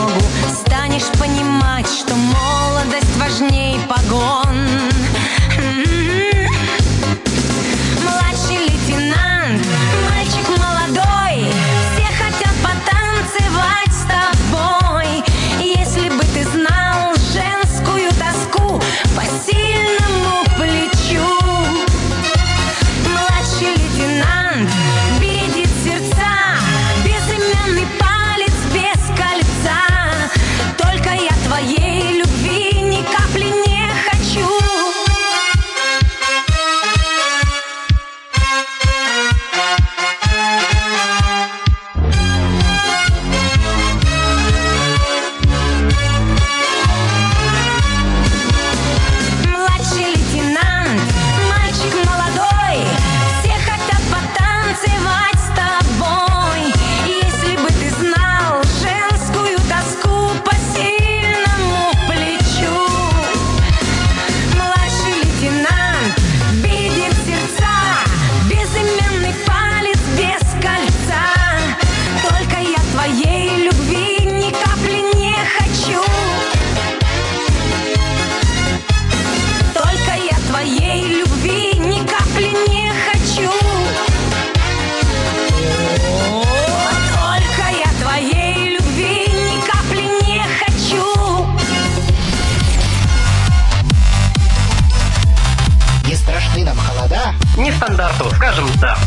Нестандарту, 97.58 98.30
скажем 98.32 98.66
да. 98.82 98.98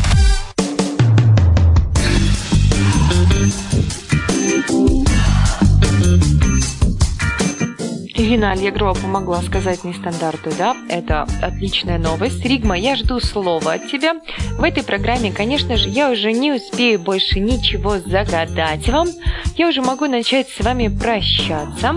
Ирина 8.29 8.51
Аллегрова 8.51 8.93
помогла 8.93 9.41
сказать 9.41 9.83
нестандарту, 9.83 10.51
да? 10.55 10.77
Это 10.87 11.25
отличная 11.41 11.97
новость. 11.97 12.45
Ригма, 12.45 12.77
я 12.77 12.95
жду 12.95 13.19
слова 13.19 13.73
от 13.73 13.89
тебя. 13.89 14.17
В 14.51 14.61
этой 14.61 14.83
программе, 14.83 15.31
конечно 15.31 15.77
же, 15.77 15.89
я 15.89 16.11
уже 16.11 16.31
не 16.31 16.51
успею 16.51 16.99
больше 16.99 17.39
ничего 17.39 17.97
загадать 17.97 18.87
вам. 18.87 19.07
Я 19.55 19.67
уже 19.67 19.81
могу 19.81 20.05
начать 20.05 20.47
с 20.47 20.63
вами 20.63 20.89
прощаться. 20.89 21.95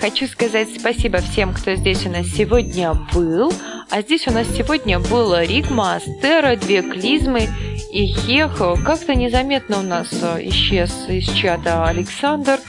Хочу 0.00 0.28
сказать 0.28 0.68
спасибо 0.78 1.18
всем, 1.18 1.52
кто 1.52 1.74
здесь 1.74 2.06
у 2.06 2.10
нас 2.10 2.28
сегодня 2.28 2.94
был. 3.12 3.52
А 3.90 4.02
здесь 4.02 4.28
у 4.28 4.30
нас 4.30 4.46
сегодня 4.56 5.00
был 5.00 5.36
Ригма, 5.36 5.96
Астера, 5.96 6.54
две 6.54 6.82
клизмы 6.82 7.48
и 7.92 8.06
Хехо. 8.06 8.76
Как-то 8.76 9.16
незаметно 9.16 9.80
у 9.80 9.82
нас 9.82 10.08
э, 10.12 10.38
исчез 10.48 10.92
из 11.08 11.28
чата 11.30 11.84
Александр. 11.84 12.60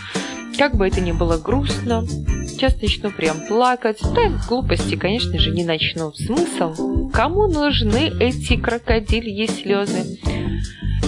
Как 0.58 0.76
бы 0.76 0.88
это 0.88 1.02
ни 1.02 1.12
было 1.12 1.38
грустно, 1.38 2.06
сейчас 2.48 2.82
начну 2.82 3.12
прям 3.12 3.46
плакать. 3.48 4.00
Да, 4.14 4.32
глупости, 4.48 4.96
конечно 4.96 5.38
же, 5.38 5.52
не 5.52 5.66
начну. 5.66 6.14
Смысл? 6.14 7.10
Кому 7.12 7.48
нужны 7.48 8.12
эти 8.20 8.56
крокодильи 8.56 9.48
слезы? 9.48 10.20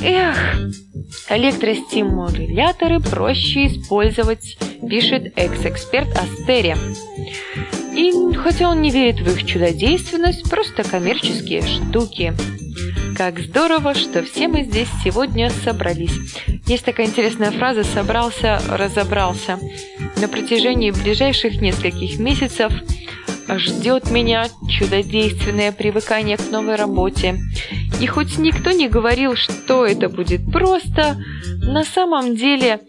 Эх, 0.04 0.60
электростимуляторы 1.30 3.00
проще 3.00 3.68
использовать, 3.68 4.58
пишет 4.88 5.34
экс-эксперт 5.36 6.10
Астерия. 6.18 6.78
И 7.96 8.12
хотя 8.36 8.70
он 8.70 8.82
не 8.82 8.92
верит 8.92 9.22
в 9.22 9.28
их 9.28 9.46
чудодейственность, 9.46 10.50
просто 10.50 10.84
коммерческие 10.84 11.62
штуки. 11.62 12.36
Как 13.18 13.40
здорово, 13.40 13.96
что 13.96 14.22
все 14.22 14.48
мы 14.48 14.62
здесь 14.62 14.90
сегодня 15.04 15.50
собрались. 15.50 16.20
Есть 16.68 16.86
такая 16.86 17.08
интересная 17.08 17.50
фраза 17.50 17.84
«собрался, 17.84 18.62
разобрался». 18.70 19.60
На 20.22 20.28
протяжении 20.28 20.92
ближайших 20.92 21.60
нескольких 21.60 22.20
месяцев 22.20 22.72
ждет 23.50 24.12
меня 24.12 24.46
чудодейственное 24.70 25.72
привыкание 25.72 26.38
к 26.38 26.52
новой 26.52 26.76
работе. 26.76 27.40
И 28.00 28.06
хоть 28.06 28.38
никто 28.38 28.70
не 28.70 28.88
говорил, 28.88 29.36
что 29.36 29.84
это 29.84 30.10
будет 30.10 30.52
просто, 30.52 31.18
на 31.64 31.84
самом 31.84 32.36
деле 32.36 32.82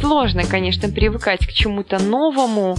сложно, 0.00 0.44
конечно, 0.44 0.88
привыкать 0.88 1.46
к 1.46 1.52
чему-то 1.52 1.98
новому, 1.98 2.76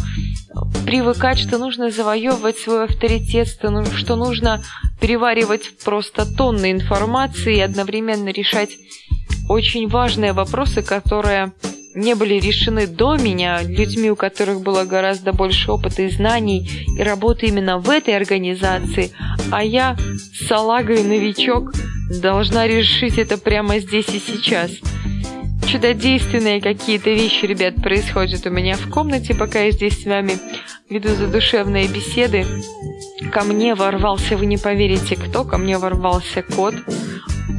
привыкать, 0.85 1.39
что 1.39 1.57
нужно 1.57 1.91
завоевывать 1.91 2.57
свой 2.57 2.85
авторитет, 2.85 3.47
что 3.47 3.69
ну- 3.69 3.85
что 3.85 4.15
нужно 4.15 4.63
переваривать 4.99 5.77
просто 5.83 6.25
тонны 6.25 6.71
информации 6.71 7.57
и 7.57 7.61
одновременно 7.61 8.29
решать 8.29 8.71
очень 9.49 9.87
важные 9.87 10.33
вопросы, 10.33 10.81
которые 10.81 11.53
не 11.95 12.13
были 12.13 12.35
решены 12.35 12.87
до 12.87 13.15
меня 13.15 13.61
людьми, 13.63 14.11
у 14.11 14.15
которых 14.15 14.61
было 14.61 14.83
гораздо 14.83 15.31
больше 15.31 15.71
опыта 15.71 16.01
и 16.01 16.09
знаний 16.09 16.69
и 16.97 17.01
работы 17.01 17.47
именно 17.47 17.77
в 17.79 17.89
этой 17.89 18.15
организации, 18.17 19.11
а 19.51 19.63
я, 19.63 19.95
салага 20.47 20.93
и 20.93 21.03
новичок, 21.03 21.73
должна 22.21 22.67
решить 22.67 23.17
это 23.17 23.37
прямо 23.37 23.79
здесь 23.79 24.09
и 24.09 24.19
сейчас. 24.19 24.71
Чудодейственные 25.67 26.61
какие-то 26.61 27.09
вещи, 27.09 27.45
ребят, 27.45 27.75
происходят 27.75 28.45
у 28.45 28.49
меня 28.49 28.75
в 28.75 28.89
комнате, 28.89 29.33
пока 29.33 29.61
я 29.61 29.71
здесь 29.71 30.03
с 30.03 30.05
вами 30.05 30.33
веду 30.89 31.09
задушевные 31.09 31.87
беседы. 31.87 32.45
Ко 33.31 33.43
мне 33.43 33.73
ворвался, 33.75 34.37
вы 34.37 34.45
не 34.45 34.57
поверите, 34.57 35.15
кто, 35.15 35.43
ко 35.43 35.57
мне 35.57 35.77
ворвался 35.77 36.43
кот. 36.43 36.75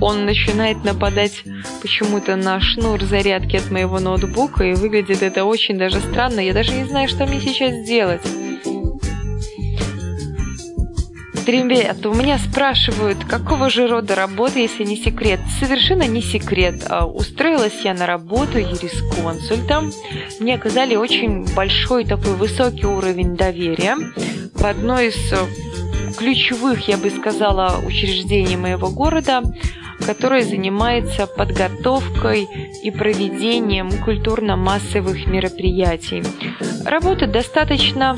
Он 0.00 0.24
начинает 0.24 0.84
нападать 0.84 1.42
почему-то 1.82 2.36
на 2.36 2.60
шнур 2.60 3.02
зарядки 3.02 3.56
от 3.56 3.70
моего 3.70 3.98
ноутбука, 3.98 4.64
и 4.64 4.74
выглядит 4.74 5.22
это 5.22 5.44
очень 5.44 5.76
даже 5.76 6.00
странно. 6.00 6.40
Я 6.40 6.52
даже 6.52 6.72
не 6.72 6.84
знаю, 6.84 7.08
что 7.08 7.26
мне 7.26 7.40
сейчас 7.40 7.74
сделать. 11.46 11.70
Ребят, 11.70 12.06
у 12.06 12.14
меня 12.14 12.38
спрашивают, 12.38 13.24
какого 13.24 13.70
же 13.70 13.86
рода 13.86 14.14
работа, 14.14 14.58
если 14.58 14.84
не 14.84 14.96
секрет. 14.96 15.40
Совершенно 15.60 16.06
не 16.06 16.22
секрет. 16.22 16.84
А, 16.88 17.06
Устроилась 17.06 17.80
я 17.84 17.94
на 17.94 18.06
работу 18.06 18.58
юрисконсультом. 18.58 19.92
Мне 20.40 20.54
оказали 20.54 20.96
очень 20.96 21.46
большой 21.54 22.04
такой 22.04 22.34
высокий 22.34 22.86
уровень 22.86 23.36
доверия 23.36 23.96
в 24.54 24.64
одной 24.64 25.08
из 25.08 25.32
э, 25.32 25.36
ключевых, 26.16 26.88
я 26.88 26.96
бы 26.96 27.10
сказала, 27.10 27.76
учреждений 27.86 28.56
моего 28.56 28.88
города, 28.88 29.42
которое 30.04 30.42
занимается 30.42 31.26
подготовкой 31.26 32.48
и 32.82 32.90
проведением 32.90 33.90
культурно-массовых 34.04 35.26
мероприятий. 35.26 36.22
Работа 36.84 37.26
достаточно 37.26 38.16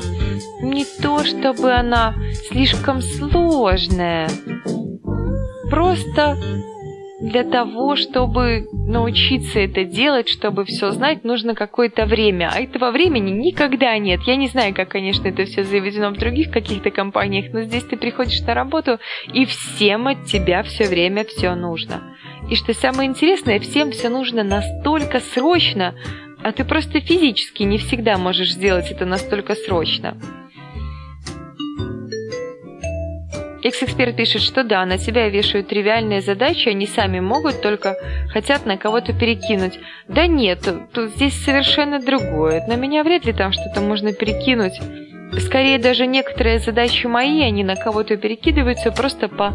не 0.61 0.85
то, 0.85 1.23
чтобы 1.23 1.71
она 1.71 2.15
слишком 2.49 3.01
сложная, 3.01 4.29
просто 5.69 6.37
для 7.19 7.43
того, 7.43 7.95
чтобы 7.95 8.67
научиться 8.71 9.59
это 9.59 9.83
делать, 9.83 10.29
чтобы 10.29 10.63
все 10.65 10.91
знать, 10.91 11.23
нужно 11.23 11.53
какое-то 11.53 12.05
время. 12.05 12.49
А 12.53 12.61
этого 12.61 12.91
времени 12.91 13.31
никогда 13.31 13.97
нет. 13.97 14.21
Я 14.25 14.35
не 14.35 14.47
знаю, 14.47 14.73
как, 14.73 14.89
конечно, 14.89 15.27
это 15.27 15.45
все 15.45 15.63
заведено 15.63 16.11
в 16.11 16.17
других 16.17 16.49
каких-то 16.49 16.91
компаниях, 16.91 17.51
но 17.53 17.61
здесь 17.63 17.83
ты 17.83 17.97
приходишь 17.97 18.41
на 18.41 18.53
работу, 18.53 18.99
и 19.33 19.45
всем 19.45 20.07
от 20.07 20.25
тебя 20.25 20.63
все 20.63 20.85
время 20.87 21.25
все 21.25 21.55
нужно. 21.55 22.15
И 22.49 22.55
что 22.55 22.73
самое 22.73 23.09
интересное, 23.09 23.59
всем 23.59 23.91
все 23.91 24.09
нужно 24.09 24.43
настолько 24.43 25.19
срочно, 25.19 25.95
а 26.41 26.51
ты 26.53 26.63
просто 26.63 27.01
физически 27.01 27.63
не 27.63 27.77
всегда 27.77 28.17
можешь 28.17 28.53
сделать 28.53 28.91
это 28.91 29.05
настолько 29.05 29.55
срочно. 29.55 30.17
X-эксперт 33.63 34.15
пишет, 34.15 34.41
что 34.41 34.63
да, 34.63 34.85
на 34.85 34.97
себя 34.97 35.29
вешают 35.29 35.67
тривиальные 35.67 36.21
задачи, 36.21 36.69
они 36.69 36.87
сами 36.87 37.19
могут, 37.19 37.61
только 37.61 37.95
хотят 38.31 38.65
на 38.65 38.77
кого-то 38.77 39.13
перекинуть. 39.13 39.79
Да 40.07 40.27
нет, 40.27 40.67
тут 40.93 41.11
здесь 41.11 41.33
совершенно 41.33 41.99
другое. 41.99 42.65
На 42.67 42.75
меня 42.75 43.03
вряд 43.03 43.25
ли 43.25 43.33
там 43.33 43.51
что-то 43.51 43.81
можно 43.81 44.13
перекинуть. 44.13 44.79
Скорее 45.37 45.77
даже 45.77 46.07
некоторые 46.07 46.59
задачи 46.59 47.05
мои, 47.05 47.43
они 47.43 47.63
на 47.63 47.75
кого-то 47.75 48.17
перекидываются 48.17 48.91
просто 48.91 49.27
по 49.27 49.53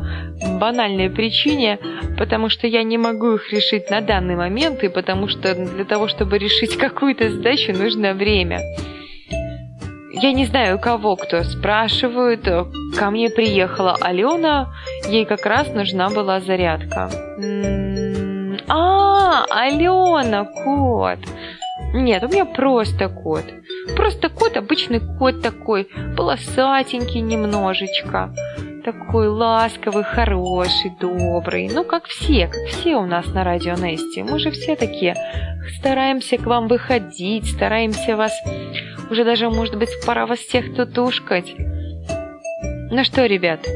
банальной 0.60 1.10
причине, 1.10 1.78
потому 2.16 2.48
что 2.48 2.66
я 2.66 2.84
не 2.84 2.96
могу 2.96 3.34
их 3.34 3.52
решить 3.52 3.90
на 3.90 4.00
данный 4.00 4.36
момент, 4.36 4.84
и 4.84 4.88
потому 4.88 5.26
что 5.26 5.54
для 5.54 5.84
того, 5.84 6.08
чтобы 6.08 6.38
решить 6.38 6.76
какую-то 6.78 7.28
задачу, 7.30 7.72
нужно 7.72 8.14
время. 8.14 8.60
Я 10.16 10.32
не 10.32 10.46
знаю, 10.46 10.78
кого 10.78 11.16
кто 11.16 11.42
спрашивают. 11.42 12.44
Ко 12.96 13.10
мне 13.10 13.30
приехала 13.30 13.96
Алена, 14.00 14.72
ей 15.08 15.24
как 15.24 15.44
раз 15.44 15.68
нужна 15.74 16.08
была 16.08 16.40
зарядка. 16.40 17.10
М-м-м. 17.38 18.58
А, 18.68 19.44
Алена, 19.50 20.44
кот. 20.44 21.18
Нет, 21.92 22.22
у 22.22 22.28
меня 22.28 22.44
просто 22.44 23.08
кот. 23.08 23.44
Просто 23.96 24.28
кот, 24.28 24.56
обычный 24.56 25.00
кот 25.18 25.42
такой, 25.42 25.88
полосатенький 26.16 27.20
немножечко. 27.20 28.32
Такой 28.84 29.28
ласковый, 29.28 30.04
хороший, 30.04 30.92
добрый. 31.00 31.70
Ну, 31.72 31.84
как 31.84 32.04
все, 32.04 32.46
как 32.46 32.66
все 32.68 32.96
у 32.96 33.06
нас 33.06 33.26
на 33.32 33.42
радио 33.42 33.74
Нести. 33.74 34.22
Мы 34.22 34.38
же 34.38 34.50
все 34.50 34.76
такие. 34.76 35.16
Стараемся 35.78 36.36
к 36.36 36.46
вам 36.46 36.68
выходить, 36.68 37.50
стараемся 37.50 38.16
вас 38.16 38.32
уже 39.10 39.24
даже, 39.24 39.50
может 39.50 39.76
быть, 39.76 39.90
пора 40.06 40.26
вас 40.26 40.38
всех 40.38 40.74
тутушкать. 40.74 41.54
Ну 42.90 43.02
что, 43.04 43.26
ребят, 43.26 43.66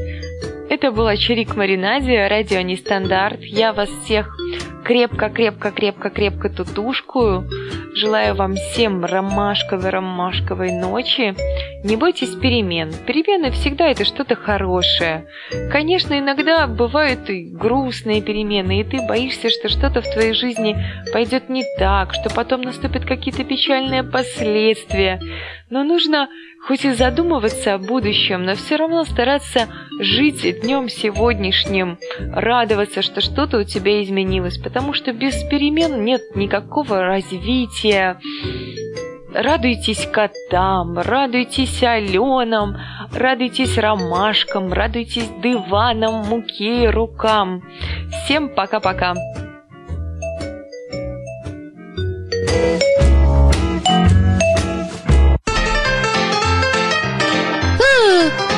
это 0.69 0.91
была 0.91 1.17
Чирик 1.17 1.55
Маринаде, 1.55 2.27
радио 2.27 2.61
Нестандарт. 2.61 3.41
Я 3.41 3.73
вас 3.73 3.89
всех 3.89 4.35
крепко-крепко-крепко-крепко 4.89 6.49
тутушкую. 6.49 7.47
Желаю 7.93 8.33
вам 8.33 8.55
всем 8.55 9.05
ромашковой-ромашковой 9.05 10.71
ночи. 10.71 11.35
Не 11.83 11.95
бойтесь 11.95 12.33
перемен. 12.33 12.91
Перемены 13.05 13.51
всегда 13.51 13.87
это 13.89 14.03
что-то 14.03 14.35
хорошее. 14.35 15.27
Конечно, 15.71 16.17
иногда 16.17 16.65
бывают 16.65 17.29
и 17.29 17.43
грустные 17.43 18.23
перемены, 18.23 18.81
и 18.81 18.83
ты 18.83 19.05
боишься, 19.07 19.49
что 19.49 19.69
что-то 19.69 20.01
в 20.01 20.11
твоей 20.11 20.33
жизни 20.33 20.75
пойдет 21.13 21.49
не 21.49 21.63
так, 21.77 22.13
что 22.15 22.33
потом 22.33 22.61
наступят 22.61 23.05
какие-то 23.05 23.43
печальные 23.43 24.03
последствия. 24.03 25.21
Но 25.69 25.83
нужно 25.83 26.29
хоть 26.65 26.83
и 26.83 26.91
задумываться 26.91 27.75
о 27.75 27.77
будущем, 27.77 28.43
но 28.43 28.55
все 28.55 28.75
равно 28.75 29.03
стараться 29.03 29.67
жить 29.99 30.61
днем 30.61 30.89
сегодняшним, 30.89 31.99
радоваться, 32.33 33.01
что 33.01 33.21
что-то 33.21 33.59
у 33.59 33.63
тебя 33.63 34.01
изменилось, 34.03 34.57
потому 34.57 34.93
что 34.93 35.13
без 35.13 35.43
перемен 35.43 36.03
нет 36.03 36.35
никакого 36.35 37.03
развития. 37.03 38.19
Радуйтесь 39.31 40.07
котам, 40.11 40.97
радуйтесь 40.97 41.83
Аленам, 41.83 42.77
радуйтесь 43.13 43.77
ромашкам, 43.77 44.73
радуйтесь 44.73 45.29
диванам, 45.43 46.25
муке 46.25 46.85
и 46.85 46.87
рукам. 46.87 47.61
Всем 48.25 48.49
пока-пока. 48.49 49.13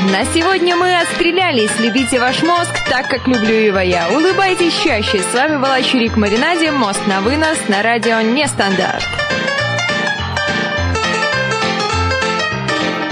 На 0.10 0.26
сегодня 0.26 0.76
мы 0.76 1.00
отстрелялись. 1.00 1.70
Любите 1.80 2.20
ваш 2.20 2.42
мозг 2.42 2.72
так, 2.90 3.08
как 3.08 3.28
люблю 3.28 3.54
его 3.54 3.78
я. 3.78 4.10
Улыбайтесь 4.10 4.74
чаще. 4.84 5.20
С 5.20 5.32
вами 5.36 5.58
была 5.58 5.80
Чурик 5.84 6.18
Маринаде. 6.18 6.72
Мост 6.72 7.06
на 7.06 7.22
вынос 7.22 7.60
на 7.68 7.84
радио 7.84 8.20
Нестандарт. 8.22 9.04